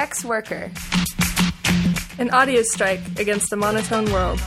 ex 0.00 0.24
worker. 0.24 0.70
An 2.18 2.30
audio 2.30 2.62
strike 2.62 3.20
against 3.20 3.50
the 3.50 3.56
monotone 3.56 4.10
world. 4.10 4.40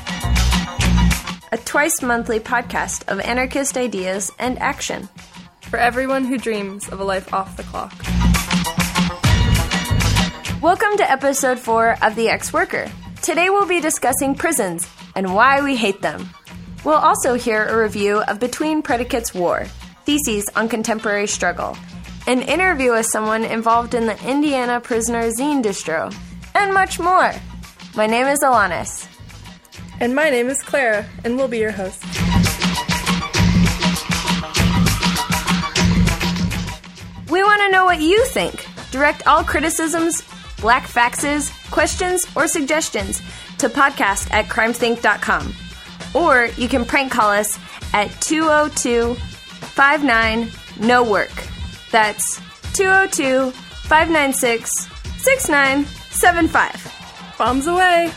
A 1.51 1.59
twice 1.63 2.01
monthly 2.01 2.39
podcast 2.39 3.07
of 3.07 3.19
anarchist 3.19 3.77
ideas 3.77 4.31
and 4.39 4.57
action. 4.57 5.07
For 5.61 5.77
everyone 5.77 6.25
who 6.25 6.39
dreams 6.39 6.89
of 6.89 6.99
a 6.99 7.03
life 7.03 7.31
off 7.31 7.55
the 7.55 7.61
clock. 7.61 7.93
Welcome 10.59 10.97
to 10.97 11.11
episode 11.11 11.59
4 11.59 11.97
of 12.01 12.15
The 12.15 12.29
Ex 12.29 12.51
Worker. 12.51 12.91
Today 13.21 13.51
we'll 13.51 13.67
be 13.67 13.79
discussing 13.79 14.33
prisons 14.33 14.89
and 15.15 15.35
why 15.35 15.61
we 15.61 15.75
hate 15.75 16.01
them. 16.01 16.27
We'll 16.83 16.95
also 16.95 17.35
hear 17.35 17.63
a 17.63 17.79
review 17.79 18.23
of 18.23 18.39
Between 18.39 18.81
Predicates 18.81 19.35
War, 19.35 19.67
Theses 20.05 20.49
on 20.55 20.67
Contemporary 20.67 21.27
Struggle, 21.27 21.77
an 22.25 22.41
interview 22.41 22.91
with 22.91 23.05
someone 23.11 23.43
involved 23.43 23.93
in 23.93 24.05
the 24.05 24.29
Indiana 24.29 24.79
Prisoner 24.79 25.29
Zine 25.29 25.61
distro, 25.63 26.13
and 26.55 26.73
much 26.73 26.99
more. 26.99 27.33
My 27.95 28.07
name 28.07 28.27
is 28.27 28.39
Alanis. 28.39 29.07
And 29.99 30.15
my 30.15 30.29
name 30.29 30.47
is 30.47 30.61
Clara, 30.61 31.05
and 31.23 31.35
we'll 31.37 31.47
be 31.47 31.59
your 31.59 31.71
hosts. 31.71 32.03
We 37.29 37.43
want 37.43 37.61
to 37.61 37.71
know 37.71 37.85
what 37.85 37.99
you 38.01 38.23
think. 38.25 38.65
Direct 38.91 39.27
all 39.27 39.43
criticisms, 39.43 40.23
black 40.61 40.83
faxes, 40.83 41.51
questions, 41.71 42.25
or 42.35 42.47
suggestions 42.47 43.21
to 43.57 43.69
podcast 43.69 44.31
at 44.31 44.45
crimethinc.com. 44.45 45.53
Or 46.13 46.45
you 46.57 46.67
can 46.67 46.85
prank 46.85 47.11
call 47.11 47.31
us 47.31 47.57
at 47.93 48.09
202 48.21 49.15
59 49.15 50.51
No 50.79 51.03
Work. 51.03 51.52
That's 51.93 52.41
202 52.73 53.51
596 53.51 54.69
6975. 55.19 57.35
Bombs 57.37 57.67
away! 57.67 58.11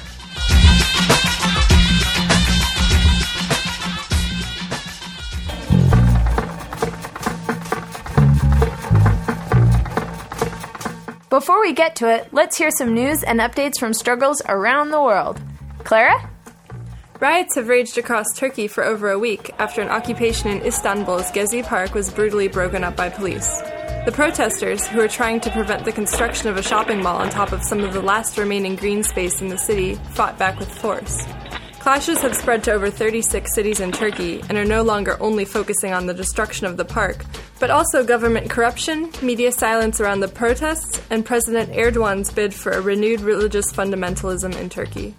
Before 11.28 11.60
we 11.60 11.74
get 11.74 11.96
to 11.96 12.08
it, 12.08 12.32
let's 12.32 12.56
hear 12.56 12.70
some 12.70 12.94
news 12.94 13.22
and 13.24 13.40
updates 13.40 13.78
from 13.78 13.92
struggles 13.92 14.40
around 14.48 14.90
the 14.90 15.02
world. 15.02 15.38
Clara? 15.84 16.30
Riots 17.18 17.54
have 17.54 17.68
raged 17.68 17.96
across 17.96 18.26
Turkey 18.34 18.68
for 18.68 18.84
over 18.84 19.10
a 19.10 19.18
week 19.18 19.50
after 19.58 19.80
an 19.80 19.88
occupation 19.88 20.50
in 20.50 20.60
Istanbul's 20.60 21.30
Gezi 21.30 21.64
Park 21.64 21.94
was 21.94 22.10
brutally 22.10 22.46
broken 22.46 22.84
up 22.84 22.94
by 22.94 23.08
police. 23.08 23.48
The 24.04 24.12
protesters, 24.12 24.86
who 24.86 25.00
are 25.00 25.08
trying 25.08 25.40
to 25.40 25.50
prevent 25.50 25.86
the 25.86 25.92
construction 25.92 26.50
of 26.50 26.58
a 26.58 26.62
shopping 26.62 27.02
mall 27.02 27.16
on 27.16 27.30
top 27.30 27.52
of 27.52 27.62
some 27.62 27.80
of 27.80 27.94
the 27.94 28.02
last 28.02 28.36
remaining 28.36 28.76
green 28.76 29.02
space 29.02 29.40
in 29.40 29.48
the 29.48 29.56
city, 29.56 29.94
fought 30.10 30.38
back 30.38 30.58
with 30.58 30.70
force. 30.70 31.24
Clashes 31.78 32.20
have 32.20 32.36
spread 32.36 32.62
to 32.64 32.72
over 32.72 32.90
36 32.90 33.54
cities 33.54 33.80
in 33.80 33.92
Turkey 33.92 34.42
and 34.50 34.58
are 34.58 34.66
no 34.66 34.82
longer 34.82 35.16
only 35.18 35.46
focusing 35.46 35.94
on 35.94 36.04
the 36.04 36.12
destruction 36.12 36.66
of 36.66 36.76
the 36.76 36.84
park, 36.84 37.24
but 37.58 37.70
also 37.70 38.04
government 38.04 38.50
corruption, 38.50 39.10
media 39.22 39.52
silence 39.52 40.02
around 40.02 40.20
the 40.20 40.28
protests, 40.28 41.00
and 41.08 41.24
President 41.24 41.72
Erdogan's 41.72 42.30
bid 42.30 42.52
for 42.52 42.72
a 42.72 42.80
renewed 42.82 43.20
religious 43.22 43.72
fundamentalism 43.72 44.54
in 44.60 44.68
Turkey. 44.68 45.14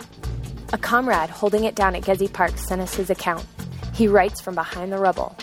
A 0.73 0.77
comrade 0.77 1.29
holding 1.29 1.63
it 1.63 1.75
down 1.75 1.95
at 1.95 2.03
Gezi 2.03 2.31
Park 2.31 2.57
sent 2.57 2.81
us 2.81 2.93
his 2.93 3.09
account. 3.09 3.45
He 3.93 4.09
writes 4.09 4.41
from 4.41 4.55
behind 4.55 4.91
the 4.91 4.97
rubble. 4.97 5.37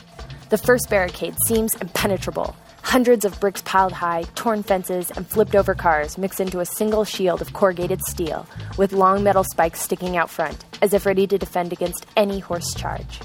The 0.50 0.58
first 0.58 0.90
barricade 0.90 1.34
seems 1.46 1.74
impenetrable. 1.76 2.54
Hundreds 2.82 3.24
of 3.24 3.40
bricks 3.40 3.62
piled 3.62 3.92
high, 3.92 4.24
torn 4.34 4.62
fences, 4.62 5.10
and 5.10 5.26
flipped 5.26 5.56
over 5.56 5.74
cars 5.74 6.18
mix 6.18 6.40
into 6.40 6.60
a 6.60 6.66
single 6.66 7.04
shield 7.04 7.40
of 7.40 7.54
corrugated 7.54 8.02
steel, 8.02 8.46
with 8.76 8.92
long 8.92 9.24
metal 9.24 9.44
spikes 9.44 9.80
sticking 9.80 10.18
out 10.18 10.28
front, 10.28 10.62
as 10.82 10.92
if 10.92 11.06
ready 11.06 11.26
to 11.26 11.38
defend 11.38 11.72
against 11.72 12.04
any 12.18 12.38
horse 12.38 12.74
charge. 12.74 13.20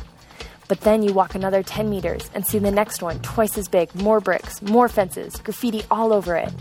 But 0.70 0.80
then 0.82 1.04
you 1.04 1.14
walk 1.14 1.36
another 1.36 1.64
10 1.64 1.90
meters 1.90 2.30
and 2.34 2.48
see 2.48 2.60
the 2.60 2.72
next 2.72 3.02
one, 3.02 3.20
twice 3.20 3.58
as 3.58 3.68
big, 3.68 3.94
more 3.94 4.22
bricks, 4.22 4.62
more 4.62 4.88
fences, 4.88 5.36
graffiti 5.36 5.84
all 5.92 6.14
over 6.14 6.38
it. 6.38 6.54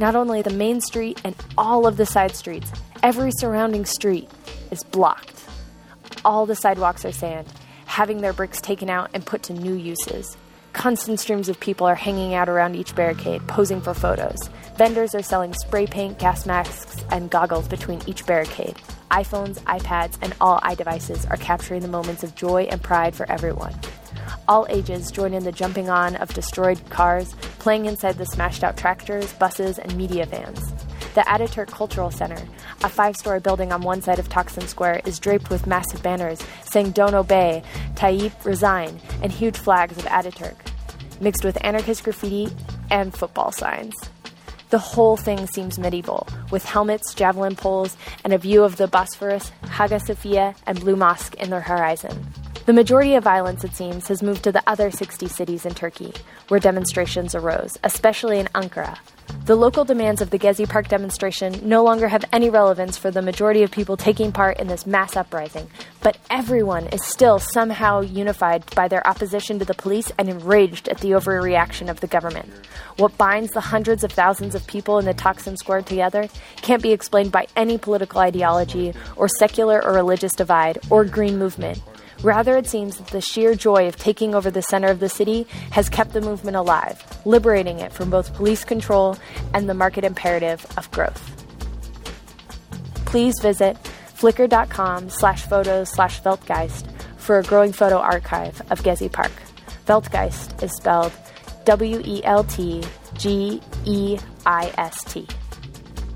Not 0.00 0.16
only 0.16 0.42
the 0.42 0.50
main 0.50 0.80
street 0.80 1.20
and 1.24 1.36
all 1.56 1.86
of 1.86 1.96
the 1.96 2.06
side 2.06 2.34
streets, 2.34 2.72
every 3.02 3.30
surrounding 3.32 3.84
street 3.84 4.28
is 4.70 4.84
blocked. 4.84 5.44
All 6.24 6.46
the 6.46 6.54
sidewalks 6.54 7.04
are 7.04 7.12
sand, 7.12 7.46
having 7.86 8.20
their 8.20 8.32
bricks 8.32 8.60
taken 8.60 8.90
out 8.90 9.10
and 9.14 9.24
put 9.24 9.42
to 9.44 9.52
new 9.52 9.74
uses. 9.74 10.36
Constant 10.72 11.18
streams 11.18 11.48
of 11.48 11.58
people 11.58 11.86
are 11.86 11.94
hanging 11.94 12.34
out 12.34 12.48
around 12.48 12.76
each 12.76 12.94
barricade, 12.94 13.46
posing 13.48 13.80
for 13.80 13.94
photos. 13.94 14.38
Vendors 14.76 15.14
are 15.14 15.22
selling 15.22 15.52
spray 15.54 15.86
paint, 15.86 16.18
gas 16.18 16.46
masks, 16.46 17.04
and 17.10 17.30
goggles 17.30 17.66
between 17.68 18.00
each 18.06 18.24
barricade. 18.26 18.76
iPhones, 19.10 19.58
iPads, 19.62 20.16
and 20.22 20.34
all 20.40 20.60
iDevices 20.60 21.28
are 21.30 21.36
capturing 21.38 21.82
the 21.82 21.88
moments 21.88 22.22
of 22.22 22.34
joy 22.36 22.64
and 22.70 22.82
pride 22.82 23.14
for 23.14 23.28
everyone. 23.30 23.74
All 24.46 24.66
ages 24.70 25.10
join 25.10 25.34
in 25.34 25.42
the 25.42 25.52
jumping 25.52 25.90
on 25.90 26.16
of 26.16 26.32
destroyed 26.34 26.80
cars, 26.90 27.32
playing 27.58 27.86
inside 27.86 28.18
the 28.18 28.26
smashed 28.26 28.62
out 28.62 28.76
tractors, 28.76 29.32
buses, 29.34 29.78
and 29.78 29.96
media 29.96 30.26
vans. 30.26 30.60
The 31.14 31.22
Ataturk 31.22 31.68
Cultural 31.72 32.12
Center, 32.12 32.40
a 32.84 32.88
five 32.88 33.16
story 33.16 33.40
building 33.40 33.72
on 33.72 33.82
one 33.82 34.00
side 34.00 34.20
of 34.20 34.28
Taksim 34.28 34.68
Square, 34.68 35.00
is 35.04 35.18
draped 35.18 35.50
with 35.50 35.66
massive 35.66 36.04
banners 36.04 36.40
saying 36.70 36.92
Don't 36.92 37.14
Obey, 37.14 37.64
Tayyip 37.94 38.44
Resign, 38.44 39.00
and 39.20 39.32
huge 39.32 39.56
flags 39.56 39.98
of 39.98 40.04
Ataturk, 40.04 40.54
mixed 41.20 41.44
with 41.44 41.58
anarchist 41.64 42.04
graffiti 42.04 42.48
and 42.92 43.12
football 43.12 43.50
signs. 43.50 43.94
The 44.70 44.78
whole 44.78 45.16
thing 45.16 45.48
seems 45.48 45.80
medieval, 45.80 46.28
with 46.52 46.64
helmets, 46.64 47.12
javelin 47.12 47.56
poles, 47.56 47.96
and 48.22 48.32
a 48.32 48.38
view 48.38 48.62
of 48.62 48.76
the 48.76 48.86
Bosphorus, 48.86 49.50
Hagia 49.68 49.98
Sophia, 49.98 50.54
and 50.64 50.78
Blue 50.78 50.94
Mosque 50.94 51.34
in 51.34 51.50
the 51.50 51.58
horizon. 51.60 52.24
The 52.66 52.74
majority 52.74 53.14
of 53.14 53.24
violence, 53.24 53.64
it 53.64 53.74
seems, 53.74 54.08
has 54.08 54.22
moved 54.22 54.44
to 54.44 54.52
the 54.52 54.62
other 54.66 54.90
60 54.90 55.28
cities 55.28 55.64
in 55.64 55.74
Turkey, 55.74 56.12
where 56.48 56.60
demonstrations 56.60 57.34
arose, 57.34 57.78
especially 57.82 58.38
in 58.38 58.46
Ankara. 58.48 58.98
The 59.46 59.56
local 59.56 59.84
demands 59.84 60.20
of 60.20 60.30
the 60.30 60.38
Gezi 60.38 60.68
Park 60.68 60.88
demonstration 60.88 61.58
no 61.62 61.82
longer 61.82 62.08
have 62.08 62.24
any 62.32 62.50
relevance 62.50 62.98
for 62.98 63.10
the 63.10 63.22
majority 63.22 63.62
of 63.62 63.70
people 63.70 63.96
taking 63.96 64.30
part 64.30 64.60
in 64.60 64.66
this 64.66 64.86
mass 64.86 65.16
uprising, 65.16 65.68
but 66.02 66.18
everyone 66.28 66.86
is 66.88 67.04
still 67.06 67.38
somehow 67.38 68.00
unified 68.00 68.64
by 68.74 68.88
their 68.88 69.06
opposition 69.06 69.58
to 69.58 69.64
the 69.64 69.74
police 69.74 70.12
and 70.18 70.28
enraged 70.28 70.88
at 70.88 70.98
the 70.98 71.12
overreaction 71.12 71.88
of 71.88 72.00
the 72.00 72.06
government. 72.06 72.52
What 72.96 73.16
binds 73.16 73.52
the 73.52 73.60
hundreds 73.60 74.04
of 74.04 74.12
thousands 74.12 74.54
of 74.54 74.66
people 74.66 74.98
in 74.98 75.06
the 75.06 75.14
Taksim 75.14 75.56
Square 75.56 75.82
together 75.82 76.28
can't 76.56 76.82
be 76.82 76.92
explained 76.92 77.32
by 77.32 77.46
any 77.56 77.78
political 77.78 78.20
ideology 78.20 78.92
or 79.16 79.28
secular 79.28 79.82
or 79.82 79.94
religious 79.94 80.34
divide 80.34 80.78
or 80.90 81.04
green 81.06 81.38
movement. 81.38 81.80
Rather, 82.22 82.58
it 82.58 82.66
seems 82.66 82.98
that 82.98 83.06
the 83.08 83.20
sheer 83.20 83.54
joy 83.54 83.88
of 83.88 83.96
taking 83.96 84.34
over 84.34 84.50
the 84.50 84.60
center 84.62 84.88
of 84.88 85.00
the 85.00 85.08
city 85.08 85.46
has 85.70 85.88
kept 85.88 86.12
the 86.12 86.20
movement 86.20 86.56
alive, 86.56 87.02
liberating 87.24 87.78
it 87.78 87.92
from 87.92 88.10
both 88.10 88.34
police 88.34 88.62
control 88.62 89.16
and 89.54 89.68
the 89.68 89.74
market 89.74 90.04
imperative 90.04 90.66
of 90.76 90.90
growth. 90.90 91.22
Please 93.06 93.40
visit 93.40 93.76
flickr.com 94.14 95.08
slash 95.08 95.42
photos 95.46 95.88
slash 95.88 96.20
Weltgeist 96.22 96.90
for 97.16 97.38
a 97.38 97.42
growing 97.42 97.72
photo 97.72 97.96
archive 97.96 98.60
of 98.70 98.82
Gezi 98.82 99.10
Park. 99.10 99.32
Weltgeist 99.86 100.62
is 100.62 100.76
spelled 100.76 101.12
W 101.64 102.02
E 102.04 102.22
L 102.24 102.44
T 102.44 102.82
G 103.14 103.60
E 103.84 104.18
I 104.44 104.72
S 104.76 105.02
T. 105.04 105.26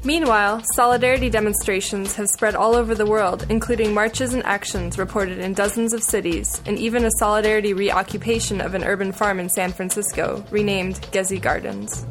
Meanwhile, 0.06 0.62
solidarity 0.74 1.30
demonstrations 1.30 2.14
have 2.16 2.28
spread 2.28 2.54
all 2.54 2.76
over 2.76 2.94
the 2.94 3.06
world, 3.06 3.46
including 3.48 3.94
marches 3.94 4.34
and 4.34 4.44
actions 4.44 4.98
reported 4.98 5.38
in 5.38 5.54
dozens 5.54 5.94
of 5.94 6.02
cities, 6.02 6.60
and 6.66 6.78
even 6.78 7.06
a 7.06 7.10
solidarity 7.18 7.72
reoccupation 7.72 8.60
of 8.60 8.74
an 8.74 8.84
urban 8.84 9.12
farm 9.12 9.40
in 9.40 9.48
San 9.48 9.72
Francisco, 9.72 10.44
renamed 10.50 10.96
Gezi 11.10 11.40
Gardens. 11.40 12.04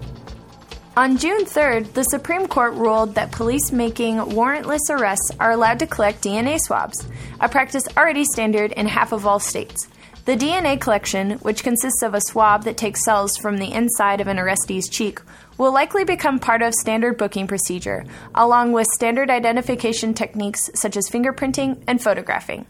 On 0.98 1.18
June 1.18 1.46
3rd, 1.46 1.94
the 1.94 2.04
Supreme 2.04 2.48
Court 2.48 2.74
ruled 2.74 3.14
that 3.14 3.32
police 3.32 3.72
making 3.72 4.18
warrantless 4.18 4.90
arrests 4.90 5.30
are 5.40 5.52
allowed 5.52 5.78
to 5.78 5.88
collect 5.88 6.24
DNA 6.24 6.60
swabs, 6.60 7.08
a 7.40 7.48
practice 7.48 7.88
already 7.96 8.24
standard 8.24 8.72
in 8.72 8.88
half 8.88 9.12
of 9.12 9.28
all 9.28 9.40
states. 9.40 9.88
The 10.26 10.38
DNA 10.38 10.80
collection, 10.80 11.32
which 11.40 11.64
consists 11.64 12.02
of 12.02 12.14
a 12.14 12.22
swab 12.22 12.64
that 12.64 12.78
takes 12.78 13.04
cells 13.04 13.36
from 13.38 13.58
the 13.58 13.74
inside 13.74 14.22
of 14.22 14.28
an 14.28 14.38
arrestee's 14.38 14.88
cheek, 14.88 15.20
will 15.58 15.74
likely 15.74 16.04
become 16.04 16.40
part 16.40 16.62
of 16.62 16.74
standard 16.74 17.18
booking 17.18 17.48
procedure, 17.48 18.06
along 18.36 18.72
with 18.72 18.88
standard 18.94 19.30
identification 19.30 20.14
techniques 20.14 20.70
such 20.76 20.98
as 20.98 21.10
fingerprinting 21.10 21.84
and 21.88 22.02
photographing. 22.02 22.66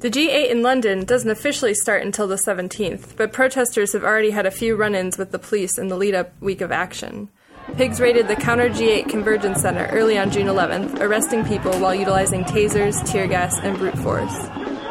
The 0.00 0.10
G8 0.10 0.50
in 0.50 0.62
London 0.62 1.04
doesn't 1.04 1.30
officially 1.30 1.72
start 1.72 2.02
until 2.02 2.28
the 2.28 2.36
17th, 2.36 3.16
but 3.16 3.32
protesters 3.32 3.94
have 3.94 4.04
already 4.04 4.30
had 4.30 4.44
a 4.44 4.50
few 4.50 4.76
run 4.76 4.94
ins 4.94 5.16
with 5.16 5.30
the 5.30 5.38
police 5.38 5.78
in 5.78 5.88
the 5.88 5.96
lead 5.96 6.14
up 6.14 6.32
week 6.42 6.60
of 6.60 6.70
action. 6.70 7.30
Pigs 7.76 8.00
raided 8.00 8.28
the 8.28 8.36
Counter 8.36 8.68
G8 8.68 9.08
Convergence 9.08 9.62
Center 9.62 9.86
early 9.86 10.18
on 10.18 10.30
June 10.30 10.46
11th, 10.46 11.00
arresting 11.00 11.44
people 11.46 11.72
while 11.80 11.94
utilizing 11.94 12.44
tasers, 12.44 13.02
tear 13.10 13.26
gas, 13.26 13.58
and 13.60 13.78
brute 13.78 13.96
force. 13.98 14.36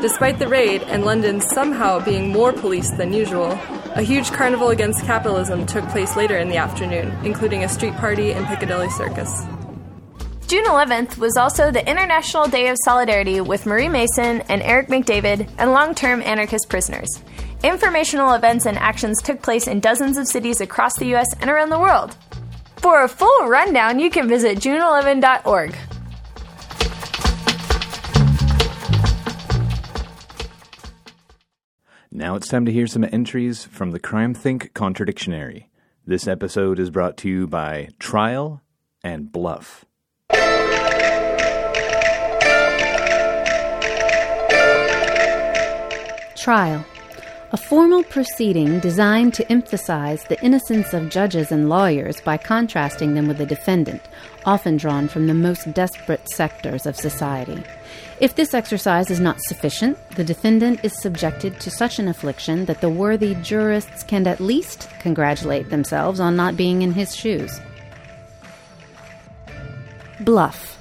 Despite 0.01 0.39
the 0.39 0.47
raid 0.47 0.81
and 0.81 1.05
London 1.05 1.39
somehow 1.39 2.03
being 2.03 2.29
more 2.29 2.51
policed 2.51 2.97
than 2.97 3.13
usual, 3.13 3.57
a 3.95 4.01
huge 4.01 4.31
carnival 4.31 4.69
against 4.69 5.05
capitalism 5.05 5.65
took 5.65 5.87
place 5.89 6.15
later 6.15 6.37
in 6.37 6.49
the 6.49 6.57
afternoon, 6.57 7.11
including 7.23 7.63
a 7.63 7.69
street 7.69 7.93
party 7.95 8.31
in 8.31 8.45
Piccadilly 8.45 8.89
Circus. 8.89 9.43
June 10.47 10.65
11th 10.65 11.17
was 11.17 11.37
also 11.37 11.71
the 11.71 11.87
International 11.89 12.47
Day 12.47 12.67
of 12.67 12.77
Solidarity 12.83 13.39
with 13.41 13.65
Marie 13.65 13.89
Mason 13.89 14.41
and 14.49 14.61
Eric 14.61 14.87
McDavid 14.87 15.49
and 15.57 15.71
long 15.71 15.95
term 15.95 16.21
anarchist 16.21 16.69
prisoners. 16.69 17.23
Informational 17.63 18.33
events 18.33 18.65
and 18.65 18.77
actions 18.77 19.21
took 19.21 19.41
place 19.41 19.67
in 19.67 19.79
dozens 19.79 20.17
of 20.17 20.27
cities 20.27 20.59
across 20.59 20.97
the 20.97 21.15
US 21.15 21.33
and 21.39 21.49
around 21.49 21.69
the 21.69 21.79
world. 21.79 22.15
For 22.77 23.03
a 23.03 23.07
full 23.07 23.47
rundown, 23.47 23.99
you 23.99 24.09
can 24.09 24.27
visit 24.27 24.57
june11.org. 24.57 25.75
Now 32.15 32.35
it's 32.35 32.47
time 32.47 32.63
to 32.67 32.71
hear 32.71 32.85
some 32.85 33.03
entries 33.11 33.65
from 33.65 33.89
the 33.89 33.99
CrimethInc 33.99 34.73
Contradictionary. 34.73 35.65
This 36.05 36.27
episode 36.27 36.77
is 36.77 36.91
brought 36.91 37.17
to 37.17 37.27
you 37.27 37.47
by 37.47 37.89
Trial 37.97 38.61
and 39.03 39.31
Bluff. 39.31 39.83
Trial. 46.37 46.85
A 47.51 47.57
formal 47.57 48.03
proceeding 48.03 48.79
designed 48.79 49.33
to 49.33 49.51
emphasize 49.51 50.23
the 50.25 50.39
innocence 50.43 50.93
of 50.93 51.09
judges 51.09 51.51
and 51.51 51.67
lawyers 51.67 52.21
by 52.21 52.37
contrasting 52.37 53.15
them 53.15 53.27
with 53.27 53.39
the 53.39 53.45
defendant, 53.47 54.01
often 54.45 54.77
drawn 54.77 55.07
from 55.07 55.25
the 55.25 55.33
most 55.33 55.73
desperate 55.73 56.29
sectors 56.29 56.85
of 56.85 56.95
society. 56.95 57.63
If 58.23 58.35
this 58.35 58.53
exercise 58.53 59.11
is 59.11 59.19
not 59.19 59.41
sufficient, 59.41 59.97
the 60.11 60.23
defendant 60.23 60.79
is 60.81 60.97
subjected 61.01 61.59
to 61.59 61.69
such 61.69 61.99
an 61.99 62.07
affliction 62.07 62.63
that 62.67 62.79
the 62.79 62.87
worthy 62.87 63.35
jurists 63.41 64.01
can 64.01 64.25
at 64.27 64.39
least 64.39 64.87
congratulate 65.01 65.69
themselves 65.69 66.21
on 66.21 66.37
not 66.37 66.55
being 66.55 66.83
in 66.83 66.93
his 66.93 67.13
shoes. 67.13 67.59
Bluff. 70.21 70.77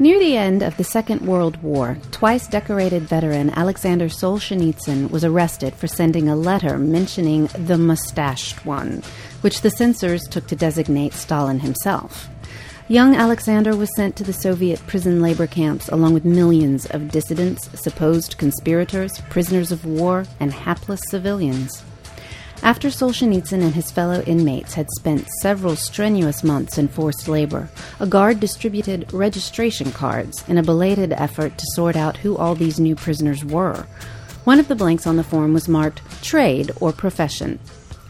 Near 0.00 0.18
the 0.18 0.36
end 0.36 0.64
of 0.64 0.76
the 0.76 0.82
Second 0.82 1.20
World 1.20 1.62
War, 1.62 1.96
twice 2.10 2.48
decorated 2.48 3.04
veteran 3.04 3.50
Alexander 3.50 4.06
Solzhenitsyn 4.06 5.12
was 5.12 5.24
arrested 5.24 5.72
for 5.76 5.86
sending 5.86 6.28
a 6.28 6.34
letter 6.34 6.78
mentioning 6.78 7.46
the 7.56 7.78
mustached 7.78 8.66
one, 8.66 9.04
which 9.42 9.60
the 9.60 9.70
censors 9.70 10.24
took 10.24 10.48
to 10.48 10.56
designate 10.56 11.12
Stalin 11.12 11.60
himself. 11.60 12.28
Young 12.88 13.14
Alexander 13.14 13.74
was 13.74 13.88
sent 13.96 14.14
to 14.16 14.24
the 14.24 14.34
Soviet 14.34 14.78
prison 14.86 15.22
labor 15.22 15.46
camps 15.46 15.88
along 15.88 16.12
with 16.12 16.26
millions 16.26 16.84
of 16.84 17.10
dissidents, 17.10 17.70
supposed 17.80 18.36
conspirators, 18.36 19.22
prisoners 19.30 19.72
of 19.72 19.86
war, 19.86 20.26
and 20.38 20.52
hapless 20.52 21.00
civilians. 21.08 21.82
After 22.62 22.88
Solzhenitsyn 22.88 23.62
and 23.62 23.74
his 23.74 23.90
fellow 23.90 24.22
inmates 24.26 24.74
had 24.74 24.88
spent 24.98 25.30
several 25.40 25.76
strenuous 25.76 26.44
months 26.44 26.76
in 26.76 26.88
forced 26.88 27.26
labor, 27.26 27.70
a 28.00 28.06
guard 28.06 28.38
distributed 28.38 29.10
registration 29.14 29.90
cards 29.90 30.46
in 30.46 30.58
a 30.58 30.62
belated 30.62 31.14
effort 31.14 31.56
to 31.56 31.64
sort 31.72 31.96
out 31.96 32.18
who 32.18 32.36
all 32.36 32.54
these 32.54 32.78
new 32.78 32.94
prisoners 32.94 33.42
were. 33.46 33.86
One 34.44 34.60
of 34.60 34.68
the 34.68 34.74
blanks 34.74 35.06
on 35.06 35.16
the 35.16 35.24
form 35.24 35.54
was 35.54 35.68
marked 35.68 36.02
trade 36.22 36.70
or 36.82 36.92
profession. 36.92 37.60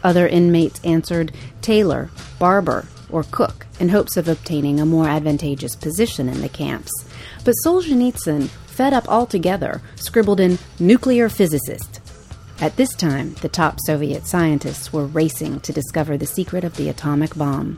Other 0.03 0.27
inmates 0.27 0.81
answered 0.83 1.31
tailor, 1.61 2.09
barber, 2.39 2.85
or 3.09 3.23
cook 3.23 3.65
in 3.79 3.89
hopes 3.89 4.17
of 4.17 4.27
obtaining 4.27 4.79
a 4.79 4.85
more 4.85 5.07
advantageous 5.07 5.75
position 5.75 6.29
in 6.29 6.41
the 6.41 6.49
camps. 6.49 6.91
But 7.43 7.55
Solzhenitsyn, 7.65 8.47
fed 8.67 8.93
up 8.93 9.07
altogether, 9.07 9.81
scribbled 9.95 10.39
in 10.39 10.59
nuclear 10.79 11.29
physicist 11.29 12.01
at 12.61 12.77
this 12.77 12.95
time, 12.95 13.33
the 13.41 13.49
top 13.49 13.79
Soviet 13.85 14.25
scientists 14.25 14.93
were 14.93 15.05
racing 15.05 15.59
to 15.61 15.73
discover 15.73 16.17
the 16.17 16.25
secret 16.25 16.63
of 16.63 16.77
the 16.77 16.87
atomic 16.87 17.35
bomb. 17.35 17.75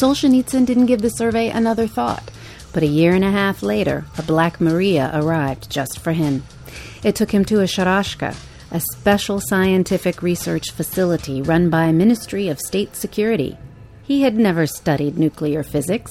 Solzhenitsyn 0.00 0.66
didn't 0.66 0.86
give 0.86 1.00
the 1.00 1.08
survey 1.08 1.48
another 1.48 1.86
thought, 1.86 2.30
but 2.74 2.82
a 2.82 2.86
year 2.86 3.14
and 3.14 3.24
a 3.24 3.30
half 3.30 3.62
later, 3.62 4.04
a 4.18 4.22
Black 4.22 4.60
Maria 4.60 5.10
arrived 5.14 5.70
just 5.70 5.98
for 6.00 6.12
him. 6.12 6.42
It 7.02 7.14
took 7.16 7.30
him 7.30 7.46
to 7.46 7.60
a 7.60 7.64
Sharashka, 7.64 8.36
a 8.70 8.80
special 8.92 9.40
scientific 9.40 10.22
research 10.22 10.70
facility 10.70 11.40
run 11.40 11.70
by 11.70 11.92
Ministry 11.92 12.48
of 12.48 12.60
State 12.60 12.94
Security. 12.94 13.56
He 14.04 14.22
had 14.22 14.36
never 14.36 14.66
studied 14.66 15.18
nuclear 15.18 15.62
physics. 15.62 16.10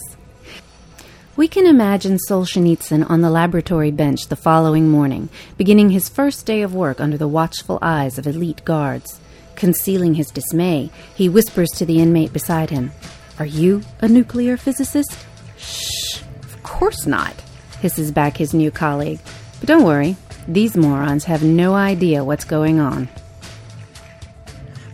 We 1.36 1.48
can 1.48 1.66
imagine 1.66 2.18
Solzhenitsyn 2.30 3.10
on 3.10 3.22
the 3.22 3.30
laboratory 3.30 3.92
bench 3.92 4.28
the 4.28 4.36
following 4.36 4.90
morning, 4.90 5.30
beginning 5.58 5.90
his 5.90 6.10
first 6.10 6.46
day 6.46 6.62
of 6.62 6.74
work 6.74 7.02
under 7.02 7.18
the 7.18 7.28
watchful 7.28 7.80
eyes 7.82 8.18
of 8.18 8.28
elite 8.28 8.64
guards. 8.64 9.20
Concealing 9.56 10.16
his 10.16 10.28
dismay, 10.28 10.90
he 11.16 11.30
whispers 11.30 11.70
to 11.72 11.86
the 11.86 12.00
inmate 12.00 12.34
beside 12.34 12.70
him, 12.70 12.92
Are 13.40 13.46
you 13.46 13.82
a 14.00 14.08
nuclear 14.08 14.58
physicist? 14.58 15.18
Shh, 15.58 16.22
of 16.44 16.64
course 16.64 17.06
not, 17.06 17.34
hisses 17.82 18.12
back 18.12 18.38
his 18.38 18.54
new 18.54 18.72
colleague. 18.72 19.20
But 19.60 19.68
don't 19.68 19.84
worry, 19.84 20.16
these 20.48 20.78
morons 20.78 21.26
have 21.26 21.44
no 21.44 21.76
idea 21.76 22.24
what's 22.24 22.46
going 22.46 22.80
on. 22.80 23.10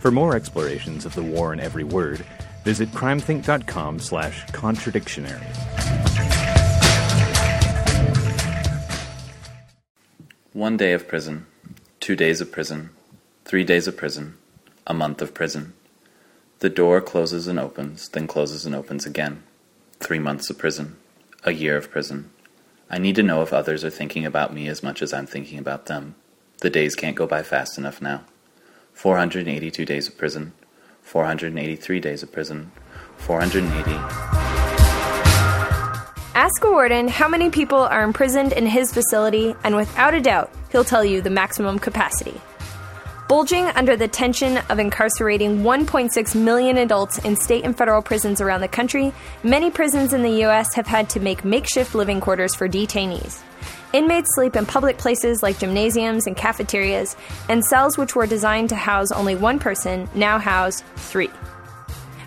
For 0.00 0.10
more 0.10 0.36
explorations 0.36 1.04
of 1.04 1.14
the 1.14 1.22
war 1.22 1.52
in 1.52 1.60
every 1.60 1.84
word, 1.84 2.24
visit 2.68 2.90
crimethinc.com 2.90 3.98
slash 3.98 4.44
contradictionary. 4.48 5.42
One 10.52 10.76
day 10.76 10.92
of 10.92 11.08
prison, 11.08 11.46
two 11.98 12.14
days 12.14 12.42
of 12.42 12.52
prison, 12.52 12.90
three 13.46 13.64
days 13.64 13.88
of 13.88 13.96
prison, 13.96 14.36
a 14.86 14.92
month 14.92 15.22
of 15.22 15.32
prison. 15.32 15.72
The 16.58 16.68
door 16.68 17.00
closes 17.00 17.46
and 17.48 17.58
opens, 17.58 18.10
then 18.10 18.26
closes 18.26 18.66
and 18.66 18.74
opens 18.74 19.06
again. 19.06 19.44
Three 20.00 20.18
months 20.18 20.50
of 20.50 20.58
prison, 20.58 20.98
a 21.44 21.52
year 21.52 21.78
of 21.78 21.90
prison. 21.90 22.28
I 22.90 22.98
need 22.98 23.16
to 23.16 23.22
know 23.22 23.40
if 23.40 23.54
others 23.54 23.82
are 23.82 23.98
thinking 23.98 24.26
about 24.26 24.52
me 24.52 24.68
as 24.68 24.82
much 24.82 25.00
as 25.00 25.14
I'm 25.14 25.26
thinking 25.26 25.58
about 25.58 25.86
them. 25.86 26.16
The 26.58 26.68
days 26.68 26.94
can't 26.94 27.16
go 27.16 27.26
by 27.26 27.42
fast 27.44 27.78
enough 27.78 28.02
now. 28.02 28.24
482 28.92 29.86
days 29.86 30.06
of 30.06 30.18
prison, 30.18 30.52
483 31.08 32.00
days 32.00 32.22
of 32.22 32.30
prison, 32.30 32.70
480. 33.16 33.90
Ask 36.34 36.62
a 36.62 36.70
warden 36.70 37.08
how 37.08 37.28
many 37.28 37.48
people 37.48 37.78
are 37.78 38.02
imprisoned 38.02 38.52
in 38.52 38.66
his 38.66 38.92
facility, 38.92 39.54
and 39.64 39.74
without 39.74 40.12
a 40.12 40.20
doubt, 40.20 40.52
he'll 40.70 40.84
tell 40.84 41.02
you 41.02 41.22
the 41.22 41.30
maximum 41.30 41.78
capacity. 41.78 42.38
Bulging 43.26 43.64
under 43.68 43.96
the 43.96 44.06
tension 44.06 44.58
of 44.68 44.78
incarcerating 44.78 45.60
1.6 45.62 46.34
million 46.34 46.76
adults 46.76 47.18
in 47.18 47.36
state 47.36 47.64
and 47.64 47.76
federal 47.76 48.02
prisons 48.02 48.42
around 48.42 48.60
the 48.60 48.68
country, 48.68 49.12
many 49.42 49.70
prisons 49.70 50.12
in 50.12 50.22
the 50.22 50.42
U.S. 50.42 50.74
have 50.74 50.86
had 50.86 51.08
to 51.10 51.20
make 51.20 51.42
makeshift 51.42 51.94
living 51.94 52.20
quarters 52.20 52.54
for 52.54 52.68
detainees. 52.68 53.40
Inmates 53.94 54.34
sleep 54.34 54.54
in 54.54 54.66
public 54.66 54.98
places 54.98 55.42
like 55.42 55.58
gymnasiums 55.58 56.26
and 56.26 56.36
cafeterias, 56.36 57.16
and 57.48 57.64
cells 57.64 57.96
which 57.96 58.14
were 58.14 58.26
designed 58.26 58.68
to 58.68 58.76
house 58.76 59.10
only 59.12 59.34
one 59.34 59.58
person 59.58 60.08
now 60.14 60.38
house 60.38 60.82
three. 60.96 61.30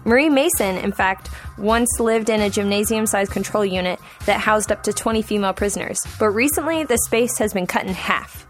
Marie 0.04 0.30
Mason, 0.30 0.78
in 0.78 0.92
fact, 0.92 1.30
once 1.60 2.00
lived 2.00 2.30
in 2.32 2.42
a 2.42 2.50
gymnasium 2.50 3.06
sized 3.06 3.32
control 3.32 3.64
unit 3.64 4.00
that 4.26 4.40
housed 4.40 4.72
up 4.72 4.82
to 4.84 4.94
20 4.94 5.22
female 5.22 5.54
prisoners, 5.54 6.00
but 6.18 6.30
recently 6.30 6.84
the 6.84 6.98
space 6.98 7.38
has 7.38 7.54
been 7.54 7.68
cut 7.68 7.86
in 7.86 7.94
half. 7.94 8.48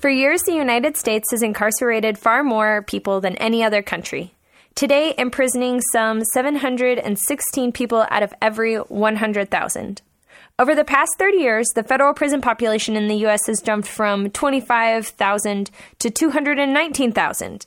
For 0.00 0.10
years, 0.10 0.42
the 0.42 0.52
United 0.52 0.96
States 0.96 1.30
has 1.30 1.42
incarcerated 1.42 2.18
far 2.18 2.42
more 2.42 2.82
people 2.82 3.20
than 3.20 3.36
any 3.36 3.62
other 3.62 3.82
country. 3.82 4.34
Today, 4.74 5.14
imprisoning 5.16 5.80
some 5.92 6.24
716 6.24 7.72
people 7.72 8.04
out 8.10 8.22
of 8.24 8.34
every 8.42 8.76
100,000. 8.76 10.02
Over 10.58 10.74
the 10.74 10.84
past 10.84 11.10
30 11.18 11.36
years, 11.36 11.66
the 11.74 11.82
federal 11.82 12.14
prison 12.14 12.40
population 12.40 12.96
in 12.96 13.08
the 13.08 13.16
U.S. 13.16 13.46
has 13.46 13.60
jumped 13.60 13.88
from 13.88 14.30
25,000 14.30 15.70
to 15.98 16.10
219,000 16.10 17.66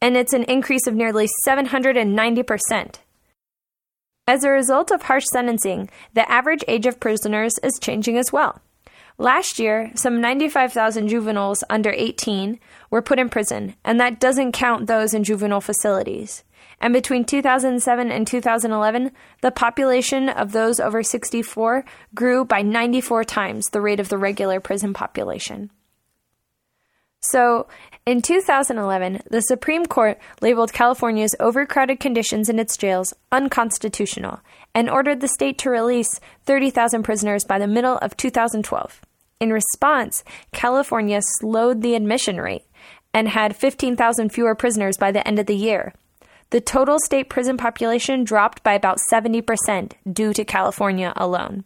and 0.00 0.16
it's 0.16 0.32
an 0.32 0.44
increase 0.44 0.86
of 0.86 0.94
nearly 0.94 1.28
790%. 1.46 2.94
As 4.26 4.44
a 4.44 4.50
result 4.50 4.90
of 4.90 5.02
harsh 5.02 5.24
sentencing, 5.32 5.88
the 6.14 6.30
average 6.30 6.64
age 6.68 6.86
of 6.86 7.00
prisoners 7.00 7.54
is 7.62 7.78
changing 7.80 8.18
as 8.18 8.32
well. 8.32 8.60
Last 9.16 9.58
year, 9.58 9.90
some 9.94 10.20
95,000 10.20 11.08
juveniles 11.08 11.64
under 11.68 11.90
18 11.90 12.60
were 12.90 13.02
put 13.02 13.18
in 13.18 13.28
prison, 13.28 13.74
and 13.84 13.98
that 13.98 14.20
doesn't 14.20 14.52
count 14.52 14.86
those 14.86 15.12
in 15.12 15.24
juvenile 15.24 15.60
facilities. 15.60 16.44
And 16.80 16.92
between 16.92 17.24
2007 17.24 18.10
and 18.10 18.26
2011, 18.26 19.10
the 19.42 19.50
population 19.50 20.28
of 20.28 20.52
those 20.52 20.78
over 20.78 21.02
64 21.02 21.84
grew 22.14 22.44
by 22.44 22.62
94 22.62 23.24
times 23.24 23.66
the 23.66 23.80
rate 23.80 24.00
of 24.00 24.08
the 24.08 24.18
regular 24.18 24.60
prison 24.60 24.94
population. 24.94 25.70
So, 27.20 27.66
in 28.06 28.22
2011, 28.22 29.22
the 29.28 29.40
Supreme 29.40 29.86
Court 29.86 30.18
labeled 30.40 30.72
California's 30.72 31.34
overcrowded 31.40 31.98
conditions 31.98 32.48
in 32.48 32.60
its 32.60 32.76
jails 32.76 33.12
unconstitutional 33.32 34.40
and 34.72 34.88
ordered 34.88 35.20
the 35.20 35.28
state 35.28 35.58
to 35.58 35.70
release 35.70 36.20
30,000 36.46 37.02
prisoners 37.02 37.44
by 37.44 37.58
the 37.58 37.66
middle 37.66 37.98
of 37.98 38.16
2012. 38.16 39.00
In 39.40 39.52
response, 39.52 40.22
California 40.52 41.20
slowed 41.22 41.82
the 41.82 41.96
admission 41.96 42.40
rate 42.40 42.64
and 43.12 43.28
had 43.28 43.56
15,000 43.56 44.30
fewer 44.30 44.54
prisoners 44.54 44.96
by 44.96 45.10
the 45.10 45.26
end 45.26 45.38
of 45.38 45.46
the 45.46 45.56
year. 45.56 45.92
The 46.50 46.60
total 46.60 46.98
state 46.98 47.28
prison 47.28 47.56
population 47.56 48.24
dropped 48.24 48.62
by 48.62 48.72
about 48.72 48.98
70% 49.12 49.92
due 50.10 50.32
to 50.32 50.44
California 50.44 51.12
alone. 51.14 51.64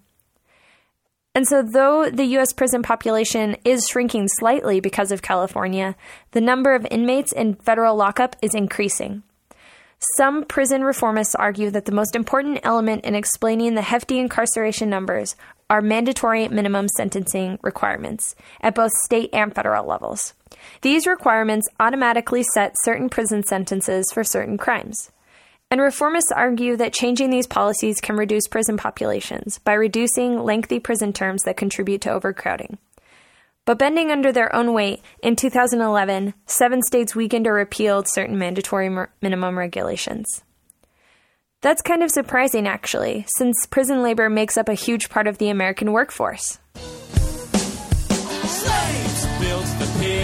And 1.34 1.46
so, 1.46 1.62
though 1.62 2.10
the 2.10 2.24
U.S. 2.36 2.52
prison 2.52 2.82
population 2.82 3.56
is 3.64 3.86
shrinking 3.88 4.28
slightly 4.28 4.80
because 4.80 5.10
of 5.10 5.22
California, 5.22 5.96
the 6.32 6.40
number 6.42 6.74
of 6.74 6.86
inmates 6.90 7.32
in 7.32 7.54
federal 7.54 7.96
lockup 7.96 8.36
is 8.42 8.54
increasing. 8.54 9.22
Some 10.16 10.44
prison 10.44 10.82
reformists 10.82 11.36
argue 11.38 11.70
that 11.70 11.84
the 11.84 11.92
most 11.92 12.16
important 12.16 12.58
element 12.64 13.04
in 13.04 13.14
explaining 13.14 13.76
the 13.76 13.82
hefty 13.82 14.18
incarceration 14.18 14.90
numbers 14.90 15.36
are 15.70 15.80
mandatory 15.80 16.48
minimum 16.48 16.88
sentencing 16.96 17.58
requirements 17.62 18.34
at 18.60 18.74
both 18.74 18.90
state 19.04 19.30
and 19.32 19.54
federal 19.54 19.86
levels. 19.86 20.34
These 20.82 21.06
requirements 21.06 21.68
automatically 21.80 22.44
set 22.54 22.74
certain 22.82 23.08
prison 23.08 23.42
sentences 23.42 24.06
for 24.12 24.24
certain 24.24 24.58
crimes. 24.58 25.10
And 25.70 25.80
reformists 25.80 26.34
argue 26.34 26.76
that 26.76 26.92
changing 26.92 27.30
these 27.30 27.46
policies 27.46 28.00
can 28.00 28.16
reduce 28.16 28.46
prison 28.46 28.76
populations 28.76 29.58
by 29.58 29.72
reducing 29.72 30.42
lengthy 30.42 30.78
prison 30.78 31.12
terms 31.12 31.44
that 31.44 31.56
contribute 31.56 32.02
to 32.02 32.12
overcrowding. 32.12 32.76
But 33.64 33.78
bending 33.78 34.10
under 34.10 34.32
their 34.32 34.54
own 34.54 34.72
weight, 34.72 35.00
in 35.22 35.36
2011, 35.36 36.34
seven 36.46 36.82
states 36.82 37.14
weakened 37.14 37.46
or 37.46 37.54
repealed 37.54 38.06
certain 38.08 38.36
mandatory 38.36 38.90
minimum 39.22 39.56
regulations. 39.56 40.42
That's 41.60 41.80
kind 41.80 42.02
of 42.02 42.10
surprising, 42.10 42.66
actually, 42.66 43.24
since 43.36 43.66
prison 43.66 44.02
labor 44.02 44.28
makes 44.28 44.56
up 44.56 44.68
a 44.68 44.74
huge 44.74 45.08
part 45.10 45.28
of 45.28 45.38
the 45.38 45.48
American 45.48 45.92
workforce. 45.92 46.58
The 48.42 49.11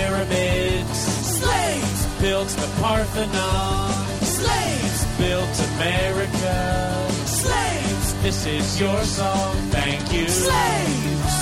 pyramids. 0.08 0.98
Slaves 1.38 2.20
built 2.20 2.48
the 2.48 2.68
Parthenon. 2.80 3.92
Slaves 4.22 5.00
built 5.18 5.54
America. 5.74 7.08
Slaves, 7.26 8.14
this 8.22 8.46
is 8.46 8.80
your 8.80 9.02
song. 9.04 9.54
Thank 9.70 10.12
you. 10.12 10.28
Slaves. 10.28 11.36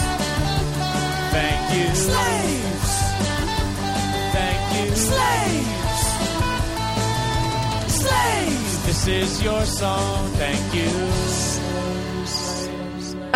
Thank 1.36 1.62
you. 1.76 1.88
Slaves. 1.94 2.92
Thank 4.36 4.62
you. 4.76 4.88
Slaves. 5.10 6.04
Slaves. 8.00 8.86
This 8.86 9.06
is 9.06 9.42
your 9.42 9.64
song. 9.64 10.28
Thank 10.42 10.74
you. 10.74 11.35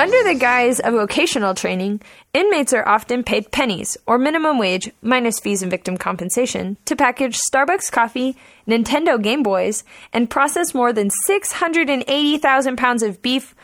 Under 0.01 0.23
the 0.25 0.35
guise 0.35 0.81
of 0.81 0.95
vocational 0.95 1.55
training, 1.55 2.01
inmates 2.33 2.73
are 2.73 2.89
often 2.89 3.23
paid 3.23 3.53
pennies, 3.53 3.99
or 4.07 4.17
minimum 4.17 4.57
wage, 4.57 4.91
minus 5.03 5.39
fees 5.39 5.61
and 5.61 5.71
victim 5.71 5.99
compensation, 5.99 6.79
to 6.87 6.97
package 6.97 7.39
Starbucks 7.39 7.93
coffee, 7.93 8.35
Nintendo 8.67 9.23
Game 9.23 9.43
Boys, 9.43 9.85
and 10.15 10.31
process 10.31 10.73
more 10.73 10.95
than 10.95 11.11
680,000 11.27 12.79
pounds 12.79 13.03
of 13.03 13.21
beef, 13.21 13.55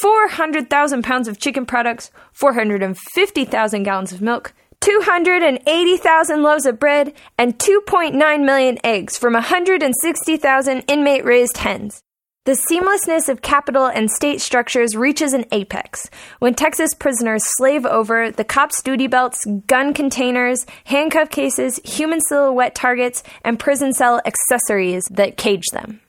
400,000 0.00 1.02
pounds 1.02 1.26
of 1.26 1.40
chicken 1.40 1.66
products, 1.66 2.12
450,000 2.34 3.82
gallons 3.82 4.12
of 4.12 4.20
milk, 4.20 4.52
280,000 4.82 6.42
loaves 6.44 6.66
of 6.66 6.78
bread, 6.78 7.12
and 7.36 7.58
2.9 7.58 8.44
million 8.44 8.78
eggs 8.84 9.18
from 9.18 9.32
160,000 9.32 10.84
inmate 10.86 11.24
raised 11.24 11.56
hens. 11.56 12.00
The 12.46 12.52
seamlessness 12.52 13.28
of 13.28 13.42
capital 13.42 13.84
and 13.84 14.10
state 14.10 14.40
structures 14.40 14.96
reaches 14.96 15.34
an 15.34 15.44
apex 15.52 16.08
when 16.38 16.54
Texas 16.54 16.94
prisoners 16.94 17.42
slave 17.44 17.84
over 17.84 18.30
the 18.30 18.44
cops' 18.44 18.82
duty 18.82 19.08
belts, 19.08 19.44
gun 19.66 19.92
containers, 19.92 20.64
handcuff 20.84 21.28
cases, 21.28 21.78
human 21.84 22.18
silhouette 22.22 22.74
targets, 22.74 23.22
and 23.44 23.58
prison 23.58 23.92
cell 23.92 24.22
accessories 24.24 25.04
that 25.10 25.36
cage 25.36 25.66
them. 25.74 26.00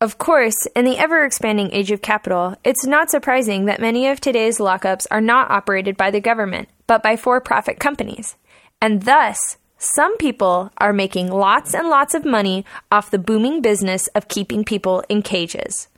Of 0.00 0.18
course, 0.18 0.66
in 0.74 0.84
the 0.84 0.98
ever 0.98 1.24
expanding 1.24 1.70
age 1.70 1.92
of 1.92 2.02
capital, 2.02 2.56
it's 2.64 2.84
not 2.84 3.08
surprising 3.08 3.66
that 3.66 3.80
many 3.80 4.08
of 4.08 4.20
today's 4.20 4.58
lockups 4.58 5.06
are 5.08 5.20
not 5.20 5.52
operated 5.52 5.96
by 5.96 6.10
the 6.10 6.20
government, 6.20 6.68
but 6.88 7.00
by 7.00 7.14
for 7.14 7.40
profit 7.40 7.78
companies. 7.78 8.34
And 8.82 9.02
thus, 9.02 9.56
some 9.82 10.18
people 10.18 10.70
are 10.76 10.92
making 10.92 11.32
lots 11.32 11.74
and 11.74 11.88
lots 11.88 12.14
of 12.14 12.26
money 12.26 12.66
off 12.92 13.10
the 13.10 13.18
booming 13.18 13.62
business 13.62 14.08
of 14.08 14.28
keeping 14.28 14.62
people 14.62 15.02
in 15.08 15.22
cages. 15.22 15.88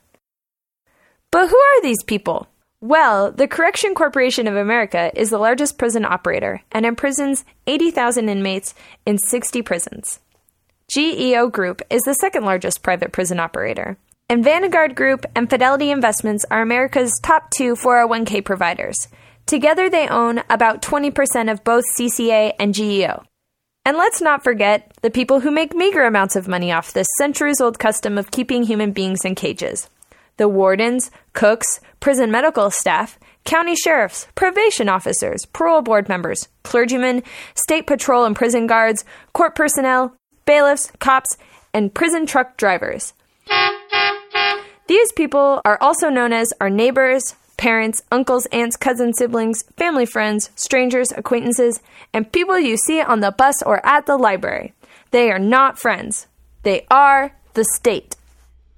But 1.31 1.49
who 1.49 1.57
are 1.57 1.81
these 1.81 2.01
people? 2.01 2.47
Well, 2.79 3.29
the 3.29 3.47
Correction 3.47 3.93
Corporation 3.93 4.47
of 4.47 4.55
America 4.55 5.11
is 5.15 5.31
the 5.31 5.37
largest 5.37 5.77
prison 5.77 6.05
operator 6.05 6.61
and 6.71 6.85
imprisons 6.85 7.43
80,000 7.67 8.29
inmates 8.29 8.73
in 9.05 9.17
60 9.17 9.61
prisons. 9.63 10.21
GEO 10.89 11.49
Group 11.49 11.81
is 11.89 12.03
the 12.03 12.13
second 12.13 12.45
largest 12.45 12.83
private 12.83 13.11
prison 13.11 13.37
operator. 13.37 13.97
And 14.29 14.45
Vanguard 14.45 14.95
Group 14.95 15.25
and 15.35 15.49
Fidelity 15.49 15.91
Investments 15.91 16.45
are 16.49 16.61
America's 16.61 17.19
top 17.21 17.51
two 17.51 17.75
401k 17.75 18.45
providers. 18.45 19.09
Together, 19.45 19.89
they 19.89 20.07
own 20.07 20.41
about 20.49 20.81
20% 20.81 21.51
of 21.51 21.65
both 21.65 21.83
CCA 21.99 22.53
and 22.57 22.73
GEO. 22.73 23.23
And 23.85 23.97
let's 23.97 24.21
not 24.21 24.43
forget 24.43 24.93
the 25.01 25.09
people 25.09 25.41
who 25.41 25.51
make 25.51 25.75
meager 25.75 26.03
amounts 26.05 26.37
of 26.37 26.47
money 26.47 26.71
off 26.71 26.93
this 26.93 27.07
centuries 27.17 27.59
old 27.59 27.79
custom 27.79 28.17
of 28.17 28.31
keeping 28.31 28.63
human 28.63 28.91
beings 28.91 29.25
in 29.25 29.35
cages 29.35 29.89
the 30.37 30.47
wardens, 30.47 31.11
cooks, 31.33 31.79
prison 31.99 32.31
medical 32.31 32.71
staff, 32.71 33.19
county 33.43 33.75
sheriffs, 33.75 34.27
probation 34.33 34.89
officers, 34.89 35.45
parole 35.45 35.81
board 35.81 36.09
members, 36.09 36.47
clergymen, 36.63 37.21
state 37.53 37.85
patrol 37.85 38.25
and 38.25 38.35
prison 38.35 38.65
guards, 38.65 39.05
court 39.33 39.53
personnel, 39.53 40.15
bailiffs, 40.45 40.91
cops, 40.99 41.37
and 41.73 41.93
prison 41.93 42.25
truck 42.25 42.57
drivers. 42.57 43.13
These 44.87 45.11
people 45.11 45.61
are 45.65 45.77
also 45.81 46.09
known 46.09 46.33
as 46.33 46.51
our 46.59 46.69
neighbors, 46.69 47.35
parents, 47.57 48.03
uncles, 48.11 48.45
aunts, 48.47 48.75
cousins, 48.75 49.17
siblings, 49.17 49.63
family 49.77 50.05
friends, 50.05 50.49
strangers, 50.55 51.11
acquaintances, 51.11 51.81
and 52.13 52.31
people 52.31 52.59
you 52.59 52.77
see 52.77 53.01
on 53.01 53.19
the 53.19 53.31
bus 53.31 53.61
or 53.63 53.85
at 53.85 54.05
the 54.05 54.17
library. 54.17 54.73
They 55.11 55.31
are 55.31 55.39
not 55.39 55.79
friends. 55.79 56.27
They 56.63 56.85
are 56.89 57.35
the 57.53 57.65
state. 57.65 58.15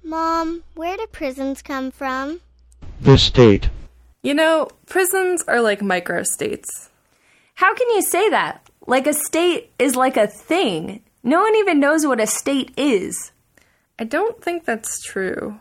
Mom, 0.02 0.62
where 0.74 0.96
do 0.96 1.06
prisons 1.10 1.62
come 1.62 1.90
from? 1.90 2.40
The 3.00 3.18
state. 3.18 3.70
You 4.22 4.34
know, 4.34 4.68
prisons 4.86 5.42
are 5.48 5.60
like 5.60 5.80
microstates. 5.80 6.88
How 7.54 7.74
can 7.74 7.88
you 7.90 8.02
say 8.02 8.28
that? 8.30 8.68
Like 8.86 9.06
a 9.06 9.12
state 9.12 9.70
is 9.78 9.96
like 9.96 10.16
a 10.16 10.26
thing. 10.26 11.02
No 11.22 11.40
one 11.40 11.56
even 11.56 11.80
knows 11.80 12.06
what 12.06 12.20
a 12.20 12.26
state 12.26 12.72
is. 12.76 13.32
I 13.98 14.04
don't 14.04 14.42
think 14.42 14.64
that's 14.64 15.02
true. 15.02 15.58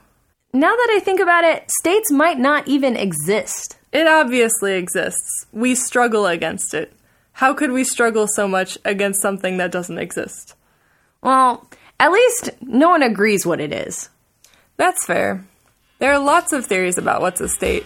Now 0.55 0.73
that 0.73 0.89
I 0.93 1.01
think 1.01 1.19
about 1.19 1.43
it, 1.43 1.69
states 1.69 2.09
might 2.09 2.39
not 2.39 2.65
even 2.65 2.95
exist. 2.95 3.75
It 3.91 4.07
obviously 4.07 4.75
exists. 4.75 5.47
We 5.51 5.75
struggle 5.75 6.27
against 6.27 6.73
it. 6.73 6.93
How 7.33 7.53
could 7.53 7.73
we 7.73 7.83
struggle 7.83 8.25
so 8.25 8.47
much 8.47 8.77
against 8.85 9.21
something 9.21 9.57
that 9.57 9.73
doesn't 9.73 9.97
exist? 9.97 10.55
Well, 11.21 11.69
at 11.99 12.13
least 12.13 12.51
no 12.61 12.89
one 12.89 13.03
agrees 13.03 13.45
what 13.45 13.59
it 13.59 13.73
is. 13.73 14.07
That's 14.77 15.05
fair. 15.05 15.43
There 15.99 16.13
are 16.13 16.19
lots 16.19 16.53
of 16.53 16.65
theories 16.65 16.97
about 16.97 17.19
what's 17.19 17.41
a 17.41 17.49
state. 17.49 17.83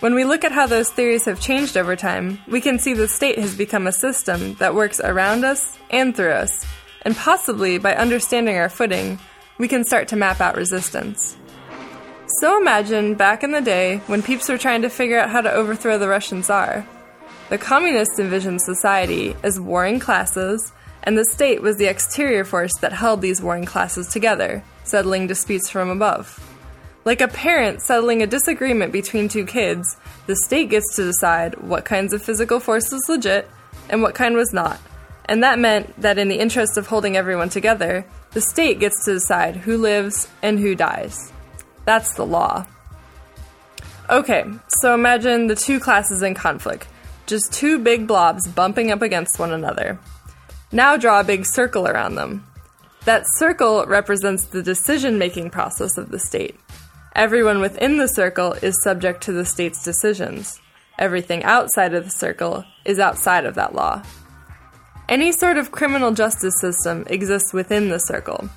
When 0.00 0.16
we 0.16 0.24
look 0.24 0.42
at 0.42 0.50
how 0.50 0.66
those 0.66 0.90
theories 0.90 1.24
have 1.26 1.40
changed 1.40 1.76
over 1.76 1.94
time, 1.94 2.40
we 2.48 2.60
can 2.60 2.80
see 2.80 2.94
the 2.94 3.06
state 3.06 3.38
has 3.38 3.54
become 3.54 3.86
a 3.86 3.92
system 3.92 4.54
that 4.54 4.74
works 4.74 4.98
around 4.98 5.44
us 5.44 5.78
and 5.88 6.16
through 6.16 6.32
us. 6.32 6.66
And 7.02 7.14
possibly 7.14 7.78
by 7.78 7.94
understanding 7.94 8.56
our 8.56 8.68
footing, 8.68 9.20
we 9.56 9.68
can 9.68 9.84
start 9.84 10.08
to 10.08 10.16
map 10.16 10.40
out 10.40 10.56
resistance. 10.56 11.36
So 12.40 12.56
imagine 12.56 13.14
back 13.14 13.42
in 13.42 13.50
the 13.50 13.60
day 13.60 13.96
when 14.06 14.22
peeps 14.22 14.48
were 14.48 14.58
trying 14.58 14.82
to 14.82 14.88
figure 14.88 15.18
out 15.18 15.30
how 15.30 15.40
to 15.40 15.50
overthrow 15.50 15.98
the 15.98 16.06
Russian 16.06 16.44
Tsar. 16.44 16.86
The 17.48 17.58
communists 17.58 18.20
envisioned 18.20 18.62
society 18.62 19.34
as 19.42 19.58
warring 19.58 19.98
classes, 19.98 20.70
and 21.02 21.18
the 21.18 21.24
state 21.24 21.62
was 21.62 21.78
the 21.78 21.86
exterior 21.86 22.44
force 22.44 22.70
that 22.80 22.92
held 22.92 23.22
these 23.22 23.42
warring 23.42 23.64
classes 23.64 24.06
together, 24.06 24.62
settling 24.84 25.26
disputes 25.26 25.68
from 25.68 25.90
above. 25.90 26.38
Like 27.04 27.20
a 27.20 27.26
parent 27.26 27.82
settling 27.82 28.22
a 28.22 28.26
disagreement 28.28 28.92
between 28.92 29.26
two 29.26 29.44
kids, 29.44 29.96
the 30.28 30.36
state 30.36 30.70
gets 30.70 30.94
to 30.94 31.06
decide 31.06 31.60
what 31.60 31.84
kinds 31.84 32.12
of 32.12 32.22
physical 32.22 32.60
force 32.60 32.92
was 32.92 33.08
legit 33.08 33.50
and 33.88 34.00
what 34.00 34.14
kind 34.14 34.36
was 34.36 34.52
not. 34.52 34.78
And 35.24 35.42
that 35.42 35.58
meant 35.58 36.00
that 36.00 36.18
in 36.18 36.28
the 36.28 36.38
interest 36.38 36.78
of 36.78 36.86
holding 36.86 37.16
everyone 37.16 37.48
together, 37.48 38.04
the 38.30 38.40
state 38.40 38.78
gets 38.78 39.04
to 39.06 39.14
decide 39.14 39.56
who 39.56 39.76
lives 39.76 40.28
and 40.40 40.60
who 40.60 40.76
dies. 40.76 41.32
That's 41.88 42.12
the 42.12 42.26
law. 42.26 42.66
Okay, 44.10 44.44
so 44.68 44.92
imagine 44.92 45.46
the 45.46 45.56
two 45.56 45.80
classes 45.80 46.20
in 46.20 46.34
conflict. 46.34 46.86
Just 47.26 47.50
two 47.50 47.78
big 47.78 48.06
blobs 48.06 48.46
bumping 48.46 48.90
up 48.90 49.00
against 49.00 49.38
one 49.38 49.52
another. 49.52 49.98
Now 50.70 50.98
draw 50.98 51.20
a 51.20 51.24
big 51.24 51.46
circle 51.46 51.88
around 51.88 52.16
them. 52.16 52.46
That 53.06 53.24
circle 53.38 53.86
represents 53.86 54.44
the 54.44 54.62
decision 54.62 55.16
making 55.16 55.48
process 55.48 55.96
of 55.96 56.10
the 56.10 56.18
state. 56.18 56.60
Everyone 57.16 57.58
within 57.58 57.96
the 57.96 58.06
circle 58.06 58.52
is 58.52 58.82
subject 58.82 59.22
to 59.22 59.32
the 59.32 59.46
state's 59.46 59.82
decisions. 59.82 60.60
Everything 60.98 61.42
outside 61.42 61.94
of 61.94 62.04
the 62.04 62.10
circle 62.10 62.66
is 62.84 62.98
outside 62.98 63.46
of 63.46 63.54
that 63.54 63.74
law. 63.74 64.02
Any 65.08 65.32
sort 65.32 65.56
of 65.56 65.72
criminal 65.72 66.12
justice 66.12 66.60
system 66.60 67.06
exists 67.06 67.54
within 67.54 67.88
the 67.88 67.98
circle. 67.98 68.50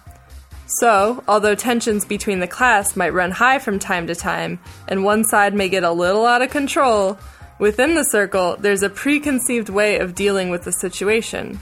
So, 0.79 1.21
although 1.27 1.55
tensions 1.55 2.05
between 2.05 2.39
the 2.39 2.47
class 2.47 2.95
might 2.95 3.13
run 3.13 3.31
high 3.31 3.59
from 3.59 3.77
time 3.77 4.07
to 4.07 4.15
time, 4.15 4.59
and 4.87 5.03
one 5.03 5.25
side 5.25 5.53
may 5.53 5.67
get 5.67 5.83
a 5.83 5.91
little 5.91 6.25
out 6.25 6.41
of 6.41 6.49
control, 6.49 7.19
within 7.59 7.95
the 7.95 8.05
circle 8.05 8.55
there's 8.57 8.81
a 8.81 8.89
preconceived 8.89 9.67
way 9.67 9.99
of 9.99 10.15
dealing 10.15 10.49
with 10.49 10.63
the 10.63 10.71
situation. 10.71 11.59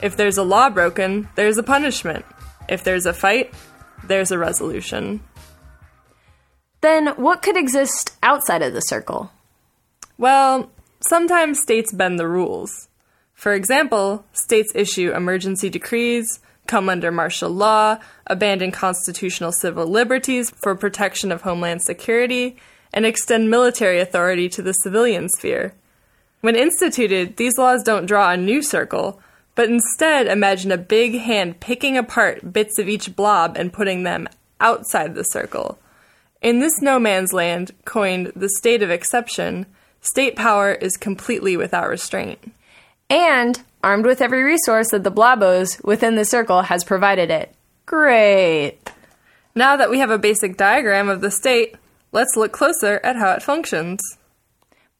If 0.00 0.16
there's 0.16 0.38
a 0.38 0.42
law 0.42 0.70
broken, 0.70 1.28
there's 1.34 1.58
a 1.58 1.62
punishment. 1.62 2.24
If 2.66 2.82
there's 2.82 3.04
a 3.04 3.12
fight, 3.12 3.52
there's 4.04 4.30
a 4.30 4.38
resolution. 4.38 5.20
Then 6.80 7.08
what 7.08 7.42
could 7.42 7.58
exist 7.58 8.16
outside 8.22 8.62
of 8.62 8.72
the 8.72 8.80
circle? 8.80 9.30
Well, 10.16 10.70
sometimes 11.06 11.60
states 11.60 11.92
bend 11.92 12.18
the 12.18 12.28
rules. 12.28 12.88
For 13.34 13.52
example, 13.52 14.24
states 14.32 14.72
issue 14.74 15.12
emergency 15.12 15.68
decrees, 15.68 16.40
come 16.66 16.88
under 16.88 17.10
martial 17.10 17.50
law, 17.50 17.98
abandon 18.26 18.70
constitutional 18.72 19.52
civil 19.52 19.86
liberties 19.86 20.50
for 20.50 20.74
protection 20.74 21.32
of 21.32 21.42
homeland 21.42 21.82
security, 21.82 22.56
and 22.92 23.04
extend 23.04 23.50
military 23.50 24.00
authority 24.00 24.48
to 24.48 24.62
the 24.62 24.72
civilian 24.72 25.28
sphere. 25.28 25.74
When 26.40 26.56
instituted, 26.56 27.36
these 27.36 27.58
laws 27.58 27.82
don't 27.82 28.06
draw 28.06 28.30
a 28.30 28.36
new 28.36 28.62
circle, 28.62 29.20
but 29.54 29.68
instead 29.68 30.26
imagine 30.26 30.70
a 30.70 30.78
big 30.78 31.18
hand 31.18 31.60
picking 31.60 31.96
apart 31.96 32.52
bits 32.52 32.78
of 32.78 32.88
each 32.88 33.16
blob 33.16 33.56
and 33.56 33.72
putting 33.72 34.02
them 34.02 34.28
outside 34.60 35.14
the 35.14 35.24
circle. 35.24 35.78
In 36.42 36.60
this 36.60 36.80
no 36.80 36.98
man's 36.98 37.32
land, 37.32 37.72
coined 37.84 38.32
the 38.36 38.50
state 38.58 38.82
of 38.82 38.90
exception, 38.90 39.66
state 40.00 40.36
power 40.36 40.72
is 40.72 40.96
completely 40.96 41.56
without 41.56 41.88
restraint. 41.88 42.52
And 43.10 43.60
armed 43.86 44.04
with 44.04 44.20
every 44.20 44.42
resource 44.42 44.90
that 44.90 45.04
the 45.04 45.12
Blobos 45.12 45.82
within 45.84 46.16
the 46.16 46.24
circle 46.24 46.62
has 46.62 46.82
provided 46.82 47.30
it. 47.30 47.54
Great. 47.86 48.78
Now 49.54 49.76
that 49.76 49.90
we 49.90 50.00
have 50.00 50.10
a 50.10 50.18
basic 50.18 50.56
diagram 50.56 51.08
of 51.08 51.20
the 51.20 51.30
state, 51.30 51.76
let's 52.10 52.34
look 52.36 52.50
closer 52.50 53.00
at 53.04 53.14
how 53.14 53.30
it 53.30 53.44
functions. 53.44 54.00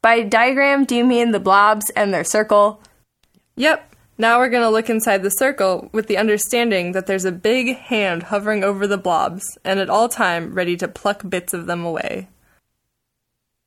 By 0.02 0.22
diagram, 0.22 0.84
do 0.84 0.94
you 0.94 1.04
mean 1.04 1.32
the 1.32 1.40
blobs 1.40 1.90
and 1.96 2.14
their 2.14 2.22
circle? 2.22 2.80
Yep. 3.56 3.92
Now 4.18 4.38
we're 4.38 4.50
going 4.50 4.62
to 4.62 4.70
look 4.70 4.88
inside 4.88 5.24
the 5.24 5.30
circle 5.30 5.90
with 5.90 6.06
the 6.06 6.16
understanding 6.16 6.92
that 6.92 7.08
there's 7.08 7.24
a 7.24 7.32
big 7.32 7.76
hand 7.76 8.22
hovering 8.22 8.62
over 8.62 8.86
the 8.86 8.96
blobs 8.96 9.58
and 9.64 9.80
at 9.80 9.90
all 9.90 10.08
time 10.08 10.54
ready 10.54 10.76
to 10.76 10.86
pluck 10.86 11.28
bits 11.28 11.52
of 11.52 11.66
them 11.66 11.84
away. 11.84 12.28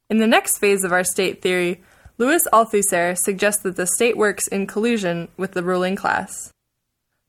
In 0.09 0.19
the 0.19 0.27
next 0.27 0.59
phase 0.59 0.85
of 0.85 0.93
our 0.93 1.03
state 1.03 1.41
theory, 1.41 1.81
Louis 2.19 2.45
Althusser 2.51 3.17
suggests 3.17 3.63
that 3.63 3.77
the 3.77 3.87
state 3.87 4.17
works 4.17 4.45
in 4.49 4.67
collusion 4.67 5.29
with 5.37 5.53
the 5.53 5.63
ruling 5.63 5.95
class. 5.95 6.51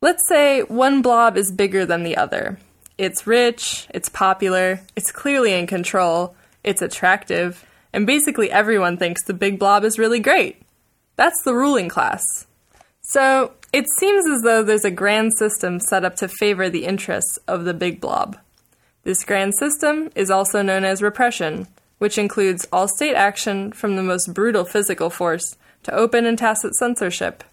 Let's 0.02 0.26
say 0.26 0.62
one 0.62 1.00
blob 1.00 1.37
is 1.37 1.52
bigger 1.52 1.87
than 1.87 2.02
the 2.02 2.16
other. 2.16 2.59
It's 2.99 3.25
rich, 3.25 3.87
it's 3.94 4.09
popular, 4.09 4.80
it's 4.97 5.12
clearly 5.12 5.52
in 5.52 5.68
control, 5.68 6.35
it's 6.64 6.82
attractive, 6.82 7.64
and 7.92 8.04
basically 8.04 8.50
everyone 8.50 8.97
thinks 8.97 9.23
the 9.25 9.32
big 9.32 9.61
blob 9.61 9.85
is 9.85 9.97
really 9.97 10.18
great. 10.18 10.61
That's 11.14 11.40
the 11.44 11.54
ruling 11.54 11.88
class. 11.88 12.25
So, 13.02 13.52
it 13.73 13.87
seems 13.99 14.26
as 14.26 14.42
though 14.42 14.64
there's 14.64 14.85
a 14.85 14.90
grand 14.90 15.35
system 15.37 15.78
set 15.78 16.04
up 16.04 16.16
to 16.16 16.26
favor 16.26 16.68
the 16.68 16.85
interests 16.85 17.38
of 17.47 17.64
the 17.64 17.75
big 17.75 18.00
blob. 18.00 18.37
This 19.04 19.25
grand 19.25 19.54
system 19.56 20.11
is 20.16 20.30
also 20.30 20.62
known 20.62 20.85
as 20.85 21.00
repression, 21.00 21.68
which 22.00 22.19
includes 22.19 22.66
all 22.73 22.88
state 22.88 23.14
action 23.14 23.71
from 23.71 23.95
the 23.95 24.02
most 24.02 24.35
brutal 24.35 24.64
physical 24.64 25.11
force 25.11 25.57
to 25.85 25.95
open 25.95 26.26
and 26.26 26.37
tacit 26.37 26.75
censorship. 26.75 27.45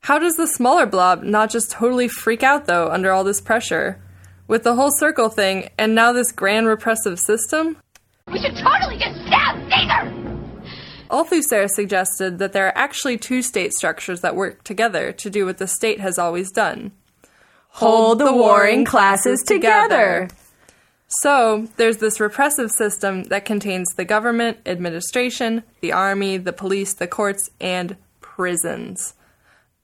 How 0.00 0.18
does 0.18 0.36
the 0.36 0.46
smaller 0.46 0.86
blob 0.86 1.22
not 1.22 1.48
just 1.48 1.70
totally 1.70 2.08
freak 2.08 2.42
out, 2.42 2.66
though, 2.66 2.90
under 2.90 3.12
all 3.12 3.24
this 3.24 3.40
pressure? 3.40 4.00
With 4.46 4.64
the 4.64 4.74
whole 4.74 4.90
circle 4.90 5.28
thing 5.28 5.70
and 5.78 5.94
now 5.94 6.12
this 6.12 6.32
grand 6.32 6.66
repressive 6.66 7.18
system? 7.18 7.76
We 8.26 8.40
should 8.40 8.56
totally 8.56 8.98
just 8.98 9.24
stab 9.26 9.56
Caesar! 9.70 10.14
Althusser 11.10 11.70
suggested 11.70 12.38
that 12.38 12.52
there 12.52 12.66
are 12.66 12.76
actually 12.76 13.18
two 13.18 13.42
state 13.42 13.72
structures 13.72 14.20
that 14.20 14.36
work 14.36 14.62
together 14.64 15.12
to 15.12 15.30
do 15.30 15.46
what 15.46 15.58
the 15.58 15.66
state 15.66 16.00
has 16.00 16.18
always 16.18 16.50
done 16.50 16.92
hold 17.70 18.18
the 18.18 18.32
warring 18.32 18.84
classes 18.84 19.42
together. 19.46 20.28
So, 21.08 21.68
there's 21.76 21.96
this 21.96 22.20
repressive 22.20 22.70
system 22.70 23.24
that 23.24 23.46
contains 23.46 23.88
the 23.96 24.04
government, 24.04 24.58
administration, 24.66 25.62
the 25.80 25.92
army, 25.92 26.36
the 26.36 26.52
police, 26.52 26.92
the 26.92 27.06
courts, 27.06 27.48
and 27.60 27.96
prisons. 28.20 29.14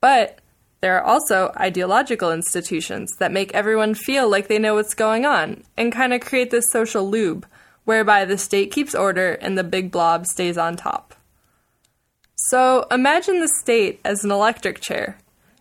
But 0.01 0.39
there 0.81 0.95
are 0.95 1.03
also 1.03 1.51
ideological 1.57 2.31
institutions 2.31 3.11
that 3.17 3.31
make 3.31 3.51
everyone 3.55 3.95
feel 3.95 4.29
like 4.29 4.47
they 4.47 4.59
know 4.59 4.75
what's 4.75 4.93
going 4.93 5.25
on 5.25 5.63
and 5.75 5.91
kind 5.91 6.13
of 6.13 6.21
create 6.21 6.51
this 6.51 6.69
social 6.69 7.09
lube 7.09 7.47
whereby 7.85 8.23
the 8.23 8.37
state 8.37 8.71
keeps 8.71 8.93
order 8.93 9.33
and 9.33 9.57
the 9.57 9.63
big 9.63 9.91
blob 9.91 10.27
stays 10.27 10.59
on 10.59 10.75
top. 10.75 11.15
So 12.35 12.85
imagine 12.91 13.39
the 13.39 13.51
state 13.61 13.99
as 14.05 14.23
an 14.23 14.29
electric 14.29 14.79
chair. 14.79 15.17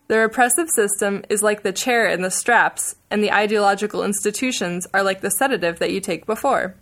The 0.06 0.18
repressive 0.18 0.68
system 0.68 1.24
is 1.30 1.42
like 1.42 1.62
the 1.62 1.72
chair 1.72 2.06
and 2.06 2.22
the 2.22 2.30
straps, 2.30 2.94
and 3.10 3.22
the 3.22 3.32
ideological 3.32 4.04
institutions 4.04 4.86
are 4.92 5.02
like 5.02 5.22
the 5.22 5.30
sedative 5.30 5.78
that 5.78 5.92
you 5.92 6.00
take 6.00 6.26
before. 6.26 6.74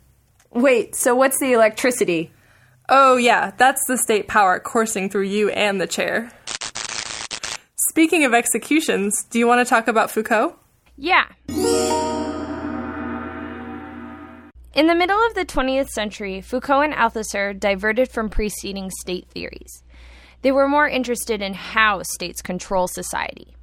Wait, 0.51 0.97
so 0.97 1.15
what's 1.15 1.39
the 1.39 1.53
electricity? 1.53 2.33
Oh, 2.89 3.17
yeah, 3.17 3.53
that's 3.57 3.87
the 3.87 3.97
state 3.97 4.27
power 4.27 4.59
coursing 4.59 5.09
through 5.09 5.23
you 5.23 5.51
and 5.51 5.81
the 5.81 5.87
chair. 5.87 6.33
Speaking 7.89 8.25
of 8.25 8.35
executions, 8.35 9.25
do 9.31 9.39
you 9.39 9.47
want 9.47 9.65
to 9.65 9.71
talk 9.71 9.87
about 9.87 10.11
Foucault? 10.11 10.57
Yeah. 10.97 11.27
In 14.75 14.87
the 14.87 14.95
middle 14.95 15.19
of 15.27 15.35
the 15.35 15.45
20th 15.45 15.91
century, 15.91 16.41
Foucault 16.41 16.81
and 16.81 16.95
Althusser 16.95 17.59
diverted 17.59 18.11
from 18.11 18.29
preceding 18.29 18.91
state 18.91 19.29
theories. 19.29 19.83
They 20.43 20.53
were 20.53 20.69
more 20.69 20.89
interested 20.89 21.41
in 21.41 21.55
how 21.55 22.03
states 22.03 22.43
control 22.43 22.89
society. 22.89 23.55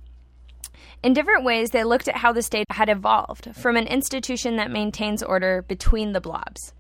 In 1.02 1.14
different 1.14 1.46
ways, 1.46 1.70
they 1.70 1.84
looked 1.84 2.08
at 2.08 2.18
how 2.18 2.34
the 2.34 2.42
state 2.42 2.66
had 2.72 2.90
evolved 2.90 3.56
from 3.56 3.78
an 3.78 3.88
institution 3.88 4.58
that 4.58 4.72
maintains 4.72 5.24
order 5.24 5.62
between 5.62 6.12
the 6.12 6.22
blobs. 6.22 6.74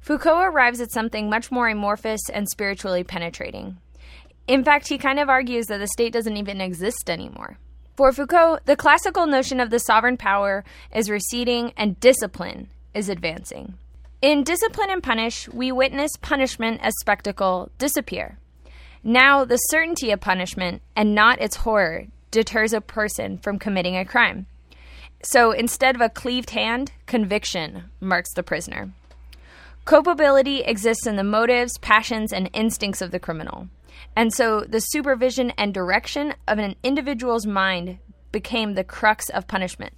Foucault 0.00 0.40
arrives 0.40 0.80
at 0.80 0.92
something 0.92 1.30
much 1.30 1.50
more 1.50 1.68
amorphous 1.68 2.20
and 2.32 2.48
spiritually 2.48 3.04
penetrating. 3.04 3.78
In 4.48 4.64
fact, 4.64 4.88
he 4.88 4.98
kind 4.98 5.20
of 5.20 5.28
argues 5.28 5.66
that 5.66 5.78
the 5.78 5.86
state 5.86 6.12
doesn't 6.12 6.36
even 6.36 6.60
exist 6.60 7.08
anymore. 7.08 7.58
For 7.96 8.10
Foucault, 8.12 8.60
the 8.64 8.76
classical 8.76 9.26
notion 9.26 9.60
of 9.60 9.70
the 9.70 9.78
sovereign 9.78 10.16
power 10.16 10.64
is 10.92 11.10
receding 11.10 11.72
and 11.76 12.00
discipline 12.00 12.68
is 12.94 13.08
advancing. 13.08 13.74
In 14.20 14.44
Discipline 14.44 14.90
and 14.90 15.02
Punish, 15.02 15.48
we 15.48 15.72
witness 15.72 16.12
punishment 16.20 16.80
as 16.82 16.94
spectacle 17.00 17.70
disappear. 17.78 18.38
Now, 19.04 19.44
the 19.44 19.56
certainty 19.56 20.10
of 20.12 20.20
punishment 20.20 20.82
and 20.94 21.14
not 21.14 21.40
its 21.40 21.56
horror 21.56 22.06
deters 22.30 22.72
a 22.72 22.80
person 22.80 23.38
from 23.38 23.58
committing 23.58 23.96
a 23.96 24.04
crime. 24.04 24.46
So 25.22 25.52
instead 25.52 25.94
of 25.94 26.00
a 26.00 26.08
cleaved 26.08 26.50
hand, 26.50 26.92
conviction 27.06 27.84
marks 28.00 28.32
the 28.34 28.42
prisoner. 28.42 28.92
Culpability 29.84 30.60
exists 30.60 31.06
in 31.06 31.16
the 31.16 31.24
motives, 31.24 31.78
passions, 31.78 32.32
and 32.32 32.48
instincts 32.52 33.02
of 33.02 33.10
the 33.10 33.18
criminal. 33.18 33.68
And 34.14 34.32
so 34.32 34.60
the 34.60 34.80
supervision 34.80 35.50
and 35.58 35.74
direction 35.74 36.34
of 36.46 36.58
an 36.58 36.76
individual's 36.82 37.46
mind 37.46 37.98
became 38.30 38.74
the 38.74 38.84
crux 38.84 39.28
of 39.30 39.48
punishment. 39.48 39.94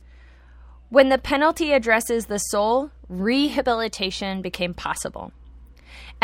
When 0.88 1.08
the 1.08 1.18
penalty 1.18 1.72
addresses 1.72 2.26
the 2.26 2.38
soul, 2.38 2.90
rehabilitation 3.08 4.42
became 4.42 4.74
possible. 4.74 5.32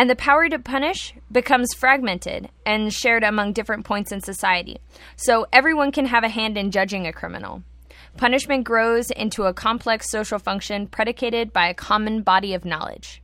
And 0.00 0.08
the 0.08 0.16
power 0.16 0.48
to 0.48 0.58
punish 0.58 1.12
becomes 1.30 1.74
fragmented 1.74 2.48
and 2.64 2.90
shared 2.90 3.22
among 3.22 3.52
different 3.52 3.84
points 3.84 4.12
in 4.12 4.22
society. 4.22 4.78
So 5.16 5.46
everyone 5.52 5.92
can 5.92 6.06
have 6.06 6.24
a 6.24 6.30
hand 6.30 6.56
in 6.56 6.70
judging 6.70 7.06
a 7.06 7.12
criminal. 7.12 7.64
Punishment 8.16 8.64
grows 8.64 9.10
into 9.10 9.42
a 9.42 9.52
complex 9.52 10.10
social 10.10 10.38
function 10.38 10.86
predicated 10.86 11.52
by 11.52 11.68
a 11.68 11.74
common 11.74 12.22
body 12.22 12.54
of 12.54 12.64
knowledge. 12.64 13.22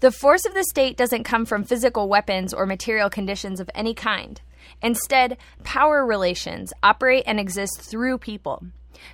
The 0.00 0.10
force 0.10 0.44
of 0.44 0.54
the 0.54 0.64
state 0.64 0.96
doesn't 0.96 1.22
come 1.22 1.46
from 1.46 1.62
physical 1.62 2.08
weapons 2.08 2.52
or 2.52 2.66
material 2.66 3.10
conditions 3.10 3.60
of 3.60 3.70
any 3.72 3.94
kind. 3.94 4.40
Instead, 4.82 5.36
power 5.62 6.04
relations 6.04 6.72
operate 6.82 7.22
and 7.28 7.38
exist 7.38 7.80
through 7.80 8.18
people. 8.18 8.64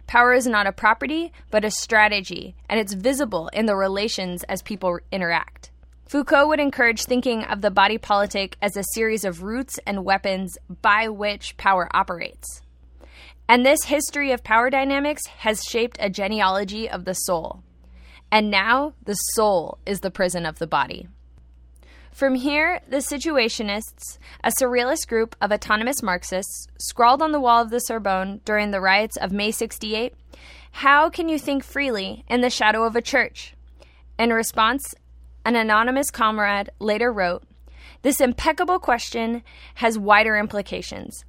Power 0.06 0.32
is 0.32 0.46
not 0.46 0.66
a 0.66 0.72
property, 0.72 1.34
but 1.50 1.66
a 1.66 1.70
strategy, 1.70 2.56
and 2.66 2.80
it's 2.80 2.94
visible 2.94 3.48
in 3.48 3.66
the 3.66 3.76
relations 3.76 4.42
as 4.44 4.62
people 4.62 4.98
interact. 5.12 5.70
Foucault 6.14 6.46
would 6.46 6.60
encourage 6.60 7.06
thinking 7.06 7.42
of 7.42 7.60
the 7.60 7.72
body 7.72 7.98
politic 7.98 8.56
as 8.62 8.76
a 8.76 8.84
series 8.94 9.24
of 9.24 9.42
roots 9.42 9.80
and 9.84 10.04
weapons 10.04 10.56
by 10.80 11.08
which 11.08 11.56
power 11.56 11.88
operates. 11.92 12.62
And 13.48 13.66
this 13.66 13.82
history 13.86 14.30
of 14.30 14.44
power 14.44 14.70
dynamics 14.70 15.26
has 15.38 15.60
shaped 15.68 15.96
a 15.98 16.08
genealogy 16.08 16.88
of 16.88 17.04
the 17.04 17.14
soul. 17.14 17.64
And 18.30 18.48
now 18.48 18.92
the 19.02 19.14
soul 19.34 19.78
is 19.86 20.02
the 20.02 20.10
prison 20.12 20.46
of 20.46 20.60
the 20.60 20.68
body. 20.68 21.08
From 22.12 22.36
here, 22.36 22.80
the 22.88 22.98
Situationists, 22.98 24.18
a 24.44 24.52
surrealist 24.60 25.08
group 25.08 25.34
of 25.40 25.50
autonomous 25.50 26.00
Marxists, 26.00 26.68
scrawled 26.78 27.22
on 27.22 27.32
the 27.32 27.40
wall 27.40 27.60
of 27.60 27.70
the 27.70 27.80
Sorbonne 27.80 28.40
during 28.44 28.70
the 28.70 28.80
riots 28.80 29.16
of 29.16 29.32
May 29.32 29.50
68 29.50 30.14
How 30.70 31.10
can 31.10 31.28
you 31.28 31.40
think 31.40 31.64
freely 31.64 32.24
in 32.28 32.40
the 32.40 32.50
shadow 32.50 32.84
of 32.84 32.94
a 32.94 33.02
church? 33.02 33.56
In 34.16 34.32
response, 34.32 34.94
an 35.44 35.56
anonymous 35.56 36.10
comrade 36.10 36.70
later 36.78 37.12
wrote 37.12 37.42
This 38.02 38.20
impeccable 38.20 38.78
question 38.78 39.42
has 39.76 39.98
wider 39.98 40.36
implications. 40.36 41.24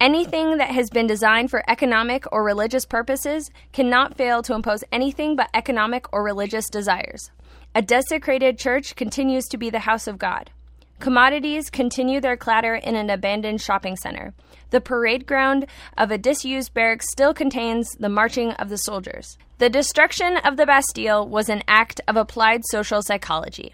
Anything 0.00 0.58
that 0.58 0.70
has 0.70 0.90
been 0.90 1.06
designed 1.06 1.50
for 1.50 1.62
economic 1.68 2.24
or 2.32 2.44
religious 2.44 2.86
purposes 2.86 3.50
cannot 3.72 4.16
fail 4.16 4.42
to 4.42 4.54
impose 4.54 4.84
anything 4.92 5.36
but 5.36 5.50
economic 5.52 6.12
or 6.12 6.22
religious 6.22 6.68
desires. 6.70 7.30
A 7.74 7.82
desecrated 7.82 8.58
church 8.58 8.96
continues 8.96 9.44
to 9.46 9.58
be 9.58 9.68
the 9.70 9.80
house 9.80 10.06
of 10.06 10.18
God. 10.18 10.50
Commodities 10.98 11.68
continue 11.68 12.20
their 12.20 12.36
clatter 12.36 12.74
in 12.74 12.96
an 12.96 13.10
abandoned 13.10 13.60
shopping 13.60 13.96
center. 13.96 14.32
The 14.70 14.80
parade 14.80 15.26
ground 15.26 15.66
of 15.98 16.10
a 16.10 16.16
disused 16.16 16.72
barracks 16.72 17.10
still 17.10 17.34
contains 17.34 17.90
the 17.98 18.08
marching 18.08 18.52
of 18.52 18.70
the 18.70 18.78
soldiers. 18.78 19.36
The 19.58 19.70
destruction 19.70 20.36
of 20.44 20.58
the 20.58 20.66
Bastille 20.66 21.26
was 21.26 21.48
an 21.48 21.62
act 21.66 22.02
of 22.06 22.16
applied 22.16 22.60
social 22.66 23.00
psychology. 23.00 23.72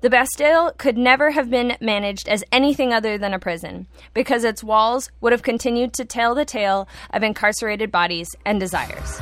The 0.00 0.10
Bastille 0.10 0.72
could 0.78 0.98
never 0.98 1.30
have 1.30 1.48
been 1.48 1.76
managed 1.80 2.28
as 2.28 2.42
anything 2.50 2.92
other 2.92 3.16
than 3.16 3.32
a 3.32 3.38
prison, 3.38 3.86
because 4.14 4.42
its 4.42 4.64
walls 4.64 5.12
would 5.20 5.30
have 5.30 5.44
continued 5.44 5.92
to 5.94 6.04
tell 6.04 6.34
the 6.34 6.44
tale 6.44 6.88
of 7.10 7.22
incarcerated 7.22 7.92
bodies 7.92 8.26
and 8.44 8.58
desires. 8.58 9.20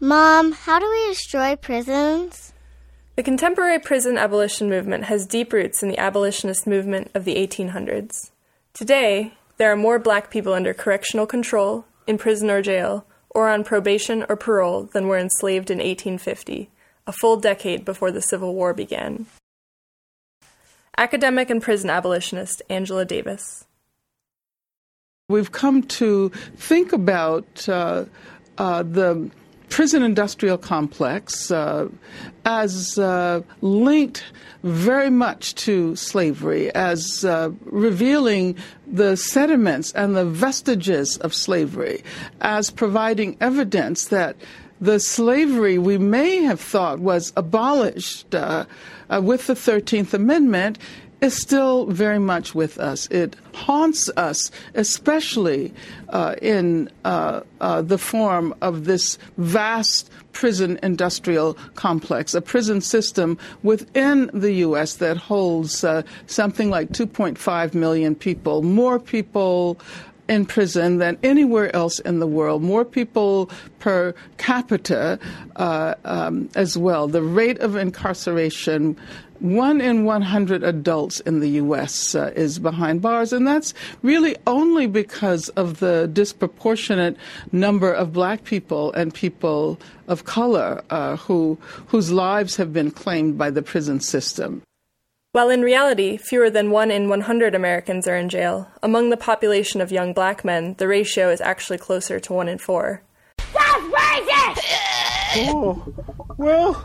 Mom, 0.00 0.50
how 0.50 0.80
do 0.80 0.90
we 0.90 1.06
destroy 1.14 1.54
prisons? 1.54 2.49
The 3.16 3.22
contemporary 3.22 3.78
prison 3.78 4.16
abolition 4.16 4.68
movement 4.68 5.04
has 5.04 5.26
deep 5.26 5.52
roots 5.52 5.82
in 5.82 5.88
the 5.88 5.98
abolitionist 5.98 6.66
movement 6.66 7.10
of 7.14 7.24
the 7.24 7.34
1800s. 7.34 8.30
Today, 8.72 9.34
there 9.56 9.70
are 9.70 9.76
more 9.76 9.98
black 9.98 10.30
people 10.30 10.54
under 10.54 10.72
correctional 10.72 11.26
control, 11.26 11.84
in 12.06 12.18
prison 12.18 12.48
or 12.50 12.62
jail, 12.62 13.04
or 13.28 13.48
on 13.48 13.64
probation 13.64 14.24
or 14.28 14.36
parole 14.36 14.84
than 14.84 15.06
were 15.06 15.18
enslaved 15.18 15.70
in 15.70 15.78
1850, 15.78 16.70
a 17.06 17.12
full 17.12 17.36
decade 17.36 17.84
before 17.84 18.10
the 18.10 18.22
Civil 18.22 18.54
War 18.54 18.72
began. 18.72 19.26
Academic 20.96 21.50
and 21.50 21.60
prison 21.60 21.90
abolitionist 21.90 22.62
Angela 22.70 23.04
Davis. 23.04 23.64
We've 25.28 25.52
come 25.52 25.82
to 25.84 26.30
think 26.56 26.92
about 26.92 27.68
uh, 27.68 28.06
uh, 28.58 28.82
the 28.82 29.30
prison 29.70 30.02
industrial 30.02 30.58
complex 30.58 31.50
uh, 31.50 31.88
as 32.44 32.98
uh, 32.98 33.40
linked 33.62 34.24
very 34.62 35.08
much 35.08 35.54
to 35.54 35.96
slavery, 35.96 36.70
as 36.74 37.24
uh, 37.24 37.50
revealing 37.64 38.56
the 38.86 39.16
sediments 39.16 39.92
and 39.92 40.14
the 40.14 40.24
vestiges 40.24 41.16
of 41.18 41.32
slavery, 41.32 42.02
as 42.42 42.70
providing 42.70 43.36
evidence 43.40 44.06
that 44.06 44.36
the 44.80 44.98
slavery 44.98 45.78
we 45.78 45.98
may 45.98 46.42
have 46.42 46.60
thought 46.60 46.98
was 46.98 47.32
abolished 47.36 48.34
uh, 48.34 48.64
uh, 49.08 49.20
with 49.22 49.46
the 49.46 49.54
13th 49.54 50.12
Amendment 50.12 50.78
is 51.20 51.40
still 51.40 51.86
very 51.86 52.18
much 52.18 52.54
with 52.54 52.78
us. 52.78 53.06
It 53.08 53.36
haunts 53.54 54.08
us, 54.16 54.50
especially 54.74 55.72
uh, 56.08 56.36
in 56.40 56.90
uh, 57.04 57.40
uh, 57.60 57.82
the 57.82 57.98
form 57.98 58.54
of 58.62 58.84
this 58.84 59.18
vast 59.36 60.10
prison 60.32 60.78
industrial 60.82 61.54
complex, 61.74 62.34
a 62.34 62.40
prison 62.40 62.80
system 62.80 63.38
within 63.62 64.30
the 64.32 64.52
U.S. 64.54 64.94
that 64.96 65.16
holds 65.16 65.84
uh, 65.84 66.02
something 66.26 66.70
like 66.70 66.90
2.5 66.90 67.74
million 67.74 68.14
people, 68.14 68.62
more 68.62 68.98
people 68.98 69.78
in 70.28 70.46
prison 70.46 70.98
than 70.98 71.18
anywhere 71.24 71.74
else 71.74 71.98
in 71.98 72.20
the 72.20 72.26
world, 72.26 72.62
more 72.62 72.84
people 72.84 73.50
per 73.80 74.14
capita 74.38 75.18
uh, 75.56 75.94
um, 76.04 76.48
as 76.54 76.78
well. 76.78 77.08
The 77.08 77.22
rate 77.22 77.58
of 77.58 77.74
incarceration 77.74 78.96
one 79.40 79.80
in 79.80 80.04
100 80.04 80.62
adults 80.62 81.20
in 81.20 81.40
the 81.40 81.48
U.S. 81.50 82.14
Uh, 82.14 82.32
is 82.36 82.58
behind 82.58 83.02
bars, 83.02 83.32
and 83.32 83.46
that's 83.46 83.74
really 84.02 84.36
only 84.46 84.86
because 84.86 85.48
of 85.50 85.80
the 85.80 86.08
disproportionate 86.12 87.16
number 87.52 87.92
of 87.92 88.12
black 88.12 88.44
people 88.44 88.92
and 88.92 89.12
people 89.12 89.78
of 90.08 90.24
color 90.24 90.82
uh, 90.90 91.16
who, 91.16 91.58
whose 91.88 92.10
lives 92.10 92.56
have 92.56 92.72
been 92.72 92.90
claimed 92.90 93.38
by 93.38 93.50
the 93.50 93.62
prison 93.62 94.00
system. 94.00 94.62
While 95.32 95.50
in 95.50 95.62
reality, 95.62 96.16
fewer 96.16 96.50
than 96.50 96.72
1 96.72 96.90
in 96.90 97.08
100 97.08 97.54
Americans 97.54 98.08
are 98.08 98.16
in 98.16 98.28
jail, 98.28 98.68
among 98.82 99.10
the 99.10 99.16
population 99.16 99.80
of 99.80 99.92
young 99.92 100.12
black 100.12 100.44
men, 100.44 100.74
the 100.78 100.88
ratio 100.88 101.30
is 101.30 101.40
actually 101.40 101.78
closer 101.78 102.18
to 102.18 102.32
1 102.32 102.48
in 102.48 102.58
4. 102.58 103.00
That's 103.38 103.84
racist! 103.84 104.60
Oh, 105.36 105.94
well. 106.36 106.84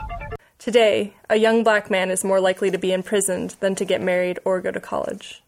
Today, 0.66 1.14
a 1.30 1.36
young 1.36 1.64
black 1.64 1.92
man 1.92 2.10
is 2.10 2.24
more 2.24 2.40
likely 2.40 2.72
to 2.72 2.80
be 2.80 2.92
imprisoned 2.92 3.56
than 3.60 3.76
to 3.76 3.86
get 3.86 4.02
married 4.02 4.40
or 4.44 4.62
go 4.62 4.72
to 4.72 4.80
college. 4.80 5.44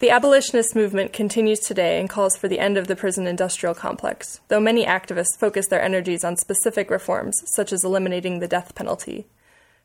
The 0.00 0.10
abolitionist 0.10 0.74
movement 0.74 1.12
continues 1.12 1.60
today 1.60 2.00
and 2.00 2.10
calls 2.10 2.36
for 2.36 2.48
the 2.48 2.58
end 2.58 2.76
of 2.76 2.88
the 2.88 2.96
prison 2.96 3.28
industrial 3.28 3.72
complex, 3.72 4.40
though 4.48 4.58
many 4.58 4.84
activists 4.84 5.38
focus 5.38 5.68
their 5.68 5.80
energies 5.80 6.24
on 6.24 6.36
specific 6.36 6.90
reforms, 6.90 7.40
such 7.54 7.72
as 7.72 7.84
eliminating 7.84 8.40
the 8.40 8.48
death 8.48 8.74
penalty. 8.74 9.28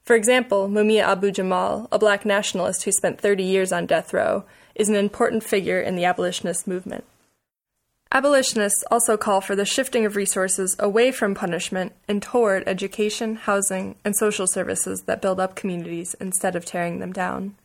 For 0.01 0.15
example, 0.15 0.67
Mumia 0.69 1.03
Abu 1.03 1.29
Jamal, 1.29 1.87
a 1.91 1.99
black 1.99 2.25
nationalist 2.25 2.85
who 2.85 2.91
spent 2.91 3.21
30 3.21 3.43
years 3.43 3.71
on 3.71 3.85
death 3.85 4.11
row, 4.11 4.43
is 4.73 4.89
an 4.89 4.95
important 4.95 5.43
figure 5.43 5.79
in 5.79 5.95
the 5.95 6.05
abolitionist 6.05 6.65
movement. 6.65 7.03
Abolitionists 8.11 8.83
also 8.89 9.17
call 9.17 9.41
for 9.41 9.55
the 9.55 9.65
shifting 9.65 10.05
of 10.05 10.15
resources 10.15 10.75
away 10.79 11.11
from 11.11 11.35
punishment 11.35 11.93
and 12.07 12.21
toward 12.21 12.63
education, 12.67 13.35
housing, 13.35 13.95
and 14.05 14.15
social 14.15 14.47
services 14.47 15.03
that 15.05 15.21
build 15.21 15.39
up 15.39 15.55
communities 15.55 16.15
instead 16.21 16.55
of 16.55 16.65
tearing 16.65 16.99
them 16.99 17.11
down. 17.11 17.55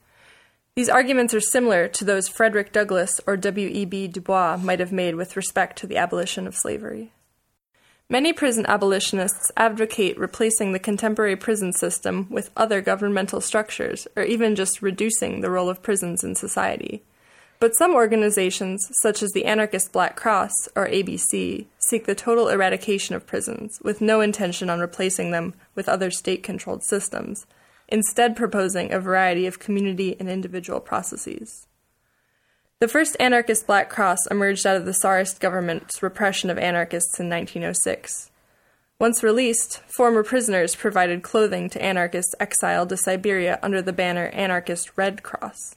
These 0.75 0.89
arguments 0.89 1.35
are 1.35 1.41
similar 1.41 1.89
to 1.89 2.05
those 2.05 2.29
Frederick 2.29 2.73
Douglass 2.73 3.21
or 3.27 3.37
W.E.B. 3.37 4.09
Du 4.09 4.21
Bois 4.21 4.57
might 4.57 4.81
have 4.81 4.93
made 4.93 5.15
with 5.15 5.37
respect 5.37 5.79
to 5.79 5.87
the 5.87 5.99
abolition 5.99 6.47
of 6.47 6.57
slavery. 6.57 7.13
Many 8.09 8.33
prison 8.33 8.67
abolitionists 8.67 9.53
advocate 9.57 10.19
replacing 10.19 10.73
the 10.73 10.81
contemporary 10.81 11.37
prison 11.37 11.73
system 11.73 12.27
with 12.29 12.51
other 12.57 12.81
governmental 12.81 13.41
structures, 13.41 14.09
or 14.17 14.25
even 14.25 14.57
just 14.57 14.83
reducing 14.83 15.41
the 15.41 15.51
role 15.51 15.69
of 15.69 15.83
prisons 15.83 16.25
in 16.25 16.35
society. 16.35 17.05
But 17.61 17.77
some 17.77 17.95
organizations, 17.95 18.91
such 19.03 19.23
as 19.23 19.33
the 19.33 19.45
Anarchist 19.45 19.93
Black 19.93 20.17
Cross, 20.17 20.71
or 20.75 20.89
ABC, 20.89 21.67
seek 21.79 22.07
the 22.07 22.15
total 22.15 22.49
eradication 22.49 23.15
of 23.15 23.27
prisons, 23.27 23.79
with 23.83 24.01
no 24.01 24.23
intention 24.23 24.71
on 24.71 24.81
replacing 24.81 25.31
them 25.31 25.53
with 25.75 25.87
other 25.87 26.11
state 26.11 26.43
controlled 26.43 26.83
systems, 26.83 27.45
instead, 27.87 28.35
proposing 28.35 28.91
a 28.91 28.99
variety 28.99 29.47
of 29.47 29.59
community 29.59 30.17
and 30.19 30.31
individual 30.31 30.81
processes. 30.81 31.67
The 32.79 32.89
first 32.89 33.15
anarchist 33.21 33.67
Black 33.67 33.91
Cross 33.91 34.27
emerged 34.31 34.67
out 34.67 34.79
of 34.79 34.87
the 34.87 34.95
Tsarist 34.95 35.39
government's 35.39 36.03
repression 36.03 36.49
of 36.49 36.57
anarchists 36.57 37.21
in 37.21 37.29
1906. 37.29 38.31
Once 38.99 39.23
released, 39.23 39.83
former 39.87 40.23
prisoners 40.23 40.75
provided 40.75 41.23
clothing 41.23 41.69
to 41.69 41.83
anarchists 41.83 42.35
exiled 42.41 42.89
to 42.89 42.97
Siberia 42.97 43.59
under 43.63 43.83
the 43.83 43.93
banner 43.93 44.29
Anarchist 44.29 44.93
Red 44.97 45.23
Cross. 45.23 45.77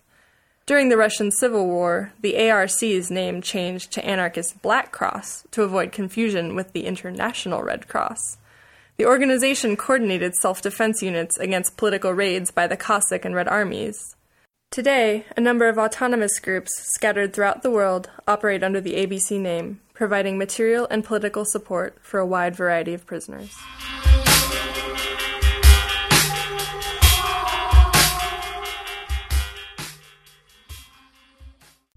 During 0.65 0.87
the 0.87 0.95
Russian 0.95 1.29
Civil 1.29 1.67
War, 1.67 2.13
the 2.21 2.49
ARC's 2.49 3.11
name 3.11 3.41
changed 3.41 3.91
to 3.91 4.05
Anarchist 4.05 4.61
Black 4.61 4.93
Cross 4.93 5.45
to 5.51 5.63
avoid 5.63 5.91
confusion 5.91 6.55
with 6.55 6.71
the 6.71 6.85
International 6.85 7.61
Red 7.61 7.89
Cross. 7.89 8.37
The 8.95 9.05
organization 9.05 9.75
coordinated 9.75 10.35
self 10.35 10.61
defense 10.61 11.01
units 11.01 11.37
against 11.37 11.75
political 11.75 12.13
raids 12.13 12.49
by 12.49 12.67
the 12.67 12.77
Cossack 12.77 13.25
and 13.25 13.35
Red 13.35 13.49
Armies. 13.49 14.15
Today, 14.71 15.25
a 15.35 15.41
number 15.41 15.67
of 15.67 15.77
autonomous 15.77 16.39
groups 16.39 16.71
scattered 16.95 17.33
throughout 17.33 17.61
the 17.61 17.69
world 17.69 18.09
operate 18.25 18.63
under 18.63 18.79
the 18.79 18.95
ABC 18.95 19.41
name, 19.41 19.81
providing 19.93 20.37
material 20.37 20.87
and 20.89 21.03
political 21.03 21.43
support 21.43 21.97
for 22.01 22.21
a 22.21 22.25
wide 22.25 22.55
variety 22.55 22.93
of 22.93 23.05
prisoners. 23.05 23.53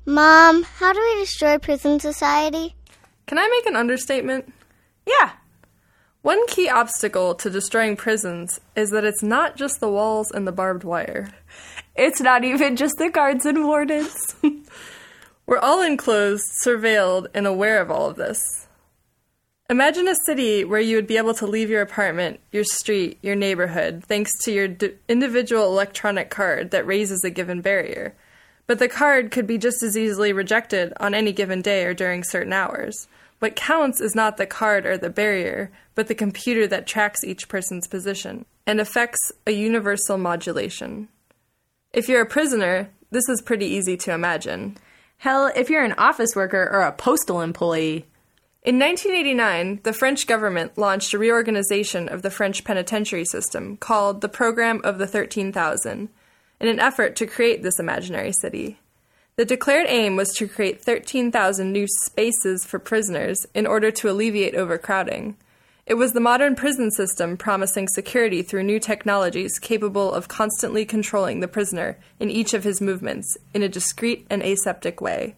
Mom, 0.09 0.62
how 0.62 0.92
do 0.92 1.01
we 1.01 1.21
destroy 1.21 1.59
prison 1.59 1.99
society? 1.99 2.77
Can 3.27 3.38
I 3.38 3.49
make 3.49 3.66
an 3.66 3.75
understatement? 3.75 4.53
Yeah. 5.05 5.33
One 6.23 6.47
key 6.47 6.69
obstacle 6.69 7.35
to 7.35 7.51
destroying 7.51 7.97
prisons 7.97 8.61
is 8.77 8.90
that 8.90 9.05
it's 9.05 9.23
not 9.23 9.57
just 9.57 9.81
the 9.81 9.90
walls 9.90 10.31
and 10.31 10.47
the 10.47 10.53
barbed 10.53 10.85
wire. 10.85 11.31
It's 11.97 12.21
not 12.21 12.45
even 12.45 12.77
just 12.77 12.95
the 12.99 13.11
guards 13.11 13.45
and 13.47 13.64
wardens. 13.64 14.14
We're 15.47 15.59
all 15.59 15.83
enclosed, 15.83 16.45
surveilled, 16.64 17.27
and 17.35 17.47
aware 17.47 17.81
of 17.81 17.90
all 17.90 18.11
of 18.11 18.16
this. 18.16 18.66
Imagine 19.69 20.07
a 20.07 20.14
city 20.27 20.64
where 20.64 20.81
you 20.81 20.95
would 20.95 21.09
be 21.09 21.16
able 21.16 21.35
to 21.35 21.47
leave 21.47 21.69
your 21.69 21.83
apartment, 21.83 22.38
your 22.53 22.62
street, 22.62 23.19
your 23.23 23.35
neighborhood, 23.35 24.05
thanks 24.07 24.31
to 24.45 24.53
your 24.53 24.69
d- 24.69 24.95
individual 25.09 25.64
electronic 25.64 26.31
card 26.31 26.71
that 26.71 26.87
raises 26.87 27.25
a 27.25 27.31
given 27.31 27.61
barrier. 27.61 28.14
But 28.66 28.79
the 28.79 28.88
card 28.88 29.31
could 29.31 29.46
be 29.46 29.59
just 29.59 29.83
as 29.83 29.96
easily 29.96 30.33
rejected 30.33 30.92
on 30.98 31.14
any 31.14 31.33
given 31.33 31.62
day 31.62 31.85
or 31.85 31.94
during 31.94 32.24
certain 32.24 32.52
hours. 32.52 33.07
What 33.38 33.55
counts 33.55 34.00
is 34.00 34.14
not 34.14 34.38
the 34.38 34.46
card 34.46 34.87
or 34.87 34.96
the 34.96 35.11
barrier, 35.11 35.70
but 35.94 36.09
the 36.09 36.14
computer 36.14 36.66
that 36.68 36.87
tracks 36.87 37.22
each 37.22 37.48
person's 37.48 37.87
position 37.87 38.46
and 38.66 38.81
affects 38.81 39.31
a 39.46 39.52
universal 39.52 40.18
modulation. 40.18 41.09
If 41.92 42.09
you're 42.09 42.22
a 42.22 42.26
prisoner, 42.26 42.90
this 43.11 43.29
is 43.29 43.40
pretty 43.42 43.66
easy 43.66 43.96
to 43.98 44.12
imagine. 44.12 44.79
Hell, 45.18 45.50
if 45.55 45.70
you're 45.70 45.85
an 45.85 45.94
office 45.96 46.35
worker 46.35 46.68
or 46.72 46.81
a 46.81 46.92
postal 46.92 47.40
employee. 47.40 48.07
In 48.62 48.79
1989, 48.79 49.81
the 49.85 49.92
French 49.92 50.26
government 50.26 50.76
launched 50.76 51.14
a 51.14 51.18
reorganization 51.18 52.09
of 52.09 52.22
the 52.22 52.31
French 52.31 52.64
penitentiary 52.64 53.24
system 53.24 53.76
called 53.76 54.20
the 54.20 54.29
Program 54.29 54.81
of 54.83 54.98
the 54.98 55.07
13,000 55.07 56.09
in 56.61 56.69
an 56.69 56.81
effort 56.81 57.16
to 57.16 57.27
create 57.27 57.62
this 57.62 57.79
imaginary 57.79 58.33
city. 58.33 58.79
The 59.37 59.45
declared 59.45 59.87
aim 59.88 60.16
was 60.16 60.33
to 60.35 60.49
create 60.49 60.83
13,000 60.83 61.71
new 61.71 61.87
spaces 62.05 62.64
for 62.64 62.79
prisoners 62.79 63.47
in 63.55 63.66
order 63.66 63.90
to 63.90 64.09
alleviate 64.09 64.55
overcrowding. 64.55 65.37
It 65.85 65.95
was 65.95 66.14
the 66.14 66.21
modern 66.21 66.57
prison 66.57 66.90
system 66.90 67.37
promising 67.37 67.87
security 67.87 68.42
through 68.42 68.64
new 68.64 68.81
technologies 68.81 69.59
capable 69.59 70.12
of 70.12 70.27
constantly 70.27 70.85
controlling 70.85 71.40
the 71.40 71.49
prisoner 71.49 71.99
in 72.19 72.31
each 72.31 72.55
of 72.55 72.64
his 72.64 72.81
movements 72.81 73.37
in 73.55 73.62
a 73.62 73.69
discreet 73.69 74.27
and 74.29 74.42
aseptic 74.42 75.01
way. 75.01 75.37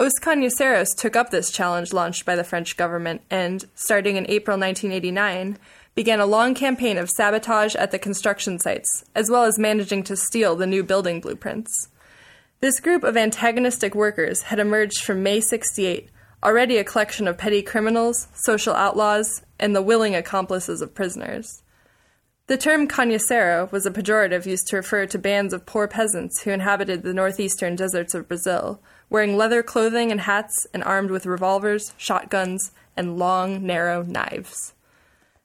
Os 0.00 0.12
Cangaceiros 0.20 0.96
took 0.96 1.16
up 1.16 1.30
this 1.30 1.50
challenge 1.50 1.92
launched 1.92 2.24
by 2.24 2.34
the 2.34 2.44
French 2.44 2.76
government 2.76 3.20
and, 3.30 3.66
starting 3.74 4.16
in 4.16 4.30
April 4.30 4.56
1989, 4.56 5.58
began 5.94 6.20
a 6.20 6.26
long 6.26 6.54
campaign 6.54 6.98
of 6.98 7.10
sabotage 7.10 7.74
at 7.74 7.90
the 7.90 7.98
construction 7.98 8.58
sites, 8.58 9.04
as 9.14 9.30
well 9.30 9.44
as 9.44 9.58
managing 9.58 10.02
to 10.04 10.16
steal 10.16 10.56
the 10.56 10.66
new 10.66 10.82
building 10.82 11.20
blueprints. 11.20 11.88
This 12.60 12.80
group 12.80 13.04
of 13.04 13.16
antagonistic 13.16 13.94
workers 13.94 14.42
had 14.42 14.58
emerged 14.58 15.04
from 15.04 15.22
May 15.22 15.40
68, 15.40 16.08
already 16.42 16.76
a 16.76 16.84
collection 16.84 17.28
of 17.28 17.38
petty 17.38 17.62
criminals, 17.62 18.28
social 18.34 18.74
outlaws, 18.74 19.42
and 19.58 19.74
the 19.74 19.82
willing 19.82 20.14
accomplices 20.14 20.80
of 20.80 20.94
prisoners. 20.94 21.62
The 22.48 22.56
term 22.56 22.88
cangaceiro 22.88 23.70
was 23.70 23.84
a 23.84 23.90
pejorative 23.90 24.46
used 24.46 24.68
to 24.68 24.76
refer 24.76 25.04
to 25.04 25.18
bands 25.18 25.52
of 25.52 25.66
poor 25.66 25.86
peasants 25.86 26.40
who 26.42 26.50
inhabited 26.50 27.02
the 27.02 27.12
northeastern 27.12 27.76
deserts 27.76 28.14
of 28.14 28.26
Brazil, 28.26 28.80
wearing 29.10 29.36
leather 29.36 29.62
clothing 29.62 30.10
and 30.10 30.22
hats 30.22 30.66
and 30.72 30.82
armed 30.82 31.10
with 31.10 31.26
revolvers, 31.26 31.92
shotguns, 31.98 32.72
and 32.96 33.18
long, 33.18 33.66
narrow 33.66 34.02
knives. 34.02 34.72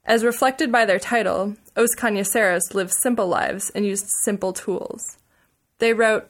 As 0.06 0.24
reflected 0.24 0.70
by 0.70 0.84
their 0.84 0.98
title, 0.98 1.56
Os 1.76 1.94
Cangaceiros 1.96 2.74
lived 2.74 2.92
simple 2.92 3.26
lives 3.26 3.70
and 3.70 3.86
used 3.86 4.06
simple 4.22 4.52
tools. 4.52 5.16
They 5.78 5.94
wrote, 5.94 6.28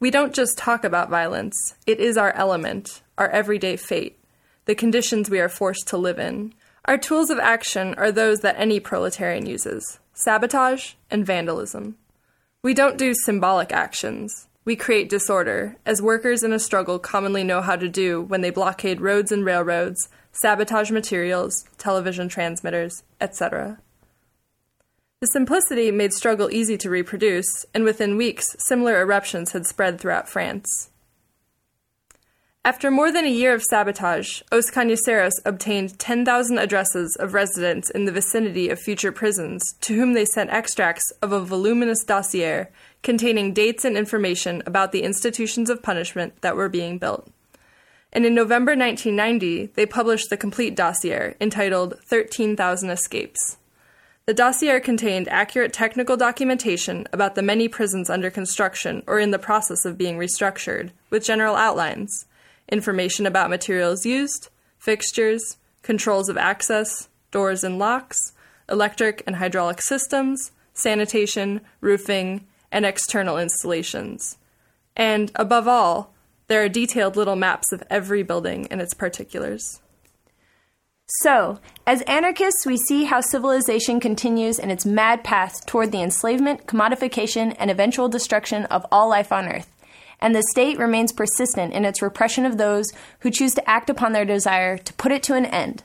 We 0.00 0.10
don't 0.10 0.34
just 0.34 0.58
talk 0.58 0.82
about 0.84 1.10
violence, 1.10 1.74
it 1.86 2.00
is 2.00 2.16
our 2.16 2.32
element, 2.32 3.02
our 3.16 3.28
everyday 3.28 3.76
fate, 3.76 4.18
the 4.64 4.74
conditions 4.74 5.30
we 5.30 5.38
are 5.38 5.48
forced 5.48 5.86
to 5.88 5.96
live 5.96 6.18
in. 6.18 6.54
Our 6.86 6.98
tools 6.98 7.30
of 7.30 7.38
action 7.38 7.94
are 7.94 8.10
those 8.10 8.40
that 8.40 8.58
any 8.58 8.80
proletarian 8.80 9.46
uses 9.46 10.00
sabotage 10.12 10.94
and 11.10 11.26
vandalism. 11.26 11.96
We 12.62 12.74
don't 12.74 12.98
do 12.98 13.14
symbolic 13.14 13.72
actions. 13.72 14.48
We 14.66 14.76
create 14.76 15.10
disorder, 15.10 15.76
as 15.84 16.00
workers 16.00 16.42
in 16.42 16.52
a 16.52 16.58
struggle 16.58 16.98
commonly 16.98 17.44
know 17.44 17.60
how 17.60 17.76
to 17.76 17.88
do 17.88 18.22
when 18.22 18.40
they 18.40 18.48
blockade 18.48 19.00
roads 19.00 19.30
and 19.30 19.44
railroads, 19.44 20.08
sabotage 20.32 20.90
materials, 20.90 21.64
television 21.76 22.30
transmitters, 22.30 23.02
etc. 23.20 23.78
The 25.20 25.26
simplicity 25.26 25.90
made 25.90 26.14
struggle 26.14 26.50
easy 26.50 26.78
to 26.78 26.88
reproduce, 26.88 27.66
and 27.74 27.84
within 27.84 28.16
weeks, 28.16 28.56
similar 28.58 29.00
eruptions 29.00 29.52
had 29.52 29.66
spread 29.66 30.00
throughout 30.00 30.30
France. 30.30 30.90
After 32.66 32.90
more 32.90 33.12
than 33.12 33.26
a 33.26 33.30
year 33.30 33.52
of 33.52 33.62
sabotage, 33.62 34.40
Os 34.50 34.70
Cangaceiros 34.70 35.34
obtained 35.44 35.98
10,000 35.98 36.58
addresses 36.58 37.14
of 37.20 37.34
residents 37.34 37.90
in 37.90 38.06
the 38.06 38.12
vicinity 38.12 38.70
of 38.70 38.80
future 38.80 39.12
prisons 39.12 39.74
to 39.82 39.94
whom 39.94 40.14
they 40.14 40.24
sent 40.24 40.48
extracts 40.48 41.10
of 41.20 41.32
a 41.32 41.44
voluminous 41.44 42.02
dossier 42.04 42.68
containing 43.04 43.52
dates 43.52 43.84
and 43.84 43.96
information 43.96 44.62
about 44.66 44.90
the 44.90 45.04
institutions 45.04 45.70
of 45.70 45.82
punishment 45.82 46.40
that 46.40 46.56
were 46.56 46.68
being 46.68 46.98
built. 46.98 47.28
And 48.12 48.26
in 48.26 48.34
November 48.34 48.72
1990, 48.72 49.66
they 49.74 49.86
published 49.86 50.30
the 50.30 50.36
complete 50.36 50.74
dossier 50.74 51.34
entitled 51.40 51.98
13,000 52.06 52.90
Escapes. 52.90 53.58
The 54.26 54.34
dossier 54.34 54.80
contained 54.80 55.28
accurate 55.28 55.72
technical 55.72 56.16
documentation 56.16 57.06
about 57.12 57.34
the 57.34 57.42
many 57.42 57.68
prisons 57.68 58.08
under 58.08 58.30
construction 58.30 59.02
or 59.06 59.20
in 59.20 59.32
the 59.32 59.38
process 59.38 59.84
of 59.84 59.98
being 59.98 60.16
restructured, 60.16 60.90
with 61.10 61.24
general 61.24 61.54
outlines 61.54 62.26
information 62.70 63.26
about 63.26 63.50
materials 63.50 64.06
used, 64.06 64.48
fixtures, 64.78 65.58
controls 65.82 66.30
of 66.30 66.38
access, 66.38 67.10
doors 67.30 67.62
and 67.62 67.78
locks, 67.78 68.32
electric 68.70 69.22
and 69.26 69.36
hydraulic 69.36 69.82
systems, 69.82 70.50
sanitation, 70.72 71.60
roofing, 71.82 72.46
and 72.74 72.84
external 72.84 73.38
installations. 73.38 74.36
And 74.94 75.32
above 75.34 75.66
all, 75.66 76.12
there 76.48 76.62
are 76.62 76.68
detailed 76.68 77.16
little 77.16 77.36
maps 77.36 77.72
of 77.72 77.82
every 77.88 78.22
building 78.22 78.68
and 78.70 78.82
its 78.82 78.92
particulars. 78.92 79.80
So, 81.20 81.58
as 81.86 82.02
anarchists, 82.02 82.66
we 82.66 82.76
see 82.76 83.04
how 83.04 83.22
civilization 83.22 84.00
continues 84.00 84.58
in 84.58 84.70
its 84.70 84.84
mad 84.84 85.24
path 85.24 85.64
toward 85.64 85.92
the 85.92 86.02
enslavement, 86.02 86.66
commodification, 86.66 87.56
and 87.58 87.70
eventual 87.70 88.08
destruction 88.08 88.64
of 88.66 88.84
all 88.92 89.08
life 89.08 89.32
on 89.32 89.48
Earth 89.48 89.70
and 90.24 90.34
the 90.34 90.42
state 90.50 90.78
remains 90.78 91.12
persistent 91.12 91.74
in 91.74 91.84
its 91.84 92.00
repression 92.00 92.46
of 92.46 92.56
those 92.56 92.86
who 93.20 93.30
choose 93.30 93.52
to 93.54 93.70
act 93.70 93.90
upon 93.90 94.12
their 94.12 94.24
desire 94.24 94.78
to 94.78 94.92
put 94.94 95.12
it 95.12 95.22
to 95.24 95.34
an 95.34 95.44
end. 95.44 95.84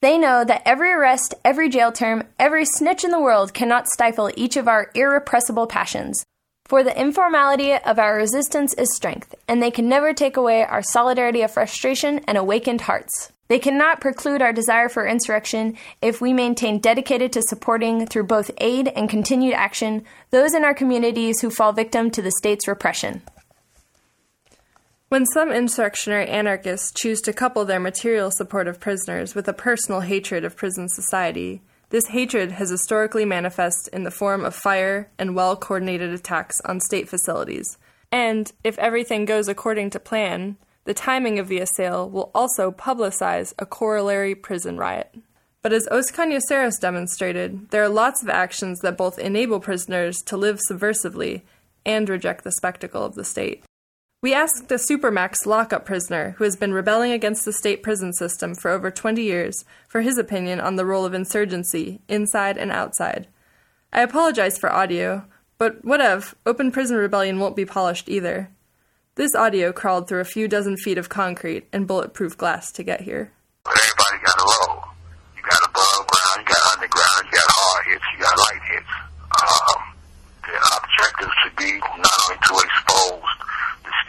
They 0.00 0.16
know 0.16 0.44
that 0.44 0.62
every 0.64 0.92
arrest, 0.92 1.34
every 1.44 1.68
jail 1.68 1.90
term, 1.90 2.22
every 2.38 2.64
snitch 2.64 3.04
in 3.04 3.10
the 3.10 3.20
world 3.20 3.52
cannot 3.52 3.88
stifle 3.88 4.30
each 4.36 4.56
of 4.56 4.68
our 4.68 4.90
irrepressible 4.94 5.66
passions. 5.66 6.24
For 6.70 6.84
the 6.84 6.96
informality 6.96 7.74
of 7.74 7.98
our 7.98 8.14
resistance 8.14 8.74
is 8.74 8.94
strength, 8.94 9.34
and 9.48 9.60
they 9.60 9.72
can 9.72 9.88
never 9.88 10.14
take 10.14 10.36
away 10.36 10.62
our 10.62 10.84
solidarity 10.84 11.42
of 11.42 11.50
frustration 11.50 12.20
and 12.28 12.38
awakened 12.38 12.82
hearts. 12.82 13.32
They 13.48 13.58
cannot 13.58 14.00
preclude 14.00 14.40
our 14.40 14.52
desire 14.52 14.88
for 14.88 15.04
insurrection 15.04 15.76
if 16.00 16.20
we 16.20 16.32
maintain 16.32 16.78
dedicated 16.78 17.32
to 17.32 17.42
supporting, 17.42 18.06
through 18.06 18.22
both 18.22 18.52
aid 18.58 18.86
and 18.86 19.10
continued 19.10 19.54
action, 19.54 20.04
those 20.30 20.54
in 20.54 20.64
our 20.64 20.72
communities 20.72 21.40
who 21.40 21.50
fall 21.50 21.72
victim 21.72 22.08
to 22.12 22.22
the 22.22 22.30
state's 22.30 22.68
repression. 22.68 23.22
When 25.08 25.26
some 25.26 25.50
insurrectionary 25.50 26.28
anarchists 26.28 26.92
choose 26.94 27.20
to 27.22 27.32
couple 27.32 27.64
their 27.64 27.80
material 27.80 28.30
support 28.30 28.68
of 28.68 28.78
prisoners 28.78 29.34
with 29.34 29.48
a 29.48 29.52
personal 29.52 30.02
hatred 30.02 30.44
of 30.44 30.54
prison 30.54 30.88
society, 30.88 31.62
this 31.90 32.06
hatred 32.08 32.52
has 32.52 32.70
historically 32.70 33.24
manifested 33.24 33.92
in 33.92 34.04
the 34.04 34.10
form 34.10 34.44
of 34.44 34.54
fire 34.54 35.10
and 35.18 35.34
well 35.34 35.56
coordinated 35.56 36.10
attacks 36.10 36.60
on 36.62 36.80
state 36.80 37.08
facilities. 37.08 37.76
And, 38.10 38.52
if 38.64 38.78
everything 38.78 39.24
goes 39.24 39.46
according 39.46 39.90
to 39.90 40.00
plan, 40.00 40.56
the 40.84 40.94
timing 40.94 41.38
of 41.38 41.48
the 41.48 41.60
assail 41.60 42.08
will 42.08 42.30
also 42.34 42.70
publicize 42.70 43.52
a 43.58 43.66
corollary 43.66 44.34
prison 44.34 44.76
riot. 44.76 45.14
But 45.62 45.72
as 45.72 45.86
Os 45.88 46.10
Cangaceiros 46.10 46.80
demonstrated, 46.80 47.70
there 47.70 47.82
are 47.82 47.88
lots 47.88 48.22
of 48.22 48.30
actions 48.30 48.80
that 48.80 48.96
both 48.96 49.18
enable 49.18 49.60
prisoners 49.60 50.22
to 50.22 50.36
live 50.36 50.58
subversively 50.70 51.42
and 51.84 52.08
reject 52.08 52.44
the 52.44 52.52
spectacle 52.52 53.04
of 53.04 53.14
the 53.14 53.24
state. 53.24 53.64
We 54.22 54.34
asked 54.34 54.70
a 54.70 54.74
Supermax 54.74 55.46
lockup 55.46 55.86
prisoner 55.86 56.34
who 56.36 56.44
has 56.44 56.54
been 56.54 56.74
rebelling 56.74 57.10
against 57.10 57.46
the 57.46 57.54
state 57.54 57.82
prison 57.82 58.12
system 58.12 58.54
for 58.54 58.70
over 58.70 58.90
20 58.90 59.22
years 59.22 59.64
for 59.88 60.02
his 60.02 60.18
opinion 60.18 60.60
on 60.60 60.76
the 60.76 60.84
role 60.84 61.06
of 61.06 61.14
insurgency, 61.14 62.02
inside 62.06 62.58
and 62.58 62.70
outside. 62.70 63.28
I 63.94 64.02
apologize 64.02 64.58
for 64.58 64.70
audio, 64.70 65.24
but 65.56 65.82
what 65.86 66.02
of? 66.02 66.34
Open 66.44 66.70
prison 66.70 66.98
rebellion 66.98 67.38
won't 67.38 67.56
be 67.56 67.64
polished 67.64 68.10
either. 68.10 68.50
This 69.14 69.34
audio 69.34 69.72
crawled 69.72 70.06
through 70.06 70.20
a 70.20 70.26
few 70.26 70.48
dozen 70.48 70.76
feet 70.76 70.98
of 70.98 71.08
concrete 71.08 71.66
and 71.72 71.86
bulletproof 71.86 72.36
glass 72.36 72.70
to 72.72 72.82
get 72.82 73.00
here. 73.00 73.32
Everybody 73.66 74.22
got 74.22 74.36
a 74.36 74.44
role. 74.44 74.84
You 75.34 75.42
got 75.48 75.64
above 75.64 76.06
ground, 76.06 76.44
you 76.46 76.54
got 76.54 76.72
underground, 76.76 77.24
you 77.24 77.32
got 77.40 77.48
hard 77.48 77.86
hits, 77.86 78.04
you 78.12 78.18
got 78.20 78.36
light 78.36 78.62
hits. 78.68 78.92
Um, 79.40 79.80
the 80.44 80.52
objective 80.76 81.30
should 81.42 81.56
be 81.56 81.72
not 81.96 82.12
only 82.28 82.36
to 82.36 82.52
expose 82.68 83.40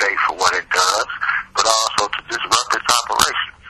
state 0.01 0.17
for 0.25 0.33
what 0.33 0.49
it 0.57 0.65
does, 0.73 1.09
but 1.53 1.61
also 1.61 2.09
to 2.09 2.21
disrupt 2.25 2.73
its 2.73 2.89
operations. 2.89 3.61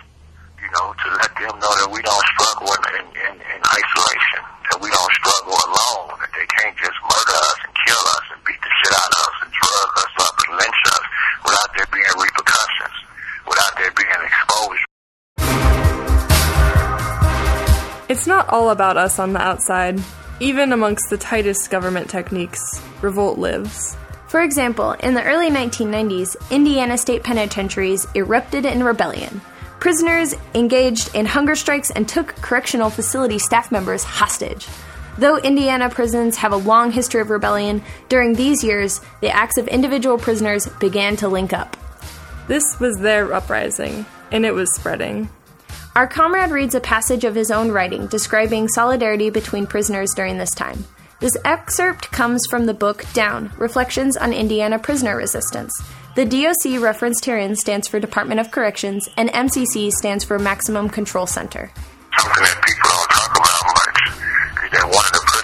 You 0.64 0.70
know, 0.72 0.88
to 0.96 1.08
let 1.20 1.32
them 1.36 1.60
know 1.60 1.74
that 1.84 1.92
we 1.92 2.00
don't 2.08 2.26
struggle 2.40 2.72
in, 2.72 3.04
in, 3.20 3.36
in, 3.36 3.60
isolation, 3.68 4.42
that 4.72 4.80
we 4.80 4.88
don't 4.88 5.14
struggle 5.20 5.60
alone, 5.60 6.16
that 6.24 6.32
they 6.32 6.48
can't 6.48 6.78
just 6.80 6.96
murder 7.04 7.36
us 7.36 7.60
and 7.68 7.74
kill 7.84 8.04
us 8.16 8.26
and 8.32 8.40
beat 8.48 8.62
the 8.64 8.72
shit 8.80 8.94
out 8.96 9.12
of 9.12 9.28
us 9.28 9.36
and 9.44 9.52
drug 9.52 9.90
us 10.00 10.14
up 10.24 10.36
and 10.40 10.52
lynch 10.56 10.82
us 10.88 11.06
without 11.44 11.70
there 11.76 11.90
being 11.92 12.16
repercussions, 12.16 12.96
without 13.44 13.74
there 13.76 13.92
being 13.92 14.22
exposure. 14.24 14.88
It's 18.08 18.28
not 18.28 18.48
all 18.48 18.70
about 18.72 18.96
us 18.96 19.20
on 19.20 19.34
the 19.34 19.42
outside. 19.42 20.00
Even 20.40 20.72
amongst 20.72 21.10
the 21.10 21.18
tightest 21.18 21.70
government 21.70 22.10
techniques, 22.10 22.82
revolt 23.02 23.38
lives. 23.38 23.98
For 24.32 24.44
example, 24.44 24.94
in 24.94 25.14
the 25.14 25.26
early 25.26 25.50
1990s, 25.50 26.38
Indiana 26.52 26.98
state 26.98 27.22
penitentiaries 27.22 28.08
erupted 28.16 28.66
in 28.66 28.82
rebellion. 28.82 29.42
Prisoners 29.82 30.34
engaged 30.56 31.14
in 31.14 31.26
hunger 31.26 31.54
strikes 31.54 31.92
and 31.92 32.08
took 32.08 32.38
correctional 32.38 32.90
facility 32.90 33.38
staff 33.38 33.74
members 33.74 34.06
hostage. 34.06 34.70
Though 35.18 35.38
Indiana 35.38 35.90
prisons 35.90 36.38
have 36.38 36.54
a 36.54 36.56
long 36.56 36.92
history 36.92 37.20
of 37.20 37.30
rebellion, 37.30 37.84
during 38.08 38.34
these 38.34 38.64
years, 38.64 39.02
the 39.20 39.32
acts 39.32 39.58
of 39.58 39.68
individual 39.68 40.18
prisoners 40.18 40.66
began 40.80 41.18
to 41.18 41.28
link 41.28 41.52
up. 41.52 41.76
This 42.48 42.80
was 42.80 43.00
their 43.00 43.34
uprising, 43.34 44.06
and 44.32 44.46
it 44.46 44.54
was 44.54 44.74
spreading. 44.76 45.30
Our 45.94 46.08
comrade 46.08 46.52
reads 46.52 46.74
a 46.74 46.80
passage 46.80 47.26
of 47.26 47.36
his 47.36 47.52
own 47.52 47.70
writing 47.70 48.08
describing 48.08 48.70
solidarity 48.70 49.30
between 49.30 49.68
prisoners 49.68 50.14
during 50.14 50.38
this 50.38 50.56
time. 50.56 50.86
This 51.22 51.38
excerpt 51.46 52.12
comes 52.12 52.42
from 52.50 52.66
the 52.66 52.74
book 52.74 53.06
Down 53.14 53.52
Reflections 53.60 54.18
on 54.18 54.34
Indiana 54.34 54.80
Prisoner 54.80 55.16
Resistance. 55.16 55.72
The 56.16 56.26
DOC 56.26 56.82
referenced 56.82 57.24
herein 57.26 57.56
stands 57.56 57.88
for 57.88 58.00
Department 58.00 58.40
of 58.40 58.50
Corrections, 58.50 59.08
and 59.18 59.30
MCC 59.30 59.92
stands 59.92 60.24
for 60.24 60.40
Maximum 60.40 60.90
Control 60.90 61.28
Center. 61.28 61.72
Something 62.18 62.44
that 62.44 62.64
people 62.66 62.90
don't 62.90 63.10
talk 63.12 63.38
about 63.38 63.62
much 63.70 64.02
is 64.66 64.72
that 64.72 64.90
one 64.90 65.06
of 65.06 65.12
the 65.14 65.41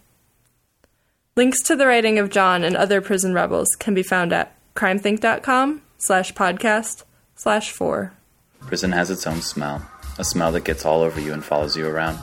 Links 1.37 1.63
to 1.63 1.77
the 1.77 1.87
writing 1.87 2.19
of 2.19 2.31
John 2.31 2.65
and 2.65 2.75
other 2.75 3.01
prison 3.01 3.35
rebels 3.35 3.69
can 3.79 3.93
be 3.93 4.03
found 4.03 4.33
at 4.33 4.57
crimethinc.com 4.75 5.83
slash 5.99 6.33
podcast 6.33 7.05
slash 7.37 7.71
four. 7.71 8.15
Prison 8.61 8.93
has 8.93 9.11
its 9.11 9.27
own 9.27 9.43
smell, 9.43 9.87
a 10.19 10.25
smell 10.25 10.53
that 10.53 10.65
gets 10.65 10.87
all 10.87 11.03
over 11.03 11.21
you 11.21 11.33
and 11.33 11.45
follows 11.45 11.77
you 11.77 11.87
around. 11.87 12.19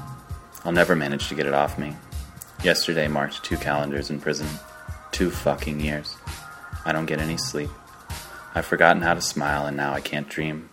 I'll 0.65 0.71
never 0.71 0.95
manage 0.95 1.29
to 1.29 1.35
get 1.35 1.45
it 1.45 1.53
off 1.53 1.77
me. 1.77 1.93
Yesterday 2.63 3.07
marked 3.07 3.43
two 3.43 3.57
calendars 3.57 4.11
in 4.11 4.21
prison. 4.21 4.47
Two 5.11 5.31
fucking 5.31 5.79
years. 5.79 6.15
I 6.85 6.91
don't 6.91 7.07
get 7.07 7.19
any 7.19 7.37
sleep. 7.37 7.71
I've 8.53 8.67
forgotten 8.67 9.01
how 9.01 9.15
to 9.15 9.21
smile 9.21 9.65
and 9.65 9.75
now 9.75 9.93
I 9.93 9.99
can't 9.99 10.29
dream. 10.29 10.69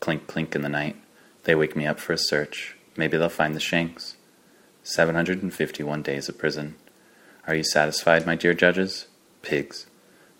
Clink 0.00 0.26
clink 0.26 0.56
in 0.56 0.62
the 0.62 0.68
night. 0.68 0.96
They 1.44 1.54
wake 1.54 1.76
me 1.76 1.86
up 1.86 2.00
for 2.00 2.12
a 2.12 2.18
search. 2.18 2.74
Maybe 2.96 3.16
they'll 3.16 3.28
find 3.28 3.54
the 3.54 3.60
shanks. 3.60 4.16
751 4.82 6.02
days 6.02 6.28
of 6.28 6.36
prison. 6.36 6.74
Are 7.46 7.54
you 7.54 7.62
satisfied, 7.62 8.26
my 8.26 8.34
dear 8.34 8.52
judges? 8.52 9.06
Pigs. 9.42 9.86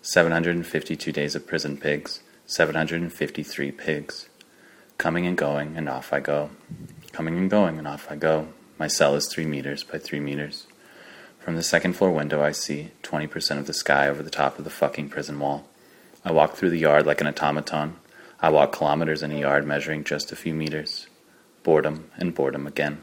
752 0.01 1.11
days 1.13 1.35
of 1.35 1.47
prison, 1.47 1.77
pigs. 1.77 2.19
753 2.47 3.71
pigs. 3.71 4.27
Coming 4.97 5.25
and 5.25 5.37
going, 5.37 5.77
and 5.77 5.87
off 5.87 6.11
I 6.11 6.19
go. 6.19 6.49
Coming 7.13 7.37
and 7.37 7.49
going, 7.49 7.77
and 7.77 7.87
off 7.87 8.11
I 8.11 8.17
go. 8.17 8.49
My 8.77 8.87
cell 8.87 9.15
is 9.15 9.27
three 9.27 9.45
meters 9.45 9.85
by 9.85 9.97
three 9.97 10.19
meters. 10.19 10.67
From 11.41 11.55
the 11.55 11.63
second 11.63 11.93
floor 11.93 12.11
window, 12.11 12.43
I 12.43 12.51
see 12.51 12.91
20% 13.01 13.57
of 13.57 13.65
the 13.65 13.73
sky 13.73 14.07
over 14.07 14.21
the 14.21 14.29
top 14.29 14.59
of 14.59 14.63
the 14.63 14.69
fucking 14.69 15.09
prison 15.09 15.39
wall. 15.39 15.67
I 16.23 16.31
walk 16.31 16.53
through 16.53 16.69
the 16.69 16.77
yard 16.77 17.07
like 17.07 17.19
an 17.19 17.25
automaton. 17.25 17.95
I 18.39 18.49
walk 18.49 18.73
kilometers 18.73 19.23
in 19.23 19.31
a 19.31 19.39
yard 19.39 19.65
measuring 19.65 20.03
just 20.03 20.31
a 20.31 20.35
few 20.35 20.53
meters. 20.53 21.07
Boredom 21.63 22.11
and 22.15 22.35
boredom 22.35 22.67
again. 22.67 23.01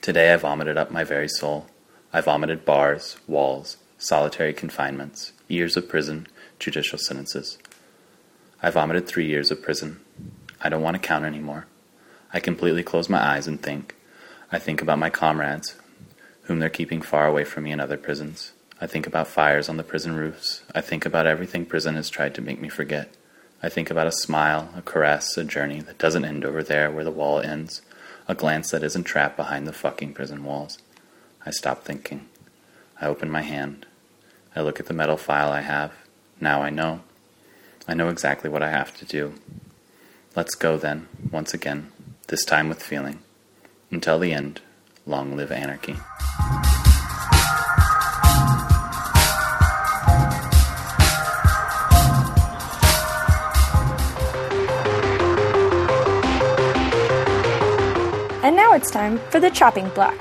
Today 0.00 0.32
I 0.32 0.36
vomited 0.36 0.76
up 0.76 0.92
my 0.92 1.02
very 1.02 1.28
soul. 1.28 1.66
I 2.12 2.20
vomited 2.20 2.64
bars, 2.64 3.16
walls, 3.26 3.76
solitary 3.98 4.52
confinements, 4.52 5.32
years 5.48 5.76
of 5.76 5.88
prison, 5.88 6.28
judicial 6.60 6.98
sentences. 6.98 7.58
I 8.62 8.70
vomited 8.70 9.08
three 9.08 9.26
years 9.26 9.50
of 9.50 9.62
prison. 9.62 9.98
I 10.60 10.68
don't 10.68 10.82
want 10.82 10.94
to 10.94 11.06
count 11.06 11.24
anymore. 11.24 11.66
I 12.32 12.38
completely 12.38 12.84
close 12.84 13.08
my 13.08 13.20
eyes 13.20 13.48
and 13.48 13.60
think. 13.60 13.96
I 14.52 14.60
think 14.60 14.80
about 14.80 15.00
my 15.00 15.10
comrades, 15.10 15.74
whom 16.46 16.58
they're 16.58 16.68
keeping 16.68 17.02
far 17.02 17.26
away 17.26 17.44
from 17.44 17.64
me 17.64 17.72
in 17.72 17.80
other 17.80 17.96
prisons. 17.96 18.52
I 18.80 18.86
think 18.86 19.06
about 19.06 19.28
fires 19.28 19.68
on 19.68 19.76
the 19.76 19.82
prison 19.82 20.16
roofs. 20.16 20.62
I 20.74 20.80
think 20.80 21.06
about 21.06 21.26
everything 21.26 21.64
prison 21.66 21.94
has 21.94 22.10
tried 22.10 22.34
to 22.34 22.42
make 22.42 22.60
me 22.60 22.68
forget. 22.68 23.14
I 23.62 23.68
think 23.68 23.90
about 23.90 24.06
a 24.06 24.12
smile, 24.12 24.68
a 24.76 24.82
caress, 24.82 25.36
a 25.36 25.44
journey 25.44 25.80
that 25.80 25.98
doesn't 25.98 26.24
end 26.24 26.44
over 26.44 26.62
there 26.62 26.90
where 26.90 27.04
the 27.04 27.10
wall 27.10 27.40
ends, 27.40 27.82
a 28.28 28.34
glance 28.34 28.70
that 28.70 28.82
isn't 28.82 29.04
trapped 29.04 29.36
behind 29.36 29.66
the 29.66 29.72
fucking 29.72 30.12
prison 30.12 30.44
walls. 30.44 30.78
I 31.44 31.50
stop 31.50 31.84
thinking. 31.84 32.28
I 33.00 33.06
open 33.06 33.30
my 33.30 33.42
hand. 33.42 33.86
I 34.54 34.60
look 34.60 34.78
at 34.78 34.86
the 34.86 34.94
metal 34.94 35.16
file 35.16 35.50
I 35.50 35.62
have. 35.62 35.92
Now 36.40 36.62
I 36.62 36.70
know. 36.70 37.00
I 37.88 37.94
know 37.94 38.08
exactly 38.08 38.50
what 38.50 38.62
I 38.62 38.70
have 38.70 38.96
to 38.98 39.04
do. 39.04 39.34
Let's 40.34 40.54
go 40.54 40.76
then, 40.76 41.08
once 41.30 41.54
again, 41.54 41.92
this 42.26 42.44
time 42.44 42.68
with 42.68 42.82
feeling. 42.82 43.20
Until 43.90 44.18
the 44.18 44.32
end, 44.32 44.60
long 45.06 45.36
live 45.36 45.52
anarchy. 45.52 45.96
And 58.42 58.54
now 58.54 58.74
it's 58.74 58.90
time 58.90 59.18
for 59.30 59.40
the 59.40 59.50
chopping 59.50 59.88
block, 59.90 60.14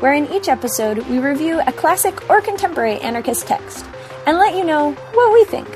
where 0.00 0.12
in 0.12 0.30
each 0.30 0.48
episode 0.48 0.98
we 1.08 1.18
review 1.18 1.60
a 1.66 1.72
classic 1.72 2.28
or 2.28 2.40
contemporary 2.40 2.98
anarchist 3.00 3.46
text 3.46 3.86
and 4.26 4.38
let 4.38 4.54
you 4.54 4.64
know 4.64 4.92
what 4.92 5.32
we 5.32 5.44
think. 5.44 5.68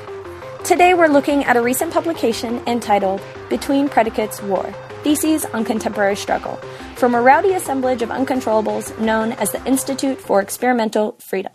Today 0.63 0.93
we're 0.93 1.07
looking 1.07 1.43
at 1.45 1.57
a 1.57 1.61
recent 1.61 1.93
publication 1.93 2.61
entitled 2.67 3.21
Between 3.49 3.87
Predicates 3.87 4.41
War 4.41 4.73
Theses 5.03 5.45
on 5.45 5.63
Contemporary 5.63 6.15
Struggle, 6.15 6.59
from 6.97 7.13
a 7.13 7.21
rowdy 7.21 7.53
assemblage 7.53 8.01
of 8.01 8.09
uncontrollables 8.09 8.97
known 8.99 9.31
as 9.33 9.51
the 9.51 9.63
Institute 9.65 10.19
for 10.19 10.41
Experimental 10.41 11.15
Freedom. 11.19 11.53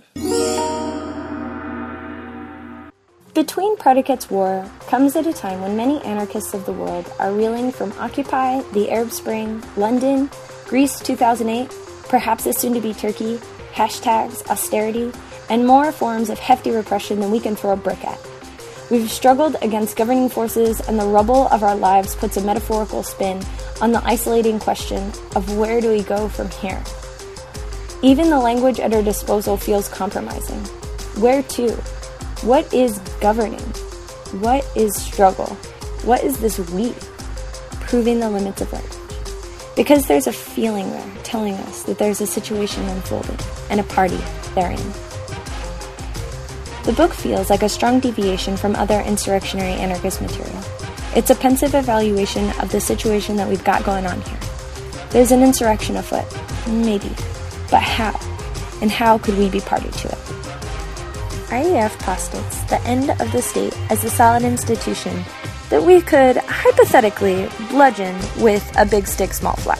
Between 3.34 3.76
Predicates 3.76 4.30
War 4.30 4.64
comes 4.86 5.16
at 5.16 5.26
a 5.26 5.32
time 5.32 5.60
when 5.60 5.76
many 5.76 6.00
anarchists 6.02 6.54
of 6.54 6.64
the 6.64 6.72
world 6.72 7.10
are 7.18 7.32
reeling 7.32 7.72
from 7.72 7.92
Occupy, 7.98 8.62
the 8.72 8.90
Arab 8.92 9.10
Spring, 9.10 9.60
London, 9.76 10.30
Greece 10.66 11.00
2008, 11.00 11.68
perhaps 12.08 12.46
as 12.46 12.56
soon 12.56 12.72
to 12.74 12.80
be 12.80 12.94
Turkey, 12.94 13.38
hashtags, 13.72 14.48
austerity, 14.48 15.10
and 15.50 15.66
more 15.66 15.90
forms 15.90 16.30
of 16.30 16.38
hefty 16.38 16.70
repression 16.70 17.18
than 17.18 17.32
we 17.32 17.40
can 17.40 17.56
throw 17.56 17.72
a 17.72 17.76
brick 17.76 18.04
at. 18.04 18.20
We've 18.92 19.10
struggled 19.10 19.56
against 19.62 19.96
governing 19.96 20.28
forces, 20.28 20.78
and 20.80 21.00
the 21.00 21.06
rubble 21.06 21.48
of 21.48 21.62
our 21.62 21.74
lives 21.74 22.14
puts 22.14 22.36
a 22.36 22.42
metaphorical 22.42 23.02
spin 23.02 23.42
on 23.80 23.90
the 23.90 24.04
isolating 24.04 24.58
question 24.58 25.10
of 25.34 25.56
where 25.56 25.80
do 25.80 25.90
we 25.90 26.02
go 26.02 26.28
from 26.28 26.50
here? 26.50 26.84
Even 28.02 28.28
the 28.28 28.38
language 28.38 28.80
at 28.80 28.92
our 28.92 29.02
disposal 29.02 29.56
feels 29.56 29.88
compromising. 29.88 30.58
Where 31.22 31.42
to? 31.42 31.70
What 32.42 32.70
is 32.74 32.98
governing? 33.18 33.64
What 34.42 34.62
is 34.76 34.94
struggle? 34.94 35.46
What 36.04 36.22
is 36.22 36.36
this 36.36 36.58
we? 36.58 36.92
Proving 37.86 38.20
the 38.20 38.28
limits 38.28 38.60
of 38.60 38.70
language. 38.74 39.74
Because 39.74 40.06
there's 40.06 40.26
a 40.26 40.34
feeling 40.34 40.90
there 40.90 41.14
telling 41.22 41.54
us 41.54 41.84
that 41.84 41.96
there's 41.96 42.20
a 42.20 42.26
situation 42.26 42.86
unfolding 42.90 43.38
and 43.70 43.80
a 43.80 43.84
party 43.84 44.20
therein. 44.54 44.92
The 46.84 46.92
book 46.92 47.14
feels 47.14 47.48
like 47.48 47.62
a 47.62 47.68
strong 47.68 48.00
deviation 48.00 48.56
from 48.56 48.74
other 48.74 49.00
insurrectionary 49.02 49.74
anarchist 49.74 50.20
material. 50.20 50.60
It's 51.14 51.30
a 51.30 51.34
pensive 51.36 51.74
evaluation 51.74 52.50
of 52.60 52.72
the 52.72 52.80
situation 52.80 53.36
that 53.36 53.48
we've 53.48 53.62
got 53.62 53.84
going 53.84 54.04
on 54.04 54.20
here. 54.22 54.40
There's 55.10 55.30
an 55.30 55.44
insurrection 55.44 55.96
afoot, 55.96 56.24
maybe, 56.66 57.10
but 57.70 57.82
how? 57.82 58.18
And 58.80 58.90
how 58.90 59.18
could 59.18 59.38
we 59.38 59.48
be 59.48 59.60
party 59.60 59.90
to 59.90 60.08
it? 60.08 60.18
IEF 61.52 61.96
postulates 62.00 62.62
the 62.64 62.80
end 62.80 63.10
of 63.10 63.30
the 63.30 63.42
state 63.42 63.78
as 63.88 64.02
a 64.02 64.10
solid 64.10 64.42
institution 64.42 65.22
that 65.70 65.84
we 65.84 66.00
could 66.00 66.36
hypothetically 66.38 67.48
bludgeon 67.68 68.18
with 68.40 68.68
a 68.76 68.84
big 68.84 69.06
stick, 69.06 69.32
small 69.32 69.54
flag. 69.54 69.78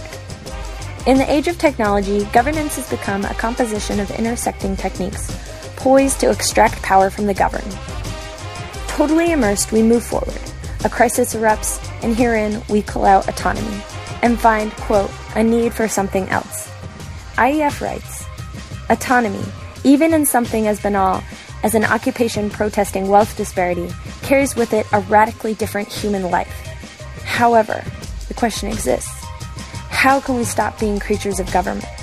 In 1.09 1.19
the 1.19 1.29
age 1.29 1.49
of 1.49 1.59
technology, 1.59 2.27
governance 2.27 2.77
has 2.77 2.89
become 2.89 3.25
a 3.25 3.35
composition 3.35 3.99
of 3.99 4.09
intersecting 4.13 4.77
techniques 4.77 5.37
poised 5.83 6.21
to 6.21 6.31
extract 6.31 6.81
power 6.81 7.11
from 7.11 7.27
the 7.27 7.35
governed. 7.35 7.77
Totally 8.87 9.33
immersed, 9.33 9.73
we 9.73 9.83
move 9.83 10.05
forward. 10.05 10.41
A 10.85 10.89
crisis 10.89 11.35
erupts, 11.35 11.83
and 12.05 12.15
herein 12.15 12.63
we 12.69 12.83
call 12.83 13.05
out 13.05 13.29
autonomy 13.29 13.83
and 14.23 14.39
find, 14.39 14.71
quote, 14.73 15.11
a 15.35 15.43
need 15.43 15.75
for 15.75 15.89
something 15.89 16.29
else. 16.29 16.71
IEF 17.35 17.81
writes 17.81 18.25
Autonomy, 18.91 19.45
even 19.83 20.15
in 20.15 20.25
something 20.25 20.69
as 20.69 20.81
banal 20.81 21.21
as 21.65 21.75
an 21.75 21.85
occupation 21.85 22.49
protesting 22.49 23.09
wealth 23.09 23.37
disparity, 23.37 23.91
carries 24.23 24.55
with 24.55 24.73
it 24.73 24.87
a 24.93 25.01
radically 25.01 25.55
different 25.55 25.89
human 25.89 26.31
life. 26.31 26.61
However, 27.25 27.83
the 28.29 28.35
question 28.35 28.69
exists 28.69 29.11
how 29.91 30.21
can 30.21 30.37
we 30.37 30.45
stop 30.45 30.79
being 30.79 31.01
creatures 31.01 31.41
of 31.41 31.53
government? 31.53 32.02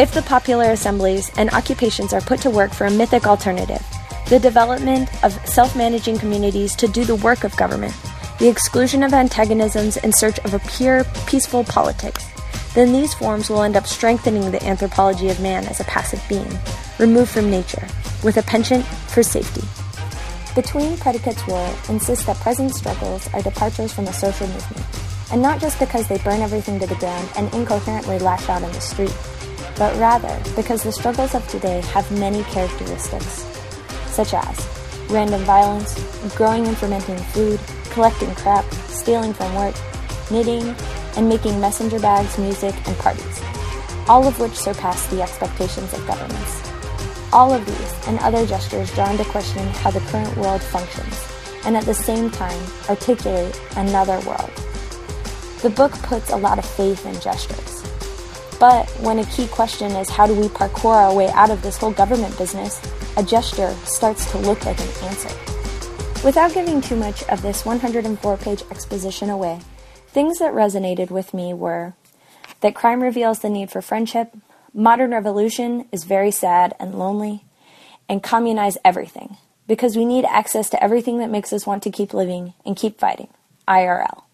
If 0.00 0.14
the 0.14 0.22
popular 0.22 0.70
assemblies 0.70 1.30
and 1.36 1.50
occupations 1.50 2.14
are 2.14 2.22
put 2.22 2.40
to 2.40 2.48
work 2.48 2.72
for 2.72 2.86
a 2.86 2.90
mythic 2.90 3.26
alternative, 3.26 3.84
the 4.30 4.38
development 4.38 5.10
of 5.22 5.38
self 5.46 5.76
managing 5.76 6.16
communities 6.16 6.74
to 6.76 6.88
do 6.88 7.04
the 7.04 7.16
work 7.16 7.44
of 7.44 7.54
government, 7.58 7.94
the 8.38 8.48
exclusion 8.48 9.02
of 9.02 9.12
antagonisms 9.12 9.98
in 9.98 10.10
search 10.10 10.38
of 10.38 10.54
a 10.54 10.58
pure, 10.60 11.04
peaceful 11.26 11.64
politics, 11.64 12.26
then 12.72 12.94
these 12.94 13.12
forms 13.12 13.50
will 13.50 13.62
end 13.62 13.76
up 13.76 13.86
strengthening 13.86 14.50
the 14.50 14.64
anthropology 14.64 15.28
of 15.28 15.38
man 15.38 15.66
as 15.66 15.80
a 15.80 15.84
passive 15.84 16.24
being, 16.30 16.58
removed 16.98 17.30
from 17.30 17.50
nature, 17.50 17.86
with 18.24 18.38
a 18.38 18.42
penchant 18.44 18.86
for 18.86 19.22
safety. 19.22 19.68
Between 20.54 20.96
Predicates 20.96 21.46
War 21.46 21.74
insists 21.90 22.24
that 22.24 22.36
present 22.36 22.74
struggles 22.74 23.28
are 23.34 23.42
departures 23.42 23.92
from 23.92 24.06
a 24.06 24.14
social 24.14 24.46
movement, 24.46 24.86
and 25.30 25.42
not 25.42 25.60
just 25.60 25.78
because 25.78 26.08
they 26.08 26.16
burn 26.24 26.40
everything 26.40 26.80
to 26.80 26.86
the 26.86 26.94
ground 26.94 27.28
and 27.36 27.52
incoherently 27.52 28.18
lash 28.18 28.48
out 28.48 28.62
in 28.62 28.72
the 28.72 28.80
street 28.80 29.14
but 29.76 29.96
rather 29.98 30.40
because 30.56 30.82
the 30.82 30.92
struggles 30.92 31.34
of 31.34 31.46
today 31.48 31.80
have 31.92 32.10
many 32.12 32.42
characteristics, 32.44 33.46
such 34.06 34.34
as 34.34 34.68
random 35.10 35.42
violence, 35.42 35.94
growing 36.34 36.66
and 36.66 36.76
fermenting 36.76 37.18
food, 37.32 37.60
collecting 37.90 38.34
crap, 38.36 38.64
stealing 38.88 39.32
from 39.32 39.54
work, 39.54 39.74
knitting, 40.30 40.74
and 41.16 41.28
making 41.28 41.60
messenger 41.60 41.98
bags, 41.98 42.38
music, 42.38 42.74
and 42.86 42.96
parties, 42.98 43.42
all 44.08 44.26
of 44.26 44.38
which 44.38 44.52
surpass 44.52 45.06
the 45.08 45.22
expectations 45.22 45.92
of 45.92 46.06
governments. 46.06 46.70
All 47.32 47.52
of 47.52 47.64
these 47.64 48.08
and 48.08 48.18
other 48.20 48.46
gestures 48.46 48.92
draw 48.94 49.10
into 49.10 49.24
question 49.24 49.66
how 49.68 49.90
the 49.90 50.00
current 50.00 50.36
world 50.36 50.62
functions, 50.62 51.26
and 51.64 51.76
at 51.76 51.84
the 51.84 51.94
same 51.94 52.30
time 52.30 52.60
articulate 52.88 53.60
another 53.76 54.20
world. 54.26 54.50
The 55.62 55.70
book 55.70 55.92
puts 56.02 56.30
a 56.30 56.36
lot 56.36 56.58
of 56.58 56.64
faith 56.64 57.04
in 57.04 57.20
gestures. 57.20 57.79
But 58.60 58.88
when 59.00 59.18
a 59.18 59.24
key 59.24 59.48
question 59.48 59.90
is 59.92 60.10
how 60.10 60.26
do 60.26 60.34
we 60.34 60.48
parkour 60.48 60.94
our 60.94 61.14
way 61.14 61.30
out 61.30 61.50
of 61.50 61.62
this 61.62 61.78
whole 61.78 61.92
government 61.92 62.36
business, 62.36 62.78
a 63.16 63.22
gesture 63.22 63.74
starts 63.84 64.30
to 64.32 64.38
look 64.38 64.64
like 64.66 64.78
an 64.78 64.88
answer. 65.04 65.30
Without 66.22 66.52
giving 66.52 66.82
too 66.82 66.96
much 66.96 67.22
of 67.30 67.40
this 67.40 67.64
104 67.64 68.36
page 68.36 68.62
exposition 68.70 69.30
away, 69.30 69.60
things 70.08 70.38
that 70.38 70.52
resonated 70.52 71.10
with 71.10 71.32
me 71.32 71.54
were 71.54 71.94
that 72.60 72.74
crime 72.74 73.02
reveals 73.02 73.38
the 73.38 73.48
need 73.48 73.70
for 73.70 73.80
friendship, 73.80 74.36
modern 74.74 75.12
revolution 75.12 75.88
is 75.90 76.04
very 76.04 76.30
sad 76.30 76.74
and 76.78 76.94
lonely, 76.94 77.44
and 78.10 78.22
communize 78.22 78.76
everything 78.84 79.38
because 79.66 79.96
we 79.96 80.04
need 80.04 80.26
access 80.26 80.68
to 80.68 80.82
everything 80.84 81.18
that 81.18 81.30
makes 81.30 81.52
us 81.52 81.66
want 81.66 81.82
to 81.82 81.90
keep 81.90 82.12
living 82.12 82.52
and 82.66 82.76
keep 82.76 82.98
fighting. 82.98 83.28
IRL. 83.66 84.24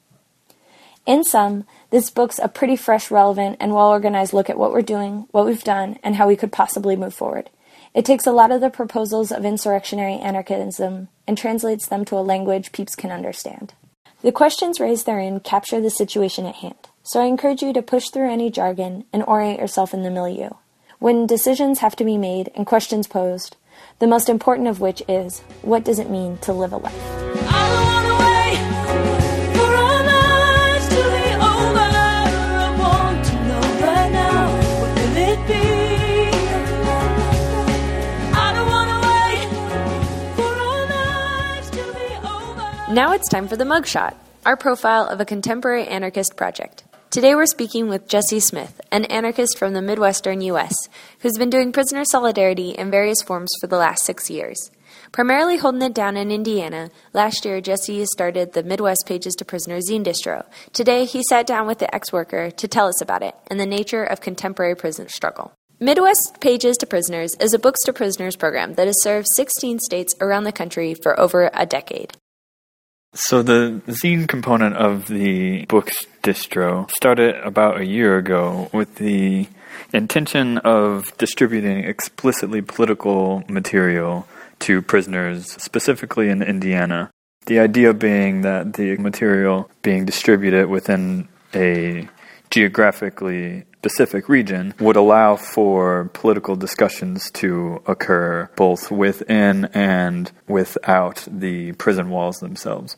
In 1.07 1.23
sum, 1.23 1.65
this 1.91 2.11
book's 2.11 2.41
a 2.41 2.49
pretty 2.49 2.75
fresh, 2.75 3.13
relevant, 3.13 3.59
and 3.61 3.73
well 3.73 3.87
organized 3.87 4.33
look 4.33 4.51
at 4.51 4.59
what 4.59 4.73
we're 4.73 4.83
doing, 4.83 5.29
what 5.31 5.47
we've 5.47 5.63
done, 5.63 6.01
and 6.03 6.17
how 6.17 6.27
we 6.27 6.35
could 6.35 6.51
possibly 6.51 6.97
move 6.97 7.15
forward. 7.15 7.49
It 7.95 8.05
takes 8.05 8.27
a 8.27 8.33
lot 8.33 8.51
of 8.51 8.61
the 8.61 8.71
proposals 8.71 9.31
of 9.31 9.45
insurrectionary 9.45 10.15
anarchism 10.15 11.07
and 11.29 11.39
translates 11.39 11.87
them 11.87 12.05
to 12.07 12.17
a 12.17 12.27
language 12.27 12.73
peeps 12.73 12.97
can 12.97 13.13
understand. 13.13 13.75
The 14.23 14.33
questions 14.33 14.81
raised 14.81 15.07
therein 15.07 15.39
capture 15.39 15.81
the 15.81 15.91
situation 15.91 16.45
at 16.45 16.57
hand, 16.57 16.89
so 17.05 17.23
I 17.23 17.27
encourage 17.27 17.63
you 17.63 17.73
to 17.73 17.83
push 17.83 18.09
through 18.11 18.33
any 18.33 18.51
jargon 18.51 19.05
and 19.13 19.23
orient 19.29 19.61
yourself 19.61 19.95
in 19.95 20.03
the 20.03 20.11
milieu. 20.11 20.51
When 20.99 21.29
decisions 21.29 21.79
have 21.79 21.95
to 21.97 22.05
be 22.05 22.19
made 22.19 22.51
and 22.57 22.67
questions 22.67 23.07
posed, 23.07 23.57
the 24.01 24.09
most 24.09 24.29
important 24.29 24.67
of 24.67 24.81
which 24.81 25.05
is 25.09 25.39
what 25.63 25.85
does 25.85 26.01
it 26.01 26.11
mean 26.11 26.39
to 26.39 26.53
live 26.53 26.73
a 26.73 26.79
life? 26.79 27.46
Now 42.97 43.13
it's 43.13 43.29
time 43.29 43.47
for 43.47 43.57
the 43.59 43.65
mugshot, 43.65 44.15
our 44.47 44.57
profile 44.57 45.07
of 45.07 45.21
a 45.21 45.27
contemporary 45.27 45.87
anarchist 45.87 46.35
project. 46.35 46.85
Today 47.11 47.35
we're 47.35 47.45
speaking 47.45 47.91
with 47.91 48.09
Jesse 48.09 48.41
Smith, 48.41 48.81
an 48.91 49.05
anarchist 49.05 49.59
from 49.59 49.75
the 49.75 49.83
Midwestern 49.83 50.41
U.S., 50.41 50.75
who's 51.21 51.37
been 51.37 51.51
doing 51.51 51.73
prisoner 51.73 52.07
solidarity 52.07 52.71
in 52.71 52.91
various 52.91 53.21
forms 53.21 53.51
for 53.61 53.67
the 53.67 53.77
last 53.77 54.07
six 54.07 54.31
years. 54.31 54.71
Primarily 55.13 55.59
holding 55.59 55.83
it 55.83 55.93
down 55.93 56.17
in 56.17 56.31
Indiana, 56.31 56.89
last 57.13 57.45
year 57.45 57.61
Jesse 57.61 58.07
started 58.07 58.55
the 58.55 58.63
Midwest 58.63 59.05
Pages 59.07 59.35
to 59.35 59.45
Prisoners 59.45 59.91
zine 59.91 60.03
distro. 60.03 60.47
Today 60.73 61.05
he 61.05 61.23
sat 61.23 61.47
down 61.47 61.67
with 61.67 61.81
the 61.81 61.95
ex 61.95 62.15
worker 62.15 62.51
to 62.51 62.67
tell 62.67 62.89
us 62.89 63.03
about 63.03 63.23
it 63.23 63.35
and 63.49 63.61
the 63.61 63.67
nature 63.67 64.05
of 64.05 64.23
contemporary 64.23 64.75
prison 64.75 65.07
struggle. 65.11 65.53
Midwest 65.79 66.39
Pages 66.41 66.79
to 66.79 66.87
Prisoners 66.87 67.35
is 67.41 67.53
a 67.53 67.59
Books 67.59 67.83
to 67.85 67.93
Prisoners 67.93 68.37
program 68.37 68.73
that 68.77 68.87
has 68.87 69.03
served 69.03 69.27
16 69.37 69.81
states 69.81 70.15
around 70.19 70.45
the 70.45 70.51
country 70.51 70.95
for 70.95 71.21
over 71.21 71.51
a 71.53 71.67
decade. 71.67 72.17
So 73.19 73.43
the 73.43 73.81
zine 73.87 74.29
component 74.29 74.77
of 74.77 75.07
the 75.07 75.65
books 75.67 76.07
distro 76.23 76.91
started 76.91 77.37
about 77.37 77.81
a 77.81 77.87
year 77.87 78.19
ago 78.19 78.69
with 78.75 78.97
the 78.97 79.49
intention 79.95 80.59
of 80.59 81.17
distributing 81.17 81.85
explicitly 81.85 82.61
political 82.61 83.43
material 83.49 84.29
to 84.61 84.83
prisoners, 84.83 85.53
specifically 85.53 86.29
in 86.29 86.43
Indiana. 86.43 87.11
The 87.47 87.59
idea 87.59 87.95
being 87.95 88.43
that 88.43 88.75
the 88.75 88.99
material 88.99 89.71
being 89.81 90.05
distributed 90.05 90.69
within 90.69 91.29
a 91.55 92.09
geographically 92.51 93.65
specific 93.89 94.29
region 94.29 94.75
would 94.81 94.97
allow 94.97 95.37
for 95.37 96.11
political 96.13 96.57
discussions 96.57 97.31
to 97.31 97.81
occur 97.87 98.51
both 98.57 98.91
within 98.91 99.67
and 99.67 100.33
without 100.49 101.25
the 101.31 101.71
prison 101.75 102.11
walls 102.11 102.41
themselves. 102.41 102.97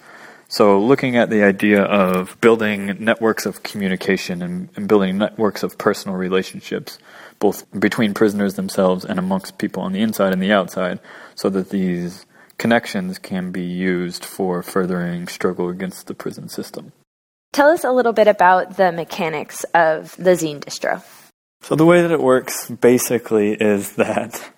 So, 0.48 0.80
looking 0.80 1.14
at 1.18 1.28
the 1.28 1.42
idea 1.42 1.82
of 1.82 2.40
building 2.40 2.96
networks 3.04 3.44
of 3.44 3.62
communication 3.62 4.40
and, 4.40 4.70
and, 4.76 4.88
building 4.88 5.18
networks 5.18 5.62
of 5.62 5.76
personal 5.76 6.16
relationships, 6.16 6.98
both 7.38 7.66
between 7.78 8.14
prisoners 8.14 8.54
themselves 8.54 9.04
and 9.04 9.18
amongst 9.18 9.58
people 9.58 9.82
on 9.82 9.92
the 9.92 10.00
inside 10.00 10.32
and 10.32 10.40
the 10.40 10.52
outside, 10.52 11.00
so 11.34 11.50
that 11.50 11.68
these 11.68 12.24
connections 12.56 13.18
can 13.18 13.52
be 13.52 13.62
used 13.62 14.24
for 14.24 14.62
furthering 14.62 15.28
struggle 15.28 15.68
against 15.68 16.06
the 16.06 16.14
prison 16.14 16.48
system. 16.48 16.92
Tell 17.52 17.70
us 17.70 17.84
a 17.84 17.90
little 17.90 18.12
bit 18.12 18.28
about 18.28 18.76
the 18.76 18.92
mechanics 18.92 19.64
of 19.74 20.14
the 20.16 20.30
zine 20.30 20.60
distro. 20.60 21.02
So, 21.62 21.74
the 21.74 21.86
way 21.86 22.02
that 22.02 22.10
it 22.10 22.20
works 22.20 22.70
basically 22.70 23.52
is 23.52 23.92
that 23.92 24.52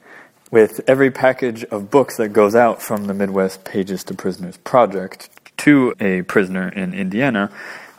with 0.51 0.80
every 0.86 1.11
package 1.11 1.64
of 1.64 1.91
books 1.91 2.16
that 2.16 2.30
goes 2.30 2.55
out 2.55 2.82
from 2.82 3.07
the 3.07 3.14
Midwest 3.14 3.64
Pages 3.64 4.05
to 4.05 4.14
Prisoners 4.14 4.57
project 4.59 5.30
to 5.59 5.95
a 6.01 6.22
prisoner 6.22 6.68
in 6.68 6.93
Indiana, 6.93 7.51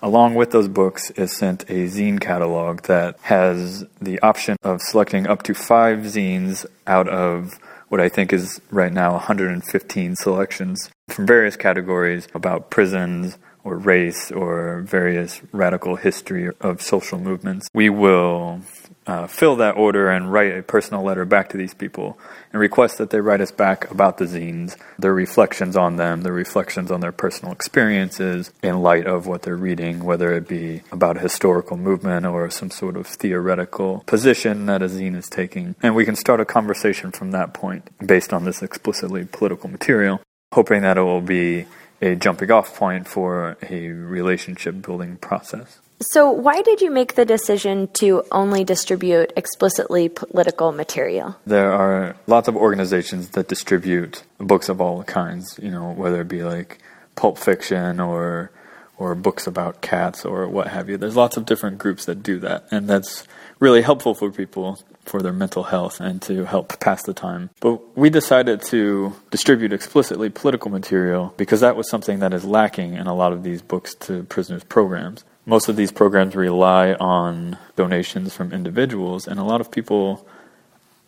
along 0.01 0.35
with 0.35 0.51
those 0.51 0.67
books 0.67 1.09
is 1.11 1.35
sent 1.35 1.63
a 1.63 1.85
zine 1.87 2.19
catalog 2.19 2.81
that 2.83 3.17
has 3.21 3.85
the 4.01 4.19
option 4.21 4.57
of 4.63 4.81
selecting 4.81 5.27
up 5.27 5.43
to 5.43 5.53
five 5.53 5.99
zines 5.99 6.65
out 6.85 7.07
of 7.07 7.59
what 7.87 8.01
I 8.01 8.09
think 8.09 8.33
is 8.33 8.61
right 8.71 8.91
now 8.91 9.11
115 9.13 10.15
selections 10.15 10.89
from 11.09 11.27
various 11.27 11.55
categories 11.55 12.27
about 12.33 12.69
prisons 12.69 13.37
or 13.63 13.77
race 13.77 14.31
or 14.31 14.81
various 14.81 15.41
radical 15.51 15.95
history 15.95 16.49
of 16.61 16.81
social 16.81 17.19
movements. 17.19 17.67
We 17.73 17.89
will 17.89 18.61
uh, 19.07 19.27
fill 19.27 19.55
that 19.57 19.77
order 19.77 20.09
and 20.09 20.31
write 20.31 20.57
a 20.57 20.63
personal 20.63 21.03
letter 21.03 21.25
back 21.25 21.49
to 21.49 21.57
these 21.57 21.73
people 21.73 22.17
and 22.51 22.59
request 22.59 22.97
that 22.97 23.09
they 23.09 23.19
write 23.19 23.41
us 23.41 23.51
back 23.51 23.89
about 23.91 24.17
the 24.17 24.25
zines, 24.25 24.77
their 24.99 25.13
reflections 25.13 25.75
on 25.75 25.95
them, 25.95 26.21
their 26.21 26.33
reflections 26.33 26.91
on 26.91 27.01
their 27.01 27.11
personal 27.11 27.51
experiences 27.51 28.51
in 28.61 28.81
light 28.81 29.05
of 29.05 29.27
what 29.27 29.43
they're 29.43 29.55
reading, 29.55 30.03
whether 30.03 30.33
it 30.33 30.47
be 30.47 30.81
about 30.91 31.17
a 31.17 31.21
historical 31.21 31.77
movement 31.77 32.25
or 32.25 32.49
some 32.49 32.69
sort 32.69 32.95
of 32.95 33.07
theoretical 33.07 34.03
position 34.05 34.65
that 34.67 34.81
a 34.81 34.85
zine 34.85 35.15
is 35.15 35.29
taking. 35.29 35.75
And 35.81 35.95
we 35.95 36.05
can 36.05 36.15
start 36.15 36.39
a 36.39 36.45
conversation 36.45 37.11
from 37.11 37.31
that 37.31 37.53
point 37.53 37.89
based 38.05 38.33
on 38.33 38.45
this 38.45 38.61
explicitly 38.61 39.25
political 39.25 39.69
material, 39.69 40.21
hoping 40.53 40.81
that 40.83 40.97
it 40.97 41.01
will 41.01 41.21
be 41.21 41.65
a 42.01 42.15
jumping 42.15 42.51
off 42.51 42.75
point 42.75 43.07
for 43.07 43.57
a 43.69 43.89
relationship 43.89 44.81
building 44.81 45.17
process. 45.17 45.79
So, 46.01 46.31
why 46.31 46.63
did 46.63 46.81
you 46.81 46.89
make 46.89 47.13
the 47.13 47.25
decision 47.25 47.87
to 47.93 48.23
only 48.31 48.63
distribute 48.63 49.31
explicitly 49.37 50.09
political 50.09 50.71
material? 50.71 51.35
There 51.45 51.71
are 51.71 52.15
lots 52.25 52.47
of 52.47 52.55
organizations 52.55 53.29
that 53.29 53.47
distribute 53.47 54.23
books 54.39 54.67
of 54.67 54.81
all 54.81 55.03
kinds, 55.03 55.59
you 55.61 55.69
know, 55.69 55.91
whether 55.91 56.21
it 56.21 56.27
be 56.27 56.43
like 56.43 56.79
pulp 57.15 57.37
fiction 57.37 57.99
or 57.99 58.51
or 58.97 59.13
books 59.13 59.45
about 59.45 59.81
cats 59.81 60.25
or 60.25 60.47
what 60.47 60.67
have 60.67 60.89
you. 60.89 60.97
There's 60.97 61.15
lots 61.15 61.37
of 61.37 61.45
different 61.45 61.77
groups 61.77 62.05
that 62.05 62.23
do 62.23 62.39
that, 62.39 62.65
and 62.71 62.87
that's 62.87 63.27
really 63.59 63.83
helpful 63.83 64.15
for 64.15 64.31
people 64.31 64.79
for 65.03 65.21
their 65.21 65.33
mental 65.33 65.63
health 65.63 65.99
and 65.99 66.21
to 66.23 66.45
help 66.45 66.79
pass 66.79 67.03
the 67.03 67.13
time. 67.13 67.49
But 67.59 67.97
we 67.97 68.09
decided 68.09 68.61
to 68.63 69.13
distribute 69.29 69.73
explicitly 69.73 70.29
political 70.29 70.71
material 70.71 71.33
because 71.37 71.61
that 71.61 71.75
was 71.75 71.89
something 71.89 72.19
that 72.19 72.33
is 72.33 72.45
lacking 72.45 72.93
in 72.93 73.07
a 73.07 73.15
lot 73.15 73.33
of 73.33 73.43
these 73.43 73.61
books 73.61 73.95
to 73.95 74.23
prisoners 74.23 74.63
programs 74.63 75.23
most 75.45 75.69
of 75.69 75.75
these 75.75 75.91
programs 75.91 76.35
rely 76.35 76.93
on 76.93 77.57
donations 77.75 78.33
from 78.33 78.51
individuals, 78.51 79.27
and 79.27 79.39
a 79.39 79.43
lot 79.43 79.61
of 79.61 79.71
people 79.71 80.25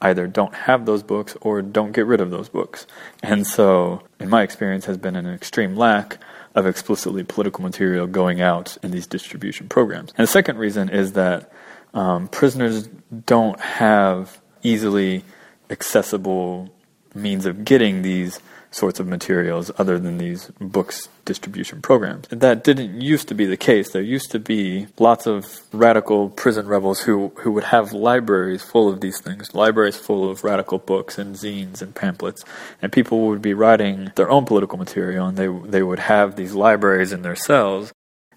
either 0.01 0.27
don't 0.27 0.53
have 0.53 0.85
those 0.85 1.03
books 1.03 1.37
or 1.41 1.61
don't 1.61 1.93
get 1.93 2.05
rid 2.05 2.19
of 2.19 2.29
those 2.29 2.49
books. 2.49 2.85
And 3.21 3.45
so, 3.45 4.03
in 4.19 4.29
my 4.29 4.41
experience, 4.41 4.85
has 4.85 4.97
been 4.97 5.15
an 5.15 5.27
extreme 5.27 5.75
lack 5.75 6.17
of 6.55 6.65
explicitly 6.65 7.23
political 7.23 7.63
material 7.63 8.05
going 8.05 8.41
out 8.41 8.77
in 8.83 8.91
these 8.91 9.07
distribution 9.07 9.69
programs. 9.69 10.11
And 10.17 10.27
the 10.27 10.31
second 10.31 10.57
reason 10.57 10.89
is 10.89 11.13
that 11.13 11.51
um, 11.93 12.27
prisoners 12.27 12.87
don't 13.25 13.59
have 13.59 14.41
easily 14.63 15.23
accessible 15.69 16.73
means 17.15 17.45
of 17.45 17.63
getting 17.63 18.01
these 18.01 18.39
sorts 18.71 18.99
of 18.99 19.07
materials 19.07 19.71
other 19.77 19.99
than 19.99 20.17
these 20.17 20.47
books 20.59 21.07
distribution 21.25 21.81
programs. 21.81 22.27
That 22.29 22.63
didn't 22.63 23.01
used 23.01 23.27
to 23.27 23.35
be 23.35 23.45
the 23.45 23.57
case. 23.57 23.91
There 23.91 24.01
used 24.01 24.31
to 24.31 24.39
be 24.39 24.87
lots 24.97 25.27
of 25.27 25.61
radical 25.71 26.29
prison 26.29 26.67
rebels 26.67 27.01
who, 27.01 27.31
who 27.37 27.51
would 27.51 27.65
have 27.65 27.93
libraries 27.93 28.63
full 28.63 28.89
of 28.89 29.01
these 29.01 29.21
things, 29.21 29.53
libraries 29.53 29.95
full 29.95 30.29
of 30.29 30.43
radical 30.43 30.79
books 30.79 31.17
and 31.17 31.35
zines 31.35 31.81
and 31.81 31.93
pamphlets, 31.93 32.43
and 32.81 32.91
people 32.91 33.27
would 33.27 33.41
be 33.41 33.53
writing 33.53 34.11
their 34.15 34.29
own 34.29 34.45
political 34.45 34.77
material 34.77 35.27
and 35.27 35.37
they, 35.37 35.47
they 35.47 35.83
would 35.83 35.99
have 35.99 36.35
these 36.35 36.53
libraries 36.53 37.11
in 37.11 37.21
their 37.21 37.35
cells 37.35 37.93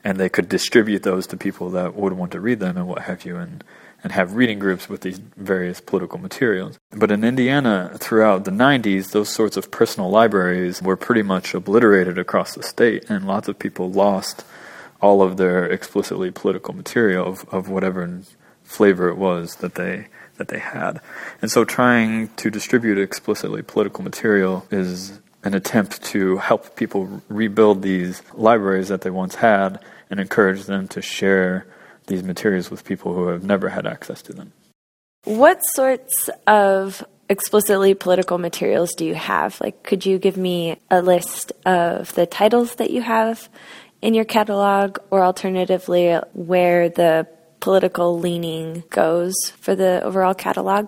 and 0.07 0.18
they 0.18 0.28
could 0.28 0.48
distribute 0.48 1.02
those 1.02 1.26
to 1.26 1.36
people 1.36 1.68
that 1.70 1.96
would 1.96 2.12
want 2.12 2.30
to 2.30 2.40
read 2.40 2.61
them 2.61 2.76
and 2.76 2.86
what 2.86 3.02
have 3.02 3.24
you. 3.24 3.36
And 3.36 3.64
and 4.02 4.12
have 4.12 4.34
reading 4.34 4.61
groups 4.61 4.88
with 4.88 5.00
these 5.00 5.18
various 5.36 5.80
political 5.80 6.18
materials. 6.18 6.78
But 6.90 7.11
in 7.11 7.24
Indiana, 7.24 7.96
throughout 7.98 8.44
the 8.44 8.52
90s, 8.52 9.11
those 9.11 9.30
sorts 9.30 9.57
of 9.57 9.72
personal 9.72 10.11
libraries 10.11 10.80
were 10.80 10.96
pretty 10.96 11.22
much 11.22 11.54
obliterated 11.54 12.16
across 12.16 12.54
the 12.54 12.62
state, 12.62 13.11
and 13.11 13.26
lots 13.26 13.48
of 13.48 13.59
people 13.59 13.90
lost 13.90 14.44
all 15.00 15.22
of 15.22 15.38
their 15.38 15.64
explicitly 15.64 16.30
political 16.30 16.72
material 16.72 17.26
of, 17.26 17.48
of 17.48 17.68
whatever 17.68 18.20
flavor 18.62 19.09
it 19.09 19.16
was 19.16 19.57
that 19.57 19.74
they 19.74 20.07
that 20.36 20.48
they 20.48 20.59
had. 20.61 21.00
And 21.42 21.50
so 21.50 21.64
trying 21.64 22.28
to 22.36 22.50
distribute 22.50 22.98
explicitly 22.98 23.62
political 23.62 24.04
material 24.04 24.66
is 24.70 25.18
an 25.45 25.55
attempt 25.55 26.03
to 26.05 26.39
help 26.39 26.76
people 26.76 27.22
rebuild 27.28 27.82
these 27.82 28.22
libraries 28.34 28.89
that 28.89 29.03
they 29.03 29.11
once 29.11 29.37
had 29.37 29.80
and 30.11 30.20
encourage 30.20 30.64
them 30.64 30.89
to 30.89 31.03
share 31.03 31.66
these 32.07 32.22
materials 32.22 32.70
with 32.70 32.84
people 32.84 33.14
who 33.14 33.28
have 33.28 33.43
never 33.43 33.68
had 33.68 33.87
access 33.87 34.22
to 34.22 34.32
them. 34.32 34.53
What 35.24 35.61
sorts 35.74 36.30
of 36.47 37.05
explicitly 37.28 37.95
political 37.95 38.39
materials 38.39 38.95
do 38.95 39.05
you 39.05 39.14
have? 39.14 39.61
Like, 39.61 39.82
could 39.82 40.07
you 40.07 40.18
give 40.18 40.37
me 40.37 40.78
a 40.91 41.03
list 41.03 41.53
of 41.64 42.14
the 42.14 42.26
titles 42.26 42.76
that 42.76 42.91
you 42.91 43.03
have 43.03 43.49
in 44.03 44.14
your 44.14 44.24
catalog, 44.24 44.99
or 45.11 45.22
alternatively, 45.22 46.14
where 46.32 46.89
the 46.89 47.26
political 47.61 48.18
leaning 48.18 48.84
goes 48.91 49.34
for 49.59 49.74
the 49.74 50.01
overall 50.05 50.34
catalog? 50.34 50.87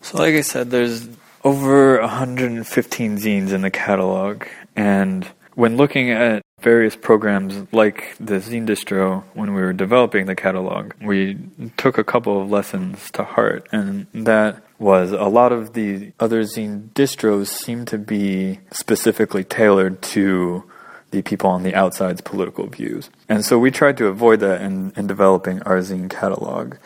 So, 0.00 0.18
like 0.18 0.34
I 0.34 0.40
said, 0.40 0.70
there's 0.70 1.06
over 1.44 2.00
115 2.00 3.18
zines 3.18 3.52
in 3.52 3.60
the 3.60 3.70
catalog, 3.70 4.44
and 4.74 5.28
when 5.54 5.76
looking 5.76 6.10
at 6.10 6.42
various 6.60 6.96
programs 6.96 7.72
like 7.72 8.16
the 8.18 8.36
Zine 8.36 8.66
Distro, 8.66 9.22
when 9.34 9.54
we 9.54 9.60
were 9.60 9.74
developing 9.74 10.26
the 10.26 10.34
catalog, 10.34 10.94
we 11.02 11.38
took 11.76 11.98
a 11.98 12.04
couple 12.04 12.40
of 12.40 12.50
lessons 12.50 13.10
to 13.12 13.22
heart, 13.22 13.68
and 13.70 14.06
that 14.14 14.62
was 14.78 15.12
a 15.12 15.24
lot 15.24 15.52
of 15.52 15.74
the 15.74 16.12
other 16.18 16.42
Zine 16.42 16.88
distros 16.94 17.48
seem 17.48 17.84
to 17.84 17.98
be 17.98 18.60
specifically 18.72 19.44
tailored 19.44 20.02
to 20.02 20.64
the 21.14 21.22
people 21.22 21.48
on 21.48 21.62
the 21.62 21.74
outside's 21.74 22.20
political 22.20 22.66
views. 22.66 23.08
And 23.28 23.44
so 23.44 23.58
we 23.58 23.70
tried 23.70 23.96
to 23.98 24.06
avoid 24.06 24.40
that 24.40 24.60
in, 24.60 24.92
in 24.96 25.06
developing 25.06 25.62
our 25.62 25.78
zine 25.78 26.10
catalog 26.10 26.76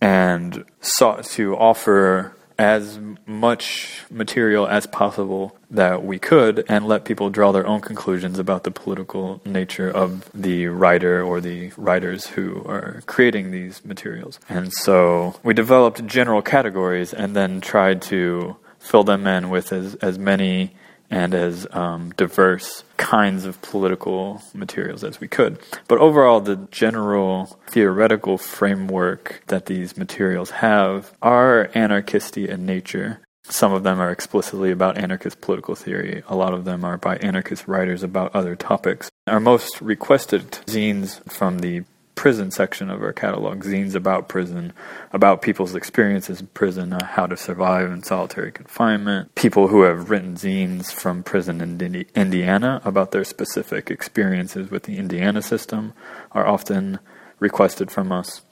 and 0.00 0.64
sought 0.80 1.24
to 1.24 1.56
offer 1.56 2.35
as 2.58 2.98
much 3.26 4.02
material 4.10 4.66
as 4.66 4.86
possible 4.86 5.56
that 5.70 6.02
we 6.02 6.18
could 6.18 6.64
and 6.68 6.86
let 6.86 7.04
people 7.04 7.28
draw 7.28 7.52
their 7.52 7.66
own 7.66 7.80
conclusions 7.80 8.38
about 8.38 8.64
the 8.64 8.70
political 8.70 9.40
nature 9.44 9.90
of 9.90 10.30
the 10.32 10.66
writer 10.68 11.22
or 11.22 11.40
the 11.40 11.70
writers 11.76 12.26
who 12.28 12.64
are 12.64 13.02
creating 13.06 13.50
these 13.50 13.84
materials. 13.84 14.40
And 14.48 14.72
so 14.72 15.38
we 15.42 15.54
developed 15.54 16.06
general 16.06 16.40
categories 16.40 17.12
and 17.12 17.36
then 17.36 17.60
tried 17.60 18.00
to 18.02 18.56
fill 18.78 19.04
them 19.04 19.26
in 19.26 19.50
with 19.50 19.72
as, 19.72 19.96
as 19.96 20.18
many 20.18 20.72
and 21.10 21.34
as 21.34 21.66
um, 21.72 22.12
diverse 22.16 22.84
kinds 22.96 23.44
of 23.44 23.60
political 23.62 24.42
materials 24.54 25.04
as 25.04 25.20
we 25.20 25.28
could. 25.28 25.58
But 25.88 25.98
overall, 25.98 26.40
the 26.40 26.56
general 26.70 27.58
theoretical 27.68 28.38
framework 28.38 29.42
that 29.46 29.66
these 29.66 29.96
materials 29.96 30.50
have 30.50 31.12
are 31.22 31.70
anarchisty 31.74 32.48
in 32.48 32.66
nature. 32.66 33.20
Some 33.48 33.72
of 33.72 33.84
them 33.84 34.00
are 34.00 34.10
explicitly 34.10 34.72
about 34.72 34.98
anarchist 34.98 35.40
political 35.40 35.76
theory. 35.76 36.24
A 36.28 36.34
lot 36.34 36.52
of 36.52 36.64
them 36.64 36.84
are 36.84 36.96
by 36.96 37.16
anarchist 37.18 37.68
writers 37.68 38.02
about 38.02 38.34
other 38.34 38.56
topics. 38.56 39.08
Our 39.28 39.40
most 39.40 39.80
requested 39.80 40.50
zines 40.66 41.22
from 41.30 41.60
the 41.60 41.84
prison 42.16 42.50
section 42.50 42.90
of 42.90 43.02
our 43.02 43.12
catalog, 43.12 43.62
zines 43.62 43.94
about 43.94 44.28
prison, 44.28 44.72
about 45.12 45.42
people's 45.42 45.76
experiences 45.76 46.40
in 46.40 46.46
prison, 46.48 46.92
uh, 46.92 47.04
how 47.04 47.26
to 47.26 47.36
survive 47.36 47.92
in 47.92 48.02
solitary 48.02 48.50
confinement, 48.50 49.32
people 49.36 49.68
who 49.68 49.82
have 49.82 50.10
written 50.10 50.34
zines 50.34 50.90
from 50.92 51.22
prison 51.22 51.60
in 51.60 52.06
Indiana 52.16 52.80
about 52.84 53.12
their 53.12 53.22
specific 53.22 53.90
experiences 53.90 54.70
with 54.70 54.84
the 54.84 54.96
Indiana 54.96 55.40
system 55.40 55.92
are 56.32 56.46
often 56.46 56.98
requested 57.38 57.90
from 57.90 58.10
us. 58.10 58.42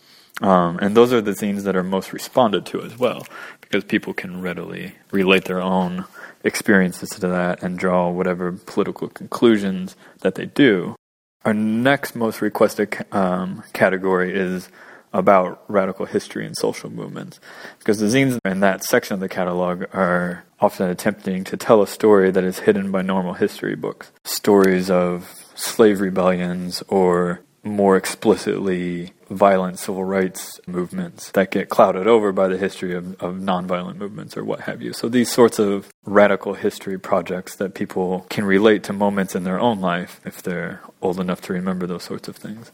Um, 0.42 0.78
and 0.80 0.96
those 0.96 1.12
are 1.12 1.20
the 1.20 1.32
zines 1.32 1.62
that 1.62 1.76
are 1.76 1.82
most 1.82 2.12
responded 2.12 2.66
to 2.66 2.82
as 2.82 2.98
well, 2.98 3.26
because 3.60 3.84
people 3.84 4.12
can 4.12 4.42
readily 4.42 4.94
relate 5.10 5.46
their 5.46 5.62
own 5.62 6.04
experiences 6.44 7.08
to 7.10 7.28
that 7.28 7.62
and 7.62 7.78
draw 7.78 8.10
whatever 8.10 8.52
political 8.52 9.08
conclusions 9.08 9.96
that 10.20 10.34
they 10.34 10.44
do 10.44 10.96
Our 11.44 11.54
next 11.54 12.14
most 12.14 12.40
requested 12.40 12.96
um, 13.12 13.62
category 13.72 14.34
is 14.34 14.68
about 15.12 15.62
radical 15.68 16.06
history 16.06 16.44
and 16.44 16.56
social 16.56 16.90
movements. 16.90 17.38
Because 17.78 17.98
the 18.00 18.06
zines 18.06 18.38
in 18.44 18.60
that 18.60 18.82
section 18.82 19.14
of 19.14 19.20
the 19.20 19.28
catalog 19.28 19.84
are 19.94 20.44
often 20.58 20.88
attempting 20.88 21.44
to 21.44 21.56
tell 21.56 21.82
a 21.82 21.86
story 21.86 22.30
that 22.30 22.42
is 22.42 22.60
hidden 22.60 22.90
by 22.90 23.02
normal 23.02 23.34
history 23.34 23.76
books. 23.76 24.10
Stories 24.24 24.90
of 24.90 25.44
slave 25.54 26.00
rebellions 26.00 26.82
or 26.88 27.40
more 27.64 27.96
explicitly 27.96 29.12
violent 29.30 29.78
civil 29.78 30.04
rights 30.04 30.60
movements 30.66 31.30
that 31.32 31.50
get 31.50 31.68
clouded 31.68 32.06
over 32.06 32.30
by 32.30 32.46
the 32.46 32.58
history 32.58 32.94
of, 32.94 33.20
of 33.22 33.36
nonviolent 33.36 33.96
movements 33.96 34.36
or 34.36 34.44
what 34.44 34.60
have 34.60 34.82
you. 34.82 34.92
So 34.92 35.08
these 35.08 35.30
sorts 35.30 35.58
of 35.58 35.88
radical 36.04 36.54
history 36.54 36.98
projects 36.98 37.56
that 37.56 37.74
people 37.74 38.26
can 38.28 38.44
relate 38.44 38.82
to 38.84 38.92
moments 38.92 39.34
in 39.34 39.44
their 39.44 39.58
own 39.58 39.80
life 39.80 40.20
if 40.24 40.42
they're 40.42 40.80
old 41.00 41.18
enough 41.18 41.40
to 41.42 41.52
remember 41.52 41.86
those 41.86 42.04
sorts 42.04 42.28
of 42.28 42.36
things. 42.36 42.70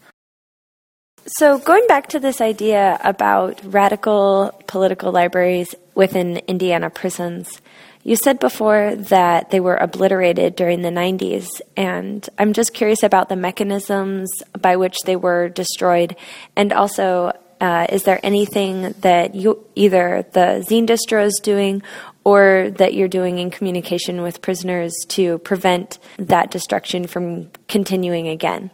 So, 1.37 1.59
going 1.59 1.85
back 1.87 2.07
to 2.09 2.19
this 2.19 2.41
idea 2.41 2.99
about 3.03 3.61
radical 3.63 4.59
political 4.65 5.11
libraries 5.11 5.75
within 5.93 6.37
Indiana 6.47 6.89
prisons, 6.89 7.61
you 8.03 8.15
said 8.15 8.39
before 8.39 8.95
that 8.95 9.49
they 9.51 9.59
were 9.59 9.75
obliterated 9.75 10.55
during 10.55 10.81
the 10.81 10.89
90s, 10.89 11.47
and 11.77 12.27
I'm 12.37 12.53
just 12.53 12.73
curious 12.73 13.03
about 13.03 13.29
the 13.29 13.35
mechanisms 13.35 14.29
by 14.59 14.75
which 14.75 14.97
they 15.05 15.15
were 15.15 15.49
destroyed, 15.49 16.15
and 16.55 16.73
also 16.73 17.33
uh, 17.61 17.85
is 17.89 18.03
there 18.03 18.19
anything 18.23 18.93
that 19.01 19.35
you 19.35 19.63
either 19.75 20.25
the 20.33 20.65
zine 20.67 20.87
distro 20.87 21.23
is 21.23 21.39
doing 21.43 21.83
or 22.23 22.71
that 22.77 22.95
you're 22.95 23.07
doing 23.07 23.37
in 23.37 23.51
communication 23.51 24.23
with 24.23 24.41
prisoners 24.41 24.91
to 25.07 25.37
prevent 25.39 25.99
that 26.17 26.49
destruction 26.49 27.05
from 27.05 27.51
continuing 27.67 28.27
again? 28.27 28.71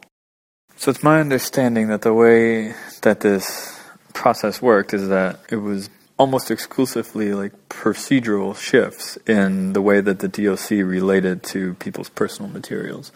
So 0.77 0.91
it's 0.91 1.03
my 1.03 1.19
understanding 1.19 1.87
that 1.89 2.01
the 2.01 2.13
way 2.13 2.73
that 3.01 3.19
this 3.19 3.77
process 4.13 4.61
worked 4.61 4.93
is 4.93 5.09
that 5.09 5.39
it 5.49 5.57
was 5.57 5.89
almost 6.17 6.49
exclusively 6.49 7.33
like 7.33 7.69
procedural 7.69 8.57
shifts 8.57 9.17
in 9.27 9.73
the 9.73 9.81
way 9.81 10.01
that 10.01 10.19
the 10.19 10.27
DOC 10.27 10.71
related 10.71 11.43
to 11.43 11.75
people's 11.75 12.09
personal 12.09 12.51
materials. 12.51 13.11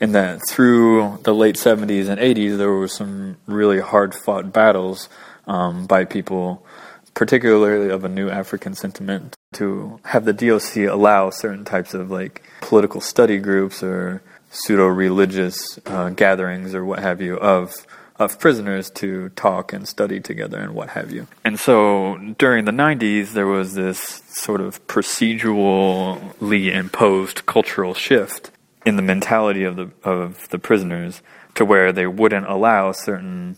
In 0.00 0.12
that 0.12 0.40
through 0.48 1.20
the 1.22 1.34
late 1.34 1.54
70s 1.54 2.08
and 2.08 2.20
80s, 2.20 2.58
there 2.58 2.72
were 2.72 2.88
some 2.88 3.36
really 3.46 3.80
hard 3.80 4.14
fought 4.14 4.52
battles 4.52 5.08
um, 5.46 5.86
by 5.86 6.04
people, 6.04 6.66
particularly 7.14 7.88
of 7.88 8.04
a 8.04 8.08
new 8.08 8.28
African 8.28 8.74
sentiment, 8.74 9.36
to 9.54 10.00
have 10.06 10.24
the 10.24 10.32
DOC 10.32 10.88
allow 10.90 11.30
certain 11.30 11.64
types 11.64 11.94
of 11.94 12.10
like 12.10 12.42
political 12.60 13.00
study 13.00 13.38
groups 13.38 13.82
or 13.82 14.22
pseudo 14.50 14.86
religious 14.86 15.78
uh, 15.86 16.10
gatherings 16.10 16.74
or 16.74 16.84
what 16.84 16.98
have 16.98 17.20
you 17.20 17.36
of 17.36 17.86
of 18.24 18.38
prisoners 18.38 18.90
to 18.90 19.28
talk 19.30 19.72
and 19.72 19.86
study 19.88 20.20
together 20.20 20.58
and 20.58 20.74
what 20.74 20.90
have 20.90 21.10
you. 21.12 21.26
And 21.44 21.58
so 21.58 22.34
during 22.38 22.64
the 22.64 22.72
90s, 22.72 23.32
there 23.32 23.46
was 23.46 23.74
this 23.74 24.22
sort 24.28 24.60
of 24.60 24.86
procedurally 24.86 26.72
imposed 26.72 27.46
cultural 27.46 27.94
shift 27.94 28.50
in 28.84 28.96
the 28.96 29.02
mentality 29.02 29.64
of 29.64 29.76
the 29.76 29.90
of 30.02 30.48
the 30.48 30.58
prisoners 30.58 31.22
to 31.54 31.64
where 31.64 31.92
they 31.92 32.06
wouldn't 32.06 32.46
allow 32.46 32.92
certain 32.92 33.56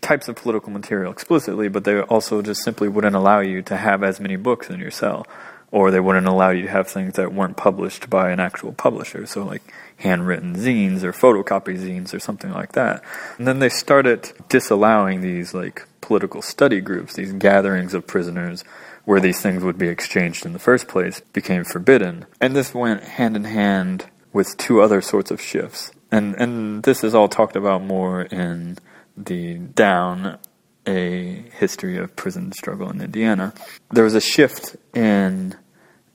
types 0.00 0.28
of 0.28 0.36
political 0.36 0.70
material 0.70 1.12
explicitly, 1.12 1.68
but 1.68 1.84
they 1.84 2.00
also 2.00 2.42
just 2.42 2.62
simply 2.62 2.88
wouldn't 2.88 3.16
allow 3.16 3.40
you 3.40 3.62
to 3.62 3.76
have 3.76 4.02
as 4.02 4.20
many 4.20 4.36
books 4.36 4.68
in 4.68 4.78
your 4.78 4.90
cell, 4.90 5.26
or 5.72 5.90
they 5.90 5.98
wouldn't 5.98 6.28
allow 6.28 6.50
you 6.50 6.62
to 6.62 6.70
have 6.70 6.86
things 6.86 7.14
that 7.14 7.32
weren't 7.32 7.56
published 7.56 8.08
by 8.08 8.30
an 8.30 8.38
actual 8.38 8.72
publisher. 8.72 9.26
So 9.26 9.42
like 9.42 9.62
handwritten 9.96 10.54
zines 10.54 11.02
or 11.02 11.12
photocopy 11.12 11.78
zines 11.78 12.14
or 12.14 12.20
something 12.20 12.52
like 12.52 12.72
that. 12.72 13.02
And 13.38 13.48
then 13.48 13.58
they 13.58 13.70
started 13.70 14.32
disallowing 14.48 15.22
these 15.22 15.54
like 15.54 15.86
political 16.02 16.42
study 16.42 16.80
groups, 16.80 17.14
these 17.14 17.32
gatherings 17.32 17.94
of 17.94 18.06
prisoners 18.06 18.62
where 19.04 19.20
these 19.20 19.40
things 19.40 19.64
would 19.64 19.78
be 19.78 19.88
exchanged 19.88 20.46
in 20.46 20.52
the 20.52 20.58
first 20.58 20.86
place 20.86 21.20
became 21.32 21.64
forbidden. 21.64 22.26
And 22.40 22.54
this 22.54 22.74
went 22.74 23.02
hand 23.02 23.34
in 23.34 23.44
hand 23.44 24.06
with 24.32 24.56
two 24.58 24.80
other 24.80 25.00
sorts 25.00 25.30
of 25.30 25.40
shifts. 25.40 25.90
And 26.10 26.34
and 26.34 26.82
this 26.82 27.02
is 27.02 27.14
all 27.14 27.28
talked 27.28 27.56
about 27.56 27.82
more 27.82 28.22
in 28.22 28.78
the 29.16 29.54
down 29.54 30.38
a 30.86 31.44
history 31.58 31.96
of 31.96 32.14
prison 32.16 32.52
struggle 32.52 32.90
in 32.90 33.00
Indiana. 33.00 33.54
There 33.90 34.04
was 34.04 34.14
a 34.14 34.20
shift 34.20 34.76
in 34.94 35.54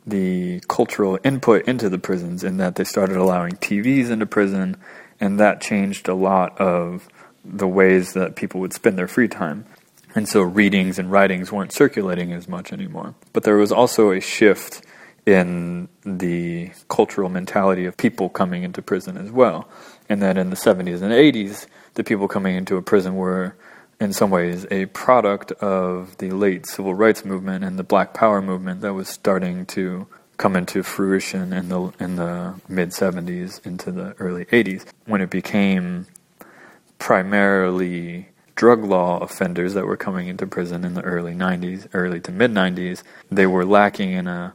the 0.08 0.62
cultural 0.70 1.20
input 1.24 1.68
into 1.68 1.90
the 1.90 2.00
prisons 2.00 2.44
in 2.44 2.58
that 2.58 2.76
they 2.76 2.86
started 2.86 3.18
allowing 3.18 3.54
TVs 3.54 4.10
into 4.10 4.26
prison, 4.26 4.78
and 5.20 5.40
that 5.40 5.60
changed 5.62 6.08
a 6.08 6.16
lot 6.16 6.58
of 6.60 7.08
the 7.44 7.68
ways 7.68 8.14
that 8.14 8.36
people 8.36 8.62
would 8.62 8.74
spend 8.74 8.98
their 8.98 9.08
free 9.08 9.28
time. 9.28 9.66
And 10.16 10.28
so 10.28 10.42
readings 10.42 10.98
and 10.98 11.12
writings 11.12 11.52
weren't 11.52 11.74
circulating 11.74 12.32
as 12.32 12.48
much 12.48 12.72
anymore. 12.72 13.16
But 13.34 13.44
there 13.44 13.58
was 13.58 13.72
also 13.72 14.12
a 14.12 14.22
shift 14.22 14.82
in 15.26 15.90
the 16.06 16.72
cultural 16.90 17.30
mentality 17.30 17.86
of 17.86 17.98
people 17.98 18.30
coming 18.30 18.64
into 18.64 18.82
prison 18.82 19.18
as 19.18 19.30
well. 19.30 19.68
And 20.08 20.22
that 20.22 20.38
in 20.38 20.50
the 20.50 20.56
70s 20.56 21.02
and 21.02 21.12
80s, 21.12 21.68
the 21.96 22.04
people 22.04 22.30
coming 22.30 22.56
into 22.56 22.78
a 22.78 22.82
prison 22.82 23.16
were 23.16 23.56
in 24.00 24.14
some 24.14 24.30
ways 24.30 24.66
a 24.70 24.86
product 24.88 25.52
of 25.54 26.18
the 26.18 26.32
late 26.32 26.66
civil 26.66 26.94
rights 26.94 27.26
movement 27.26 27.64
and 27.64 27.80
the 27.80 27.84
black 27.84 28.14
power 28.14 28.42
movement 28.42 28.82
that 28.82 28.94
was 28.94 29.08
starting 29.08 29.66
to 29.66 30.08
come 30.38 30.56
into 30.56 30.84
fruition 30.84 31.52
in 31.52 31.70
the 31.70 31.92
in 32.00 32.16
the 32.16 32.54
mid 32.70 32.90
70s 32.90 33.66
into 33.66 33.92
the 33.92 34.14
early 34.20 34.46
80s 34.46 34.86
when 35.06 35.22
it 35.22 35.30
became 35.30 36.06
primarily 37.00 38.30
drug 38.56 38.84
law 38.84 39.20
offenders 39.20 39.74
that 39.74 39.86
were 39.86 39.98
coming 39.98 40.28
into 40.28 40.46
prison 40.46 40.84
in 40.84 40.94
the 40.94 41.02
early 41.02 41.34
90s 41.34 41.88
early 41.94 42.20
to 42.20 42.32
mid 42.32 42.52
90s 42.52 43.02
they 43.32 43.48
were 43.48 43.66
lacking 43.66 44.12
in 44.12 44.28
a 44.28 44.54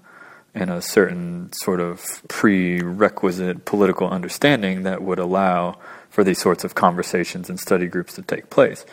in 0.55 0.69
a 0.69 0.83
certain 0.83 1.51
sort 1.53 1.81
of 1.81 2.23
prerequisite 2.29 3.65
political 3.65 4.09
understanding 4.09 4.83
that 4.83 5.03
would 5.03 5.19
allow 5.19 5.79
for 6.11 6.23
these 6.23 6.39
sorts 6.39 6.63
of 6.63 6.75
conversations 6.75 7.49
and 7.49 7.59
study 7.59 7.87
groups 7.87 8.15
to 8.15 8.23
take 8.23 8.51
place 8.51 8.85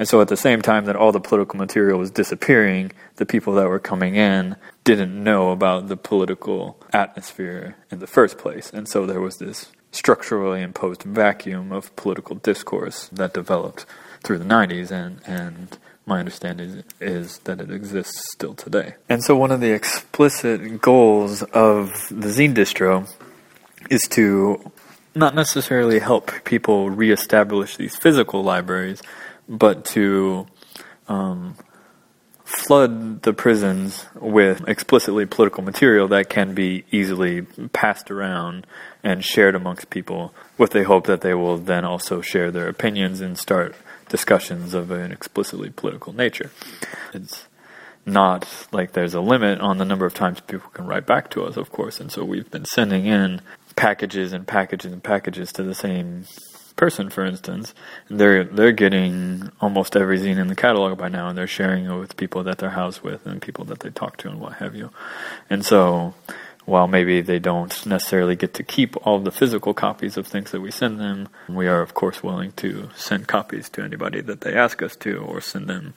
and 0.00 0.08
so 0.08 0.22
at 0.22 0.28
the 0.28 0.36
same 0.36 0.62
time 0.62 0.86
that 0.86 0.96
all 0.96 1.12
the 1.12 1.20
political 1.20 1.58
material 1.58 1.98
was 1.98 2.10
disappearing, 2.10 2.90
the 3.16 3.26
people 3.26 3.52
that 3.56 3.68
were 3.68 3.78
coming 3.78 4.14
in 4.14 4.56
didn't 4.82 5.22
know 5.22 5.50
about 5.50 5.88
the 5.88 5.96
political 5.96 6.80
atmosphere 6.90 7.76
in 7.90 7.98
the 7.98 8.06
first 8.06 8.38
place. 8.38 8.70
And 8.72 8.88
so 8.88 9.04
there 9.04 9.20
was 9.20 9.36
this 9.36 9.70
structurally 9.92 10.62
imposed 10.62 11.02
vacuum 11.02 11.70
of 11.70 11.94
political 11.96 12.36
discourse 12.36 13.08
that 13.12 13.34
developed 13.34 13.84
through 14.24 14.38
the 14.38 14.44
90s 14.46 14.90
and, 14.90 15.20
and 15.26 15.76
my 16.06 16.18
understanding 16.18 16.82
is 16.98 17.36
that 17.40 17.60
it 17.60 17.70
exists 17.70 18.22
still 18.32 18.54
today. 18.54 18.94
And 19.06 19.22
so 19.22 19.36
one 19.36 19.50
of 19.50 19.60
the 19.60 19.72
explicit 19.72 20.80
goals 20.80 21.42
of 21.42 22.08
the 22.08 22.28
zine 22.28 22.54
distro 22.54 23.06
is 23.90 24.08
to 24.12 24.72
not 25.14 25.34
necessarily 25.34 25.98
help 25.98 26.32
people 26.44 26.88
reestablish 26.88 27.76
these 27.76 27.96
physical 27.96 28.42
libraries, 28.42 29.02
but 29.50 29.84
to 29.84 30.46
um, 31.08 31.56
flood 32.44 33.22
the 33.22 33.32
prisons 33.32 34.06
with 34.14 34.66
explicitly 34.68 35.26
political 35.26 35.62
material 35.62 36.06
that 36.08 36.30
can 36.30 36.54
be 36.54 36.84
easily 36.92 37.42
passed 37.72 38.10
around 38.10 38.66
and 39.02 39.24
shared 39.24 39.56
amongst 39.56 39.90
people 39.90 40.32
with 40.56 40.70
the 40.70 40.84
hope 40.84 41.06
that 41.06 41.20
they 41.20 41.34
will 41.34 41.56
then 41.58 41.84
also 41.84 42.20
share 42.20 42.50
their 42.50 42.68
opinions 42.68 43.20
and 43.20 43.36
start 43.36 43.74
discussions 44.08 44.72
of 44.72 44.90
an 44.90 45.10
explicitly 45.10 45.70
political 45.70 46.12
nature. 46.12 46.50
It's 47.12 47.46
not 48.06 48.48
like 48.72 48.92
there's 48.92 49.14
a 49.14 49.20
limit 49.20 49.60
on 49.60 49.78
the 49.78 49.84
number 49.84 50.06
of 50.06 50.14
times 50.14 50.40
people 50.40 50.70
can 50.70 50.86
write 50.86 51.06
back 51.06 51.28
to 51.30 51.44
us, 51.44 51.56
of 51.56 51.70
course, 51.70 52.00
and 52.00 52.10
so 52.10 52.24
we've 52.24 52.50
been 52.50 52.64
sending 52.64 53.06
in 53.06 53.40
packages 53.76 54.32
and 54.32 54.46
packages 54.46 54.92
and 54.92 55.02
packages 55.02 55.52
to 55.52 55.62
the 55.62 55.74
same 55.74 56.24
person, 56.80 57.10
for 57.10 57.26
instance, 57.26 57.74
they're 58.08 58.42
they're 58.42 58.72
getting 58.72 59.52
almost 59.60 59.96
every 59.96 60.18
zine 60.18 60.38
in 60.38 60.46
the 60.46 60.56
catalog 60.56 60.96
by 60.96 61.10
now, 61.10 61.28
and 61.28 61.36
they're 61.36 61.46
sharing 61.46 61.84
it 61.84 61.94
with 61.94 62.16
people 62.16 62.42
that 62.44 62.56
they're 62.56 62.70
housed 62.70 63.02
with 63.02 63.26
and 63.26 63.42
people 63.42 63.66
that 63.66 63.80
they 63.80 63.90
talk 63.90 64.16
to 64.16 64.30
and 64.30 64.40
what 64.40 64.54
have 64.54 64.74
you. 64.74 64.88
And 65.50 65.62
so, 65.62 66.14
while 66.64 66.88
maybe 66.88 67.20
they 67.20 67.38
don't 67.38 67.74
necessarily 67.84 68.34
get 68.34 68.54
to 68.54 68.62
keep 68.62 68.96
all 69.06 69.18
the 69.18 69.30
physical 69.30 69.74
copies 69.74 70.16
of 70.16 70.26
things 70.26 70.52
that 70.52 70.62
we 70.62 70.70
send 70.70 70.98
them, 70.98 71.28
we 71.50 71.68
are 71.68 71.82
of 71.82 71.92
course 71.92 72.22
willing 72.22 72.52
to 72.52 72.88
send 72.96 73.28
copies 73.28 73.68
to 73.68 73.82
anybody 73.82 74.22
that 74.22 74.40
they 74.40 74.54
ask 74.54 74.80
us 74.80 74.96
to, 74.96 75.18
or 75.18 75.42
send 75.42 75.68
them 75.68 75.92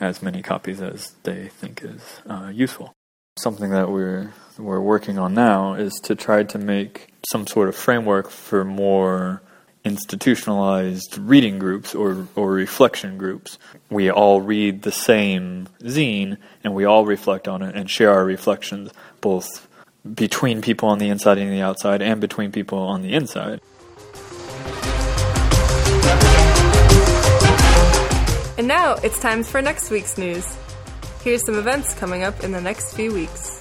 as 0.00 0.22
many 0.22 0.40
copies 0.40 0.80
as 0.80 1.12
they 1.24 1.48
think 1.48 1.84
is 1.84 2.22
uh, 2.26 2.50
useful. 2.50 2.94
Something 3.38 3.68
that 3.68 3.90
we're 3.90 4.32
we're 4.58 4.80
working 4.80 5.18
on 5.18 5.34
now 5.34 5.74
is 5.74 5.92
to 6.04 6.14
try 6.14 6.42
to 6.42 6.58
make 6.58 7.12
some 7.30 7.46
sort 7.46 7.68
of 7.68 7.76
framework 7.76 8.30
for 8.30 8.64
more 8.64 9.42
institutionalized 9.84 11.18
reading 11.18 11.58
groups 11.58 11.94
or, 11.94 12.28
or 12.36 12.52
reflection 12.52 13.18
groups. 13.18 13.58
We 13.90 14.10
all 14.10 14.40
read 14.40 14.82
the 14.82 14.92
same 14.92 15.68
zine 15.82 16.36
and 16.62 16.74
we 16.74 16.84
all 16.84 17.04
reflect 17.04 17.48
on 17.48 17.62
it 17.62 17.74
and 17.74 17.90
share 17.90 18.12
our 18.12 18.24
reflections 18.24 18.90
both 19.20 19.66
between 20.14 20.62
people 20.62 20.88
on 20.88 20.98
the 20.98 21.08
inside 21.08 21.38
and 21.38 21.52
the 21.52 21.62
outside 21.62 22.02
and 22.02 22.20
between 22.20 22.52
people 22.52 22.78
on 22.78 23.02
the 23.02 23.14
inside. 23.14 23.60
And 28.58 28.68
now 28.68 28.94
it's 29.02 29.18
time 29.20 29.42
for 29.42 29.60
next 29.60 29.90
week's 29.90 30.16
news. 30.16 30.56
Here's 31.24 31.44
some 31.44 31.56
events 31.56 31.94
coming 31.94 32.22
up 32.22 32.44
in 32.44 32.52
the 32.52 32.60
next 32.60 32.94
few 32.94 33.12
weeks. 33.12 33.60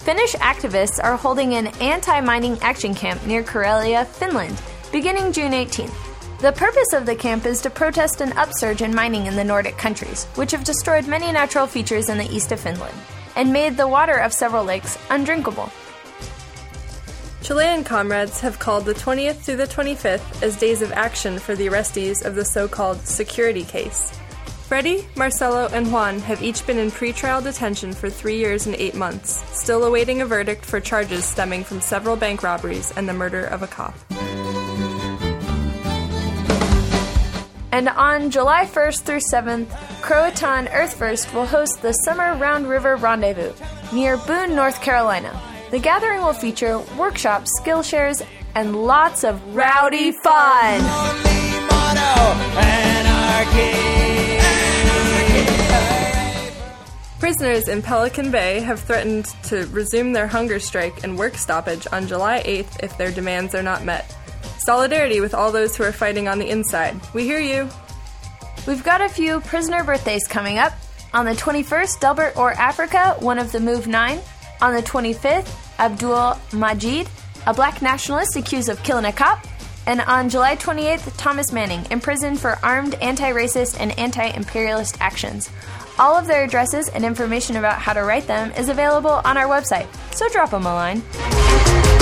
Finnish 0.00 0.32
activists 0.36 0.98
are 1.02 1.16
holding 1.16 1.54
an 1.54 1.68
anti 1.80 2.20
mining 2.20 2.58
action 2.60 2.94
camp 2.94 3.24
near 3.26 3.42
Karelia, 3.44 4.06
Finland 4.06 4.60
beginning 4.92 5.32
June 5.32 5.52
18th. 5.52 6.38
The 6.40 6.52
purpose 6.52 6.92
of 6.94 7.06
the 7.06 7.14
camp 7.14 7.46
is 7.46 7.60
to 7.62 7.70
protest 7.70 8.20
an 8.20 8.32
upsurge 8.32 8.82
in 8.82 8.94
mining 8.94 9.26
in 9.26 9.36
the 9.36 9.44
Nordic 9.44 9.76
countries, 9.76 10.24
which 10.34 10.50
have 10.50 10.64
destroyed 10.64 11.06
many 11.06 11.30
natural 11.30 11.66
features 11.66 12.08
in 12.08 12.18
the 12.18 12.28
east 12.34 12.50
of 12.50 12.58
Finland 12.58 12.96
and 13.36 13.52
made 13.52 13.76
the 13.76 13.86
water 13.86 14.16
of 14.16 14.32
several 14.32 14.64
lakes 14.64 14.98
undrinkable. 15.10 15.70
Chilean 17.42 17.84
comrades 17.84 18.40
have 18.40 18.58
called 18.58 18.84
the 18.84 18.94
20th 18.94 19.36
through 19.36 19.56
the 19.56 19.66
25th 19.66 20.42
as 20.42 20.56
days 20.56 20.82
of 20.82 20.92
action 20.92 21.38
for 21.38 21.54
the 21.54 21.68
arrestees 21.68 22.24
of 22.24 22.34
the 22.34 22.44
so 22.44 22.66
called 22.66 23.00
security 23.06 23.64
case. 23.64 24.18
Freddy, 24.66 25.06
Marcelo, 25.16 25.68
and 25.72 25.92
Juan 25.92 26.18
have 26.20 26.42
each 26.42 26.66
been 26.66 26.78
in 26.78 26.90
pretrial 26.90 27.42
detention 27.42 27.92
for 27.92 28.08
three 28.10 28.38
years 28.38 28.66
and 28.66 28.74
eight 28.76 28.94
months, 28.94 29.42
still 29.52 29.84
awaiting 29.84 30.20
a 30.20 30.26
verdict 30.26 30.64
for 30.64 30.80
charges 30.80 31.24
stemming 31.24 31.64
from 31.64 31.80
several 31.80 32.16
bank 32.16 32.42
robberies 32.42 32.92
and 32.96 33.08
the 33.08 33.12
murder 33.12 33.44
of 33.44 33.62
a 33.62 33.66
cop. 33.66 33.94
And 37.72 37.88
on 37.88 38.30
July 38.30 38.66
1st 38.66 39.02
through 39.02 39.20
7th, 39.32 39.68
Croatan 40.02 40.68
Earth 40.68 40.94
First 40.94 41.32
will 41.32 41.46
host 41.46 41.80
the 41.82 41.92
Summer 41.92 42.34
Round 42.34 42.68
River 42.68 42.96
Rendezvous 42.96 43.52
near 43.92 44.16
Boone, 44.16 44.56
North 44.56 44.82
Carolina. 44.82 45.40
The 45.70 45.78
gathering 45.78 46.20
will 46.20 46.32
feature 46.32 46.80
workshops, 46.98 47.50
skill 47.60 47.82
shares, 47.82 48.22
and 48.56 48.74
lots 48.74 49.22
of 49.22 49.54
rowdy 49.54 50.10
fun. 50.10 50.80
Prisoners 57.20 57.68
in 57.68 57.82
Pelican 57.82 58.32
Bay 58.32 58.58
have 58.60 58.80
threatened 58.80 59.26
to 59.44 59.66
resume 59.66 60.12
their 60.12 60.26
hunger 60.26 60.58
strike 60.58 61.04
and 61.04 61.16
work 61.16 61.36
stoppage 61.36 61.86
on 61.92 62.08
July 62.08 62.42
8th 62.44 62.82
if 62.82 62.98
their 62.98 63.12
demands 63.12 63.54
are 63.54 63.62
not 63.62 63.84
met. 63.84 64.16
Solidarity 64.70 65.20
with 65.20 65.34
all 65.34 65.50
those 65.50 65.76
who 65.76 65.82
are 65.82 65.90
fighting 65.90 66.28
on 66.28 66.38
the 66.38 66.48
inside. 66.48 66.94
We 67.12 67.24
hear 67.24 67.40
you. 67.40 67.68
We've 68.68 68.84
got 68.84 69.00
a 69.00 69.08
few 69.08 69.40
prisoner 69.40 69.82
birthdays 69.82 70.28
coming 70.28 70.58
up. 70.58 70.72
On 71.12 71.24
the 71.24 71.32
21st, 71.32 71.98
Delbert 71.98 72.36
Orr 72.36 72.52
Africa, 72.52 73.16
one 73.18 73.40
of 73.40 73.50
the 73.50 73.58
Move 73.58 73.88
Nine. 73.88 74.20
On 74.60 74.72
the 74.72 74.80
25th, 74.80 75.52
Abdul 75.80 76.38
Majid, 76.52 77.08
a 77.48 77.52
black 77.52 77.82
nationalist 77.82 78.36
accused 78.36 78.68
of 78.68 78.80
killing 78.84 79.06
a 79.06 79.12
cop. 79.12 79.44
And 79.88 80.02
on 80.02 80.28
July 80.28 80.54
28th, 80.54 81.16
Thomas 81.16 81.50
Manning, 81.50 81.84
imprisoned 81.90 82.38
for 82.38 82.56
armed 82.62 82.94
anti 83.02 83.32
racist 83.32 83.76
and 83.80 83.98
anti 83.98 84.28
imperialist 84.28 84.98
actions. 85.00 85.50
All 85.98 86.16
of 86.16 86.28
their 86.28 86.44
addresses 86.44 86.88
and 86.90 87.04
information 87.04 87.56
about 87.56 87.80
how 87.80 87.92
to 87.92 88.04
write 88.04 88.28
them 88.28 88.52
is 88.52 88.68
available 88.68 89.20
on 89.24 89.36
our 89.36 89.48
website, 89.48 89.88
so 90.14 90.28
drop 90.28 90.52
them 90.52 90.64
a 90.64 90.72
line. 90.72 91.99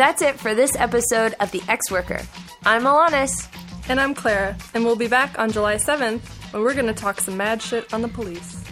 That's 0.00 0.22
it 0.22 0.40
for 0.40 0.54
this 0.54 0.74
episode 0.76 1.34
of 1.40 1.50
The 1.50 1.62
Ex 1.68 1.90
Worker. 1.90 2.22
I'm 2.64 2.84
Alanis. 2.84 3.46
And 3.90 4.00
I'm 4.00 4.14
Clara, 4.14 4.56
and 4.72 4.82
we'll 4.82 4.96
be 4.96 5.08
back 5.08 5.38
on 5.38 5.52
July 5.52 5.74
7th 5.74 6.22
when 6.54 6.62
we're 6.62 6.72
going 6.72 6.86
to 6.86 6.94
talk 6.94 7.20
some 7.20 7.36
mad 7.36 7.60
shit 7.60 7.92
on 7.92 8.00
the 8.00 8.08
police. 8.08 8.64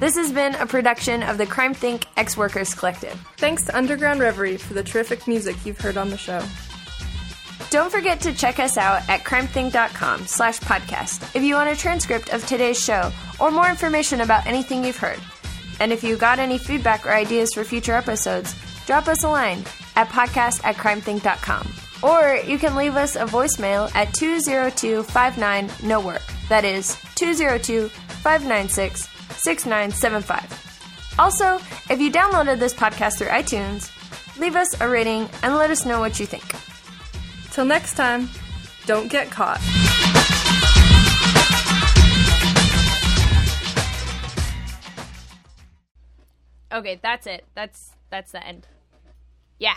This 0.00 0.16
has 0.16 0.32
been 0.32 0.56
a 0.56 0.66
production 0.66 1.22
of 1.22 1.38
the 1.38 1.46
CrimethInc 1.46 2.06
Ex 2.16 2.36
Workers 2.36 2.74
Collective. 2.74 3.12
Thanks 3.36 3.62
to 3.66 3.76
Underground 3.76 4.18
Reverie 4.18 4.56
for 4.56 4.74
the 4.74 4.82
terrific 4.82 5.28
music 5.28 5.54
you've 5.64 5.78
heard 5.78 5.96
on 5.96 6.10
the 6.10 6.18
show. 6.18 6.42
Don't 7.70 7.92
forget 7.92 8.20
to 8.22 8.34
check 8.34 8.58
us 8.58 8.76
out 8.76 9.08
at 9.08 9.20
crimethinc.com 9.22 10.26
slash 10.26 10.58
podcast 10.58 11.36
if 11.36 11.44
you 11.44 11.54
want 11.54 11.70
a 11.70 11.76
transcript 11.76 12.30
of 12.30 12.44
today's 12.44 12.82
show 12.82 13.12
or 13.38 13.52
more 13.52 13.70
information 13.70 14.20
about 14.20 14.44
anything 14.48 14.84
you've 14.84 14.96
heard. 14.96 15.20
And 15.78 15.92
if 15.92 16.02
you 16.02 16.16
got 16.16 16.40
any 16.40 16.58
feedback 16.58 17.06
or 17.06 17.12
ideas 17.12 17.54
for 17.54 17.62
future 17.62 17.94
episodes, 17.94 18.56
drop 18.86 19.08
us 19.08 19.24
a 19.24 19.28
line 19.28 19.64
at 19.96 20.08
podcast 20.08 20.64
at 20.64 20.76
crimethinc.com. 20.76 21.68
Or 22.02 22.36
you 22.46 22.58
can 22.58 22.76
leave 22.76 22.96
us 22.96 23.16
a 23.16 23.24
voicemail 23.24 23.94
at 23.94 24.12
20259 24.14 25.70
no 25.82 26.00
work. 26.00 26.22
That 26.48 26.64
is 26.64 26.96
202 27.16 27.88
596 27.88 29.08
6975. 29.38 31.14
Also, 31.18 31.56
if 31.90 32.00
you 32.00 32.10
downloaded 32.12 32.58
this 32.58 32.74
podcast 32.74 33.18
through 33.18 33.28
iTunes, 33.28 33.90
leave 34.38 34.56
us 34.56 34.78
a 34.80 34.88
rating 34.88 35.28
and 35.42 35.54
let 35.54 35.70
us 35.70 35.86
know 35.86 36.00
what 36.00 36.20
you 36.20 36.26
think. 36.26 36.44
Till 37.52 37.64
next 37.64 37.94
time, 37.94 38.28
don't 38.84 39.10
get 39.10 39.30
caught. 39.30 39.60
Okay, 46.70 47.00
that's 47.02 47.26
it. 47.26 47.44
That's 47.54 47.92
that's 48.10 48.32
the 48.32 48.46
end. 48.46 48.66
Yeah. 49.58 49.76